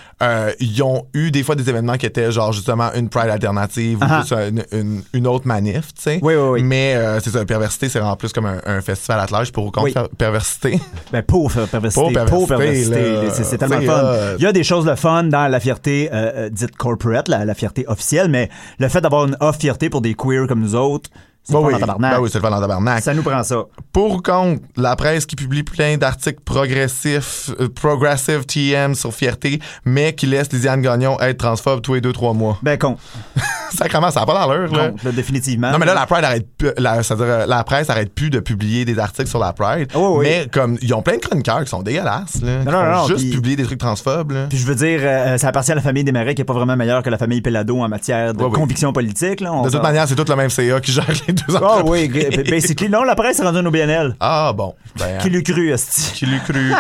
ils 0.61 0.83
ont 0.83 1.07
eu 1.15 1.31
des 1.31 1.43
fois 1.43 1.55
des 1.55 1.69
événements 1.69 1.97
qui 1.97 2.07
étaient 2.07 2.33
genre 2.33 2.53
justement 2.53 2.93
une 2.95 3.09
Pride 3.09 3.31
alternative 3.31 3.99
ou 4.03 4.19
juste 4.21 4.33
une, 4.33 4.65
une- 4.73 5.03
une 5.13 5.27
autre 5.27 5.47
manif, 5.47 5.95
tu 5.95 6.03
sais. 6.03 6.19
Oui, 6.23 6.35
oui, 6.35 6.49
oui. 6.51 6.63
Mais 6.63 6.97
c'est 7.21 7.31
ça, 7.31 7.45
Perversité, 7.45 7.89
c'est 7.89 8.01
en 8.01 8.17
plus 8.17 8.33
comme 8.33 8.47
un, 8.47 8.61
un 8.67 8.81
festival 8.81 9.21
à 9.21 9.27
large 9.31 9.53
pour 9.53 9.67
ou 9.67 9.71
contre 9.71 9.85
Oui. 9.87 9.93
per- 9.93 10.09
Perversité. 10.19 10.81
Ben, 11.13 11.23
pour 11.23 11.51
Perversité. 11.53 12.01
Pour 12.01 12.13
Pour 12.27 12.49
Perversité, 12.49 12.91
Perversité. 12.95 13.27
là. 13.27 13.31
C'est 13.35 13.45
c'est 13.53 13.62
tellement 13.69 13.81
C'est 13.81 13.87
fun. 13.87 14.33
hot. 14.35 14.37
Il 14.39 14.43
y 14.45 14.47
a 14.47 14.53
des 14.53 14.65
choses 14.65 14.85
de 14.85 14.95
fun 14.95 15.25
dans 15.25 15.49
la 15.51 15.61
fierté 15.61 16.09
euh, 16.13 16.33
euh, 16.35 16.49
dite 16.49 16.77
corporate, 16.77 17.29
la, 17.29 17.45
la 17.45 17.55
fierté 17.55 17.85
officielle, 17.89 18.29
mais 18.29 18.49
le 18.79 18.89
fait 18.89 19.01
d'avoir 19.01 19.25
une 19.27 19.37
off-fierté 19.41 19.91
pour 19.91 20.01
des 20.01 20.15
queers 20.15 20.47
comme 20.47 20.61
nous 20.61 20.75
autres, 20.75 21.11
c'est 21.45 21.55
pas 21.55 21.61
oui, 21.61 21.77
tabarnak. 21.77 22.13
ben 22.15 22.21
oui, 22.21 22.29
c'est 22.33 22.39
le 22.39 22.43
fun 22.45 22.53
en 22.57 22.61
tabarnak. 22.61 23.03
Ça 23.03 23.15
nous 23.15 23.23
prend 23.25 23.43
ça. 23.43 23.65
Pour 23.93 24.13
ou 24.15 24.21
contre 24.23 24.63
la 24.77 24.95
presse 24.95 25.27
qui 25.27 25.35
publie 25.35 25.65
plein 25.65 25.97
d'articles 25.97 26.41
progressifs, 26.45 27.51
euh, 27.59 27.69
progressive 27.69 28.47
TM 28.47 28.95
sur 28.95 29.13
fierté, 29.13 29.59
mais 29.85 30.15
qui 30.15 30.27
laisse 30.27 30.53
Lisiane 30.53 30.83
Gagnon 30.83 31.19
être 31.21 31.39
transphobe 31.39 31.83
tous 31.83 31.95
les 31.95 32.01
deux, 32.01 32.13
trois 32.13 32.33
mois. 32.33 32.59
Ben, 32.63 32.79
con. 32.79 32.97
Sacrement, 33.79 34.11
ça 34.11 34.21
n'a 34.21 34.27
pas 34.27 34.35
d'allure, 34.47 34.73
là. 34.73 34.89
Con, 34.91 34.97
là, 35.05 35.13
définitivement. 35.13 35.71
Non, 35.71 35.79
mais 35.79 35.87
là, 35.87 35.95
la 35.95 36.07
Pride 36.07 36.25
arrête 36.25 36.47
plus, 36.57 36.71
la, 36.79 37.03
c'est-à-dire, 37.03 37.27
euh, 37.27 37.47
la 37.47 37.65
presse 37.65 37.89
arrête 37.91 38.13
plus 38.15 38.31
de 38.31 38.41
publier 38.41 38.85
des 38.85 38.99
articles 38.99 39.29
sur 39.29 39.39
la 39.39 39.53
Pride. 39.53 39.89
Ah 39.95 39.99
oui. 39.99 40.27
Mais 40.29 40.47
comme, 40.53 40.79
ils 40.83 40.93
ont 40.95 41.03
plein 41.03 41.17
de 41.17 41.21
chroniqueurs 41.21 41.63
qui 41.65 41.71
sont 41.71 41.83
dégueulasses, 41.83 42.41
là. 42.43 42.61
qui 42.65 42.67
non, 42.71 42.83
non, 42.85 43.07
juste 43.09 43.21
puis- 43.21 43.31
publier 43.31 43.57
des 43.57 43.65
trucs 43.65 43.79
transphobes, 43.81 44.33
là. 44.33 44.47
Puis 44.49 44.59
je 44.59 44.67
veux 44.67 44.75
dire, 44.75 45.01
euh, 45.03 45.39
ça 45.39 45.49
appartient 45.49 45.73
à 45.73 45.75
la 45.75 45.81
famille 45.83 46.05
des 46.05 46.13
Marais 46.13 46.35
qui 46.35 46.43
est 46.43 46.45
pas 46.47 46.53
vraiment 46.55 46.77
meilleure 46.77 47.03
que 47.03 47.11
la 47.11 47.19
famille 47.19 47.41
Pelado 47.41 47.79
en 47.81 47.89
matière 47.89 48.35
de 48.35 48.43
oui. 48.45 48.51
conviction 48.53 48.93
politique. 48.93 49.41
Là. 49.41 49.53
On 49.53 49.63
De 49.63 49.71
toute 49.71 49.83
manière, 49.83 50.07
c'est 50.09 50.15
tout 50.17 50.25
le 50.29 50.37
même 50.37 50.51
CA 50.51 50.81
qui 50.81 50.93
gère 50.93 51.07
les 51.27 51.33
deux 51.33 51.43
Ah 51.55 51.79
entreprises. 51.79 52.11
oui, 52.13 52.43
basically. 52.51 52.89
Non, 52.91 53.03
la 53.05 53.15
presse 53.15 53.41
est 53.41 53.43
rendue 53.45 53.67
au 53.67 53.71
BNL. 53.71 54.15
Ah, 54.21 54.53
bon. 54.57 54.75
Ben, 54.99 55.19
Qui 55.19 55.31
l'eût 55.31 55.43
cru, 55.43 55.71
esti. 55.73 56.13
qui 56.15 56.27
l'eût 56.27 56.41
cru. 56.41 56.73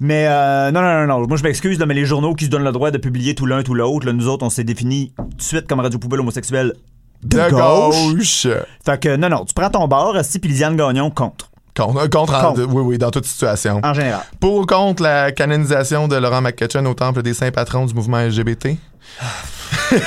Mais 0.00 0.26
euh, 0.28 0.70
non, 0.70 0.80
non, 0.80 1.06
non, 1.06 1.18
non. 1.20 1.26
Moi, 1.28 1.36
je 1.36 1.42
m'excuse, 1.42 1.78
mais 1.86 1.94
les 1.94 2.06
journaux 2.06 2.34
qui 2.34 2.46
se 2.46 2.50
donnent 2.50 2.64
le 2.64 2.72
droit 2.72 2.90
de 2.90 2.98
publier 2.98 3.34
tout 3.34 3.44
l'un, 3.46 3.62
tout 3.62 3.74
l'autre, 3.74 4.06
là, 4.06 4.12
nous 4.14 4.28
autres, 4.28 4.44
on 4.46 4.50
s'est 4.50 4.64
définis 4.64 5.12
tout 5.16 5.36
de 5.36 5.42
suite 5.42 5.66
comme 5.66 5.80
Radio 5.80 5.98
Poubelle 5.98 6.20
homosexuelle 6.20 6.72
de, 7.22 7.36
De 7.38 7.50
gauche. 7.50 8.14
gauche. 8.14 8.46
Fait 8.84 8.98
que 8.98 9.16
non, 9.16 9.28
non, 9.28 9.44
tu 9.44 9.52
prends 9.52 9.68
ton 9.68 9.86
bord, 9.88 10.16
esti, 10.16 10.38
puis 10.38 10.48
Lisiane 10.50 10.74
Gagnon 10.76 11.10
contre, 11.10 11.50
Contre, 11.76 11.98
euh, 12.04 12.08
contre, 12.08 12.34
en- 12.34 12.54
Contre. 12.54 12.64
oui, 12.64 12.82
oui, 12.82 12.98
dans 12.98 13.10
toute 13.10 13.26
situation. 13.26 13.80
en 13.84 13.92
général. 13.92 14.22
Pour 14.40 14.54
ou 14.56 14.64
contre 14.66 15.02
la 15.02 15.32
canonisation 15.32 16.08
de 16.08 16.16
Laurent 16.16 16.40
McCutcheon 16.40 16.84
au 16.86 16.94
temple 16.94 17.22
des 17.22 17.34
saints 17.34 17.50
patrons 17.50 17.84
du 17.84 17.92
mouvement 17.94 18.18
LGBT? 18.20 18.78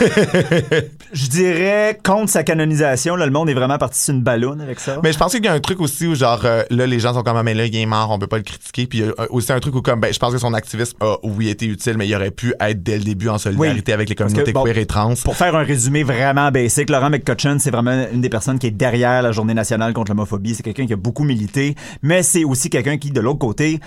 Je 1.14 1.28
dirais 1.28 2.00
contre 2.04 2.30
sa 2.30 2.44
canonisation, 2.44 3.16
là, 3.16 3.26
le 3.26 3.32
monde 3.32 3.50
est 3.50 3.54
vraiment 3.54 3.78
parti 3.78 4.02
sur 4.02 4.14
une 4.14 4.22
balloune 4.22 4.62
avec 4.62 4.80
ça. 4.80 5.00
Mais 5.04 5.12
je 5.14 5.18
pense 5.18 5.34
qu'il 5.34 5.44
y 5.44 5.48
a 5.48 5.54
un 5.54 5.60
truc 5.60 5.80
aussi 5.82 6.08
où, 6.08 6.16
genre, 6.16 6.42
euh, 6.46 6.64
là, 6.70 6.88
les 6.88 7.00
gens 7.00 7.14
sont 7.14 7.24
comme, 7.24 7.38
Ah, 7.38 7.44
mais 7.44 7.54
là, 7.54 7.66
il 7.66 7.76
est 7.76 7.86
mort, 7.86 8.10
on 8.12 8.18
peut 8.20 8.28
pas 8.28 8.38
le 8.38 8.44
critiquer. 8.44 8.88
Puis 8.88 9.00
il 9.00 9.06
y 9.06 9.10
a 9.10 9.32
aussi 9.32 9.52
un 9.52 9.60
truc 9.60 9.76
où, 9.76 9.82
comme, 9.82 10.00
ben, 10.00 10.14
je 10.14 10.20
pense 10.20 10.34
que 10.34 10.40
son 10.40 10.54
activisme 10.54 10.98
a, 11.02 11.18
oui, 11.24 11.50
été 11.50 11.66
utile, 11.66 11.98
mais 11.98 12.08
il 12.08 12.16
aurait 12.16 12.32
pu 12.32 12.54
être 12.60 12.82
dès 12.82 12.98
le 12.98 13.04
début 13.04 13.30
en 13.30 13.38
solidarité 13.38 13.92
Oui. 13.92 13.94
avec 13.94 14.10
les 14.10 14.16
que, 14.16 14.24
communautés 14.24 14.54
bon, 14.54 14.64
queer 14.64 14.78
et 14.78 14.86
trans. 14.86 15.14
Pour 15.24 15.36
faire 15.36 15.56
un 15.56 15.64
résumé 15.64 16.04
vraiment 16.04 16.50
basic, 16.52 16.90
Laurent 16.90 17.10
McCutcheon, 17.10 17.58
c'est 17.60 17.72
vraiment 17.72 18.06
une 18.12 18.22
des 18.22 18.30
personnes 18.30 18.60
qui 18.60 18.68
est 18.68 18.72
derrière 18.72 19.22
la 19.22 19.32
journée 19.32 19.54
nationale 19.54 19.94
contre 19.94 20.12
l'homophobie. 20.12 20.56
C'est 20.56 20.64
quelqu'un 20.64 20.88
qui 20.88 20.94
a 20.94 20.98
beaucoup 20.98 21.24
milité, 21.24 21.76
mais 22.02 22.24
c'est 22.24 22.44
aussi 22.44 22.70
quelqu'un 22.70 22.98
qui, 22.98 23.12
de 23.12 23.22
l'autre 23.22 23.40
côté, 23.40 23.80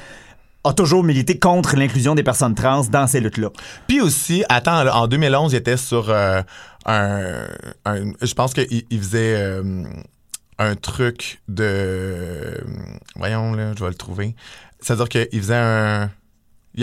a 0.68 0.72
toujours 0.74 1.02
milité 1.04 1.38
contre 1.38 1.76
l'inclusion 1.76 2.14
des 2.14 2.22
personnes 2.22 2.54
trans 2.54 2.84
dans 2.84 3.06
ces 3.06 3.20
luttes-là. 3.20 3.50
Puis 3.86 4.00
aussi, 4.00 4.44
attends, 4.48 4.86
en 4.88 5.06
2011, 5.06 5.52
il 5.52 5.56
était 5.56 5.76
sur 5.76 6.10
euh, 6.10 6.42
un, 6.86 7.46
un- 7.84 8.12
Je 8.22 8.34
pense 8.34 8.54
qu'il 8.54 8.84
il 8.90 8.98
faisait 8.98 9.34
euh, 9.36 9.84
un 10.58 10.74
truc 10.76 11.40
de. 11.48 12.60
Voyons, 13.16 13.52
là, 13.54 13.72
je 13.76 13.82
vais 13.84 13.90
le 13.90 13.94
trouver. 13.96 14.34
C'est-à-dire 14.80 15.08
qu'il 15.08 15.40
faisait 15.40 15.54
un. 15.56 16.10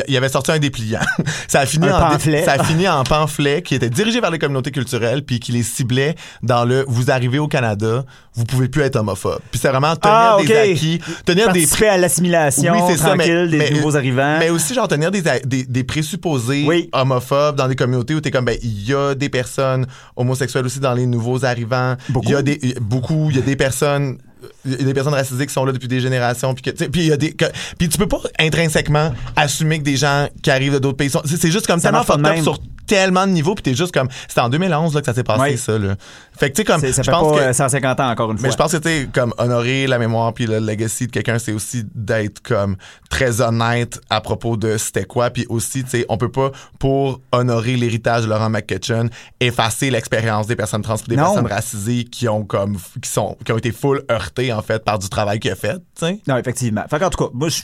Il 0.07 0.17
avait 0.17 0.29
sorti 0.29 0.51
un 0.51 0.59
dépliant. 0.59 0.99
ça 1.47 1.59
a 1.61 1.65
fini 1.65 1.87
Un 1.87 1.95
en 1.95 2.09
pamphlet. 2.09 2.43
ça 2.43 2.53
a 2.53 2.63
fini 2.63 2.87
en 2.87 3.03
pamphlet 3.05 3.61
qui 3.61 3.75
était 3.75 3.89
dirigé 3.89 4.19
vers 4.21 4.31
les 4.31 4.39
communautés 4.39 4.71
culturelles 4.71 5.23
puis 5.23 5.39
qui 5.39 5.51
les 5.51 5.63
ciblait 5.63 6.15
dans 6.41 6.65
le 6.65 6.83
vous 6.87 7.11
arrivez 7.11 7.37
au 7.39 7.47
Canada, 7.47 8.03
vous 8.33 8.45
pouvez 8.45 8.69
plus 8.69 8.81
être 8.81 8.95
homophobe. 8.95 9.39
Puis 9.51 9.59
c'est 9.59 9.69
vraiment 9.69 9.95
tenir 9.95 10.15
Ah, 10.15 10.37
des 10.39 10.45
ok. 10.45 10.51
acquis, 10.71 10.99
tenir 11.25 11.47
des 11.53 11.59
Participer 11.61 11.87
à 11.89 11.97
l'assimilation 11.97 12.73
oui, 12.73 12.79
c'est 12.89 12.97
ça, 12.97 13.15
mais, 13.15 13.25
tranquille 13.25 13.49
des 13.51 13.57
mais- 13.57 13.69
nouveaux 13.71 13.95
arrivants. 13.95 14.37
Mais 14.39 14.49
aussi, 14.49 14.73
genre, 14.73 14.87
tenir 14.87 15.11
des, 15.11 15.21
des, 15.45 15.63
des 15.63 15.83
présupposés 15.83 16.65
Oui. 16.67 16.89
homophobes 16.91 17.55
dans 17.55 17.67
des 17.67 17.75
communautés 17.75 18.15
où 18.15 18.21
t'es 18.21 18.31
comme, 18.31 18.45
ben, 18.45 18.57
il 18.63 18.87
y 18.87 18.93
a 18.93 19.13
des 19.15 19.29
personnes 19.29 19.85
homosexuelles 20.15 20.65
aussi 20.65 20.79
dans 20.79 20.93
les 20.93 21.05
nouveaux 21.05 21.45
arrivants. 21.45 21.95
Beaucoup. 22.09 22.27
Il 22.27 22.31
y 22.31 22.35
a 22.35 22.41
des, 22.41 22.75
beaucoup, 22.81 23.27
il 23.29 23.35
y 23.35 23.39
a 23.39 23.43
des 23.43 23.55
personnes, 23.55 24.17
des 24.65 24.93
personnes 24.93 25.13
racisées 25.13 25.45
qui 25.45 25.53
sont 25.53 25.65
là 25.65 25.71
depuis 25.71 25.87
des 25.87 25.99
générations. 25.99 26.53
Puis 26.53 26.63
que, 26.63 26.83
puis 26.85 27.01
il 27.01 27.07
y 27.07 27.11
a 27.11 27.17
des, 27.17 27.33
que- 27.33 27.45
puis 27.77 27.89
tu 27.89 27.97
peux 27.97 28.07
pas 28.07 28.21
intrinsèquement 28.39 29.13
assumer 29.35 29.79
que 29.79 29.83
des 29.83 29.97
gens 29.97 30.27
qui 30.41 30.51
arrivent 30.51 30.73
de 30.73 30.79
d'autres 30.79 30.97
pays 30.97 31.09
sont, 31.09 31.21
c'est 31.25 31.37
c'est 31.37 31.51
juste 31.51 31.67
comme 31.67 31.79
Ça 31.79 31.89
tellement 31.89 32.03
fucked 32.05 32.21
up 32.39 32.43
sur 32.43 32.57
tellement 32.87 33.25
de 33.27 33.31
niveaux 33.31 33.55
puis 33.55 33.63
t'es 33.63 33.73
juste 33.75 33.93
comme, 33.93 34.09
c'était 34.27 34.41
en 34.41 34.49
2011, 34.49 34.93
là, 34.95 34.99
que 35.01 35.05
ça 35.05 35.13
s'est 35.13 35.23
passé, 35.23 35.57
ça, 35.57 35.77
là. 35.77 35.95
Fait 36.37 36.49
que, 36.49 36.55
tu 36.55 36.61
sais, 36.61 36.65
comme, 36.65 36.81
je 36.81 37.11
pense 37.11 37.37
que, 37.37 37.43
euh, 37.43 37.53
150 37.53 37.99
ans 37.99 38.09
encore 38.09 38.31
une 38.31 38.37
fois. 38.37 38.47
mais 38.47 38.51
je 38.51 38.57
pense 38.57 38.71
que 38.71 38.77
tu 38.77 38.89
sais, 38.89 39.09
comme 39.13 39.33
honorer 39.37 39.87
la 39.87 39.99
mémoire 39.99 40.33
puis 40.33 40.45
le 40.47 40.59
legacy 40.59 41.07
de 41.07 41.11
quelqu'un, 41.11 41.39
c'est 41.39 41.51
aussi 41.53 41.83
d'être 41.93 42.41
comme 42.41 42.75
très 43.09 43.41
honnête 43.41 44.01
à 44.09 44.21
propos 44.21 44.57
de 44.57 44.77
c'était 44.77 45.05
quoi, 45.05 45.29
puis 45.29 45.45
aussi 45.49 45.83
tu 45.83 45.89
sais, 45.91 46.05
on 46.09 46.17
peut 46.17 46.31
pas 46.31 46.51
pour 46.79 47.21
honorer 47.31 47.75
l'héritage 47.75 48.23
de 48.23 48.29
Laurent 48.29 48.49
McCutcheon 48.49 49.09
effacer 49.39 49.89
l'expérience 49.89 50.47
des 50.47 50.55
personnes 50.55 50.81
trans, 50.81 50.95
des 51.07 51.15
Non. 51.15 51.23
personnes 51.23 51.47
racisées 51.47 52.03
qui 52.05 52.27
ont 52.27 52.43
comme 52.43 52.77
qui 53.01 53.09
sont 53.09 53.37
qui 53.45 53.51
ont 53.51 53.57
été 53.57 53.71
full 53.71 54.03
heurtées 54.09 54.51
en 54.53 54.61
fait 54.61 54.83
par 54.83 54.99
du 54.99 55.09
travail 55.09 55.39
qu'il 55.39 55.51
a 55.51 55.55
fait, 55.55 55.75
tu 55.77 56.05
sais. 56.05 56.19
Non, 56.27 56.37
effectivement. 56.37 56.83
Fait 56.89 56.99
qu'en 56.99 57.09
tout 57.09 57.23
cas, 57.25 57.29
moi, 57.33 57.49
je- 57.49 57.61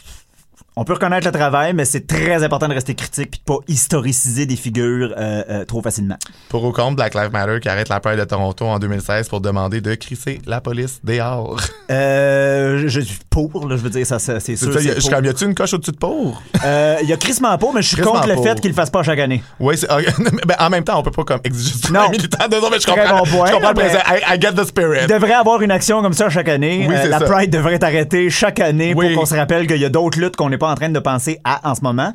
on 0.80 0.86
peut 0.86 0.94
reconnaître 0.94 1.26
le 1.28 1.34
travail, 1.34 1.74
mais 1.74 1.84
c'est 1.84 2.08
très 2.08 2.42
important 2.42 2.70
de 2.70 2.74
rester 2.74 2.96
critique 2.96 3.32
puis 3.32 3.40
de 3.40 3.44
pas 3.44 3.58
historiciser 3.68 4.46
des 4.46 4.56
figures 4.56 5.14
euh, 5.18 5.44
euh, 5.50 5.66
trop 5.66 5.82
facilement. 5.82 6.16
Pour 6.48 6.64
au 6.64 6.72
compte 6.72 6.96
Black 6.96 7.16
Lives 7.16 7.32
Matter 7.34 7.60
qui 7.60 7.68
arrête 7.68 7.90
la 7.90 8.00
Pride 8.00 8.18
de 8.18 8.24
Toronto 8.24 8.66
en 8.66 8.80
2016 8.80 9.28
pour 9.28 9.42
demander 9.42 9.82
de 9.82 9.94
crisser 9.96 10.40
la 10.46 10.62
police 10.62 11.02
dehors. 11.04 11.60
Euh, 11.92 12.84
je 12.88 13.00
suis 13.02 13.20
pour, 13.30 13.68
là, 13.68 13.76
je 13.76 13.82
veux 13.82 13.90
dire, 13.90 14.06
ça, 14.06 14.20
ça, 14.20 14.40
c'est 14.40 14.56
sûr. 14.56 14.72
ça, 14.74 14.80
y 14.80 14.90
a- 14.90 14.96
je 15.00 15.10
pour. 15.10 15.22
y 15.26 15.28
a-tu 15.28 15.46
une 15.46 15.56
coche 15.56 15.74
au-dessus 15.74 15.92
de 15.92 15.98
pour? 15.98 16.42
Euh, 16.64 16.96
Il 17.04 17.10
y 17.10 17.14
a 17.14 17.18
crissement 17.18 17.58
pas, 17.58 17.68
mais 17.74 17.82
je 17.82 17.90
suis 17.96 18.02
contre 18.02 18.28
le 18.28 18.38
fait 18.42 18.60
qu'il 18.62 18.70
le 18.72 18.76
fasse 18.76 18.90
pas 18.90 19.04
chaque 19.04 19.20
année. 19.20 19.44
Oui, 19.60 19.78
c'est. 19.78 19.88
ben, 20.48 20.56
en 20.60 20.70
même 20.70 20.84
temps, 20.84 21.00
on 21.00 21.04
peut 21.04 21.12
pas 21.12 21.24
comme 21.24 21.40
exiger 21.44 21.92
Non. 21.92 22.10
militant. 22.10 22.46
Non, 22.50 22.62
non, 22.62 22.70
mais 22.72 22.80
je 22.80 22.86
comprends. 22.88 23.20
bon 23.20 23.26
point, 23.26 23.48
je 23.48 23.52
comprends 23.54 23.70
le 23.70 23.76
principe. 23.76 24.00
I, 24.08 24.36
I 24.36 24.42
get 24.42 24.54
the 24.54 24.64
spirit. 24.66 25.00
Il 25.04 25.08
devrait 25.08 25.34
avoir 25.34 25.62
une 25.62 25.72
action 25.72 26.02
comme 26.02 26.14
ça 26.14 26.30
chaque 26.30 26.48
année. 26.50 26.86
Oui, 26.88 26.96
Euh, 26.96 27.08
la 27.08 27.20
ça. 27.20 27.26
Pride 27.26 27.50
devrait 27.52 27.74
être 27.76 27.84
arrêtée 27.84 28.30
chaque 28.30 28.60
année 28.60 28.94
Oui. 28.96 29.14
pour 29.14 29.22
qu'on 29.22 29.26
se 29.26 29.36
rappelle 29.36 29.68
qu'il 29.68 29.78
y 29.78 29.86
a 29.86 29.90
d'autres 29.90 30.20
luttes 30.20 30.36
qu'on 30.36 30.50
n'est 30.50 30.58
pas 30.58 30.69
en 30.70 30.76
train 30.76 30.90
de 30.90 31.00
penser 31.00 31.40
à 31.44 31.70
en 31.70 31.76
ce 31.76 31.82
moment. 31.82 32.14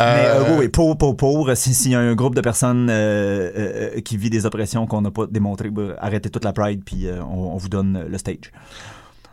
Mais 0.00 0.06
Euh, 0.26 0.40
euh, 0.44 0.58
oui, 0.58 0.68
pour, 0.68 0.98
pour, 0.98 1.16
pour, 1.16 1.50
si- 1.54 1.74
s'il 1.74 1.92
y 1.92 1.94
a 1.94 2.00
un 2.00 2.14
groupe 2.14 2.34
de 2.34 2.40
personnes 2.40 2.88
euh, 2.90 3.50
euh, 3.96 4.00
qui 4.00 4.16
vit 4.16 4.30
des 4.30 4.46
oppressions 4.46 4.86
qu'on 4.86 5.00
n'a 5.02 5.12
pas 5.12 5.26
démontrées, 5.30 5.70
ben, 5.70 5.94
arrêtez 6.00 6.28
toute 6.28 6.44
la 6.44 6.52
Pride, 6.52 6.82
puis 6.84 7.06
euh, 7.06 7.22
on, 7.22 7.52
on 7.52 7.56
vous 7.56 7.68
donne 7.68 8.06
le 8.08 8.18
stage. 8.18 8.50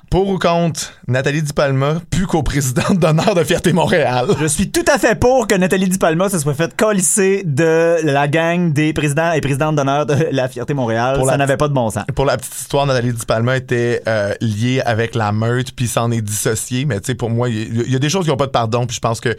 Pour 0.09 0.27
ou 0.27 0.39
contre 0.39 0.93
Nathalie 1.07 1.43
Di 1.43 1.53
Palma, 1.53 2.01
plus 2.09 2.25
co-présidente 2.25 2.97
d'honneur 2.97 3.35
de 3.35 3.43
Fierté 3.43 3.73
Montréal. 3.73 4.25
Je 4.39 4.47
suis 4.47 4.71
tout 4.71 4.85
à 4.91 4.97
fait 4.97 5.13
pour 5.13 5.45
que 5.45 5.53
Nathalie 5.53 5.87
Di 5.87 5.99
Palma 5.99 6.29
se 6.29 6.39
soit 6.39 6.55
faite 6.55 6.75
colisser 6.75 7.43
de 7.45 7.97
la 8.03 8.27
gang 8.27 8.73
des 8.73 8.91
présidents 8.91 9.31
et 9.33 9.41
présidentes 9.41 9.75
d'honneur 9.75 10.07
de 10.07 10.15
la 10.31 10.47
Fierté 10.47 10.73
Montréal. 10.73 11.17
Pour 11.17 11.27
ça 11.27 11.37
n'avait 11.37 11.57
pas 11.57 11.67
de 11.67 11.73
bon 11.73 11.91
sens. 11.91 12.05
Pour 12.15 12.25
la 12.25 12.37
petite 12.37 12.55
histoire, 12.55 12.87
Nathalie 12.87 13.13
Di 13.13 13.23
Palma 13.23 13.55
était 13.57 14.01
euh, 14.07 14.33
liée 14.41 14.81
avec 14.83 15.13
la 15.13 15.31
meute 15.31 15.73
puis 15.73 15.87
s'en 15.87 16.09
est 16.09 16.21
dissociée. 16.21 16.85
Mais 16.85 16.99
tu 17.01 17.07
sais, 17.07 17.15
pour 17.15 17.29
moi, 17.29 17.47
il 17.47 17.91
y, 17.91 17.95
a 17.95 17.99
des 17.99 18.09
choses 18.09 18.23
qui 18.23 18.31
n'ont 18.31 18.37
pas 18.37 18.47
de 18.47 18.51
pardon. 18.51 18.87
Puis 18.87 18.95
je 18.95 19.01
pense 19.01 19.19
que, 19.19 19.29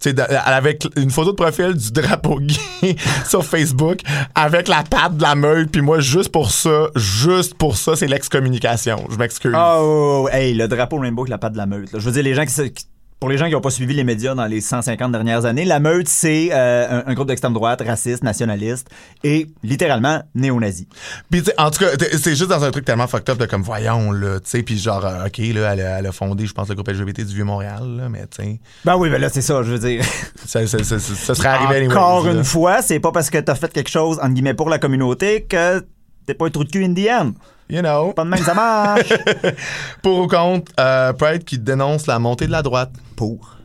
tu 0.00 0.10
sais, 0.10 0.14
avait 0.20 0.78
une 0.96 1.10
photo 1.10 1.32
de 1.32 1.36
profil 1.36 1.74
du 1.74 1.90
drapeau 1.90 2.38
gay 2.38 2.94
sur 3.28 3.44
Facebook 3.44 4.00
avec 4.36 4.68
la 4.68 4.84
patte 4.88 5.16
de 5.16 5.22
la 5.22 5.34
meute. 5.34 5.72
Puis 5.72 5.82
moi, 5.82 5.98
juste 5.98 6.30
pour 6.30 6.52
ça, 6.52 6.86
juste 6.94 7.54
pour 7.54 7.76
ça, 7.76 7.96
c'est 7.96 8.06
l'excommunication. 8.06 9.06
Je 9.10 9.16
m'excuse. 9.16 9.56
Oh, 9.56 10.19
hey, 10.28 10.54
le 10.54 10.68
drapeau 10.68 10.98
Rainbow 10.98 11.22
avec 11.22 11.30
la 11.30 11.38
patte 11.38 11.52
de 11.52 11.58
la 11.58 11.66
meute. 11.66 11.92
là. 11.92 11.98
Je 11.98 12.04
veux 12.04 12.12
dire, 12.12 12.22
les 12.22 12.34
gens 12.34 12.44
qui, 12.44 12.72
pour 13.18 13.28
les 13.28 13.36
gens 13.36 13.44
qui 13.46 13.52
n'ont 13.52 13.60
pas 13.60 13.68
suivi 13.70 13.92
les 13.92 14.02
médias 14.04 14.34
dans 14.34 14.46
les 14.46 14.62
150 14.62 15.12
dernières 15.12 15.44
années, 15.44 15.66
la 15.66 15.78
meute, 15.78 16.08
c'est 16.08 16.48
euh, 16.52 17.02
un, 17.06 17.10
un 17.10 17.14
groupe 17.14 17.28
d'extrême 17.28 17.52
droite, 17.52 17.82
raciste, 17.86 18.22
nationaliste 18.22 18.88
et 19.24 19.46
littéralement 19.62 20.22
néo-nazi. 20.34 20.88
Puis, 21.30 21.42
en 21.58 21.70
tout 21.70 21.80
cas, 21.84 21.88
c'est 22.18 22.30
juste 22.34 22.48
dans 22.48 22.64
un 22.64 22.70
truc 22.70 22.86
tellement 22.86 23.06
fucked 23.06 23.28
up 23.28 23.36
de 23.38 23.44
comme, 23.44 23.60
voyons, 23.62 24.10
là, 24.10 24.40
tu 24.40 24.48
sais, 24.48 24.62
puis 24.62 24.78
genre, 24.78 25.04
euh, 25.04 25.26
OK, 25.26 25.36
là, 25.36 25.74
elle 25.74 25.80
a, 25.82 25.98
elle 25.98 26.06
a 26.06 26.12
fondé, 26.12 26.46
je 26.46 26.54
pense, 26.54 26.70
le 26.70 26.74
groupe 26.76 26.88
LGBT 26.88 27.20
du 27.26 27.34
Vieux-Montréal, 27.34 27.82
là, 27.98 28.08
mais 28.08 28.26
tu 28.26 28.42
sais, 28.42 28.60
Ben 28.86 28.96
oui, 28.96 29.10
ben 29.10 29.20
là, 29.20 29.28
c'est 29.28 29.42
ça, 29.42 29.62
je 29.64 29.72
veux 29.72 29.78
dire. 29.78 30.02
ça, 30.46 30.66
ça, 30.66 30.82
ça, 30.82 30.98
ça- 30.98 31.34
serait 31.34 31.48
arrivé 31.48 31.88
Encore 31.90 32.24
là. 32.24 32.32
une 32.32 32.44
fois, 32.44 32.80
c'est 32.80 33.00
pas 33.00 33.12
parce 33.12 33.28
que 33.28 33.36
t'as 33.36 33.54
fait 33.54 33.70
quelque 33.70 33.90
chose, 33.90 34.18
entre 34.18 34.32
guillemets, 34.32 34.54
pour 34.54 34.70
la 34.70 34.78
communauté 34.78 35.42
que 35.44 35.84
t'es 36.26 36.34
pas 36.34 36.46
un 36.46 36.50
trou 36.50 36.64
de 36.64 36.70
cul 36.70 36.84
in 36.84 36.94
the 36.94 37.08
end. 37.10 37.32
You 37.68 37.80
know. 37.82 38.12
Pas 38.12 38.24
de 38.24 38.30
même, 38.30 38.42
ça 38.44 38.54
marche. 38.54 39.12
Pour 40.02 40.20
ou 40.20 40.26
contre, 40.26 40.72
euh, 40.80 41.12
Pride 41.12 41.44
qui 41.44 41.58
dénonce 41.58 42.06
la 42.06 42.18
montée 42.18 42.46
de 42.46 42.52
la 42.52 42.62
droite. 42.62 42.90
Pour. 43.16 43.56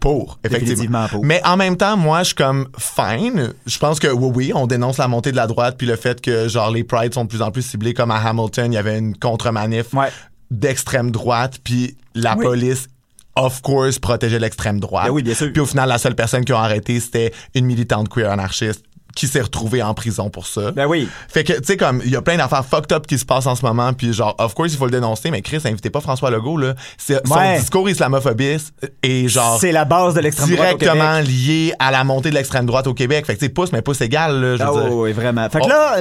Pour, 0.00 0.38
effectivement. 0.44 1.08
Pour. 1.08 1.24
Mais 1.24 1.40
en 1.46 1.56
même 1.56 1.78
temps, 1.78 1.96
moi, 1.96 2.18
je 2.20 2.24
suis 2.26 2.34
comme 2.34 2.68
fine. 2.78 3.54
Je 3.64 3.78
pense 3.78 3.98
que 3.98 4.08
oui, 4.08 4.30
oui, 4.34 4.52
on 4.54 4.66
dénonce 4.66 4.98
la 4.98 5.08
montée 5.08 5.30
de 5.32 5.36
la 5.36 5.46
droite 5.46 5.76
puis 5.78 5.86
le 5.86 5.96
fait 5.96 6.20
que 6.20 6.46
genre 6.46 6.70
les 6.70 6.84
Pride 6.84 7.14
sont 7.14 7.24
de 7.24 7.28
plus 7.30 7.40
en 7.40 7.50
plus 7.50 7.62
ciblés 7.62 7.94
comme 7.94 8.10
à 8.10 8.18
Hamilton, 8.18 8.70
il 8.70 8.74
y 8.74 8.78
avait 8.78 8.98
une 8.98 9.16
contre-manif 9.16 9.94
Ouais. 9.94 10.08
d'extrême 10.50 11.10
droite 11.10 11.58
puis 11.64 11.96
la 12.14 12.36
Oui. 12.36 12.44
police 12.44 12.88
of 13.34 13.62
course 13.62 13.98
protégeait 13.98 14.38
l'extrême 14.38 14.78
droite. 14.78 15.06
Ben 15.06 15.10
oui, 15.12 15.22
bien 15.22 15.32
sûr. 15.34 15.50
Puis 15.50 15.62
au 15.62 15.66
final, 15.66 15.88
la 15.88 15.96
seule 15.96 16.14
personne 16.14 16.44
qu'ils 16.44 16.54
ont 16.54 16.58
arrêté, 16.58 17.00
c'était 17.00 17.32
une 17.54 17.64
militante 17.64 18.10
queer 18.10 18.30
anarchiste 18.30 18.84
qui 19.14 19.28
s'est 19.28 19.40
retrouvée 19.40 19.82
en 19.82 19.94
prison 19.94 20.28
pour 20.30 20.46
ça. 20.46 20.70
Ben 20.72 20.86
oui. 20.86 21.08
Fait 21.28 21.44
que, 21.44 21.52
tu 21.54 21.60
sais, 21.64 21.76
comme, 21.76 22.00
il 22.04 22.10
y 22.10 22.16
a 22.16 22.22
plein 22.22 22.36
d'affaires 22.36 22.64
fucked 22.64 22.92
up 22.92 23.06
qui 23.06 23.18
se 23.18 23.24
passent 23.24 23.46
en 23.46 23.54
ce 23.54 23.64
moment, 23.64 23.92
puis 23.92 24.12
genre, 24.12 24.34
of 24.38 24.54
course, 24.54 24.72
il 24.72 24.76
faut 24.78 24.86
le 24.86 24.90
dénoncer, 24.90 25.30
mais 25.30 25.40
Chris, 25.42 25.60
invitez 25.64 25.90
pas 25.90 26.00
François 26.00 26.30
Legault, 26.30 26.56
là. 26.56 26.74
C'est, 26.98 27.14
Ouais. 27.28 27.54
Son 27.54 27.60
discours 27.60 27.88
islamophobiste 27.90 28.72
est 29.02 29.28
genre 29.28 29.58
C'est 29.60 29.72
la 29.72 29.84
base 29.84 30.14
de 30.14 30.20
l'extrême 30.20 30.50
droite 30.54 30.78
directement 30.78 31.20
lié 31.20 31.72
à 31.78 31.90
la 31.90 32.04
montée 32.04 32.30
de 32.30 32.34
l'extrême 32.34 32.66
droite 32.66 32.86
au 32.86 32.94
Québec. 32.94 33.24
Fait 33.26 33.34
que, 33.34 33.38
tu 33.40 33.46
sais, 33.46 33.50
pouce, 33.50 33.72
mais 33.72 33.82
pouce 33.82 34.00
égal, 34.00 34.40
là, 34.40 34.56
je 34.56 34.62
veux 34.62 34.68
Ah 34.68 34.82
dire. 34.88 34.92
oui, 34.96 35.12
vraiment. 35.12 35.48
Fait 35.48 35.60
que 35.60 35.64
Oh. 35.64 35.68
là, 35.68 35.96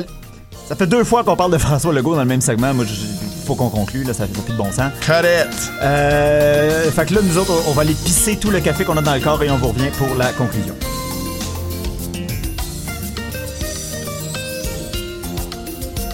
ça 0.68 0.76
fait 0.76 0.88
deux 0.88 1.04
fois 1.04 1.24
qu'on 1.24 1.36
parle 1.36 1.52
de 1.52 1.58
François 1.60 1.94
Legault 1.94 2.16
dans 2.16 2.22
le 2.22 2.28
même 2.28 2.42
segment. 2.42 2.74
Moi, 2.74 2.86
il 2.90 3.46
faut 3.46 3.56
qu'on 3.56 3.70
conclue, 3.70 4.04
là, 4.04 4.14
ça 4.14 4.26
fait 4.26 4.42
plus 4.42 4.54
de 4.54 4.58
bon 4.58 4.72
sens. 4.72 4.92
Cut 5.02 5.12
it! 5.26 5.72
Euh, 5.82 6.90
fait 6.92 7.06
que 7.06 7.14
là, 7.14 7.22
nous 7.24 7.38
autres, 7.38 7.52
on 7.68 7.72
on 7.72 7.74
va 7.74 7.82
aller 7.82 7.94
pisser 7.94 8.38
tout 8.38 8.50
le 8.52 8.60
café 8.60 8.84
qu'on 8.86 8.98
a 8.98 9.02
dans 9.02 9.14
le 9.16 9.20
corps 9.22 9.42
et 9.44 9.50
on 9.50 9.58
vous 9.58 9.68
revient 9.70 9.90
pour 9.98 10.16
la 10.16 10.32
conclusion. 10.32 10.76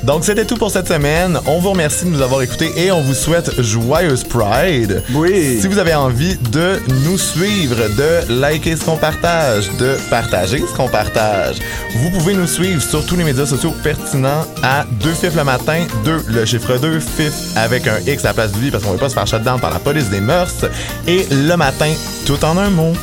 Donc, 0.04 0.24
c'était 0.24 0.46
tout 0.46 0.56
pour 0.56 0.72
cette 0.72 0.88
semaine. 0.88 1.40
On 1.46 1.60
vous 1.60 1.72
remercie 1.72 2.06
de 2.06 2.10
nous 2.10 2.22
avoir 2.22 2.42
écoutés 2.42 2.72
et 2.78 2.92
on 2.92 3.02
vous 3.02 3.14
souhaite 3.14 3.62
joyeuse 3.62 4.24
Pride. 4.24 5.04
Oui. 5.14 5.60
Si 5.60 5.68
vous 5.68 5.78
avez 5.78 5.94
envie 5.94 6.38
de 6.52 6.80
nous 7.06 7.18
suivre, 7.18 7.76
de 7.76 8.40
liker 8.40 8.76
ce 8.76 8.86
qu'on 8.86 8.98
partage, 8.98 9.70
de 9.78 9.98
partager 10.10 10.60
ce 10.60 10.76
qu'on 10.76 10.88
partage, 10.88 11.58
vous 11.98 12.10
pouvez 12.12 12.34
nous 12.34 12.48
suivre 12.48 12.82
sur 12.82 13.06
tous 13.06 13.16
les 13.16 13.24
médias 13.24 13.46
sociaux 13.46 13.74
pertinents 13.84 14.46
à 14.64 14.86
2 15.04 15.12
fifs 15.12 15.36
le 15.36 15.44
matin, 15.44 15.86
2 16.06 16.26
le 16.28 16.46
chiffre 16.46 16.78
2, 16.78 17.00
fif 17.00 17.34
avec 17.56 17.88
un 17.88 18.00
X 18.08 18.24
à 18.26 18.30
la 18.30 18.34
place 18.34 18.52
du 18.54 18.62
lit 18.62 18.72
parce 18.72 18.84
qu'on 18.84 18.92
veut 18.92 18.98
pas 18.98 19.10
se 19.10 19.16
faire 19.16 19.28
shutdown 19.28 19.60
par 19.60 19.72
la 19.72 19.80
police 19.80 20.10
des 20.10 20.22
mœurs 20.22 20.66
et 21.08 21.28
le 21.30 21.56
matin 21.56 21.92
tout 22.26 22.44
en 22.46 22.58
un 22.58 22.70
mot. 22.70 22.94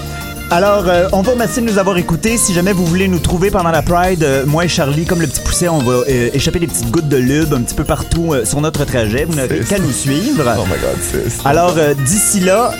Alors, 0.50 0.84
euh, 0.86 1.08
on 1.12 1.22
vous 1.22 1.32
remercie 1.32 1.60
de 1.60 1.66
nous 1.66 1.78
avoir 1.78 1.98
écoutés. 1.98 2.36
Si 2.36 2.54
jamais 2.54 2.72
vous 2.72 2.86
voulez 2.86 3.08
nous 3.08 3.18
trouver 3.18 3.50
pendant 3.50 3.72
la 3.72 3.82
Pride, 3.82 4.22
euh, 4.22 4.46
moi 4.46 4.64
et 4.64 4.68
Charlie, 4.68 5.04
comme 5.04 5.20
le 5.20 5.26
petit 5.26 5.40
pousset, 5.40 5.68
on 5.68 5.78
va 5.78 6.04
euh, 6.08 6.30
échapper 6.32 6.60
des 6.60 6.68
petites 6.68 6.88
gouttes 6.92 7.08
de 7.08 7.16
lube 7.16 7.52
un 7.52 7.62
petit 7.62 7.74
peu 7.74 7.82
partout 7.82 8.32
sur 8.44 8.60
notre 8.60 8.84
trajet. 8.84 9.24
Vous 9.24 9.34
n'avez 9.34 9.62
C'est 9.64 9.74
qu'à 9.74 9.80
nous 9.80 9.90
suivre. 9.90 10.44
Oh 10.56 10.64
my 10.64 10.78
god, 10.80 11.02
sis. 11.02 11.40
Alors, 11.44 11.74
d'ici 12.04 12.40
là, 12.40 12.72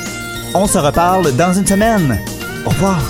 on 0.55 0.69
se 0.69 0.79
reparle 0.79 1.35
dans 1.35 1.53
une 1.55 1.67
semaine. 1.67 2.21
Au 2.65 2.71
revoir. 2.71 3.01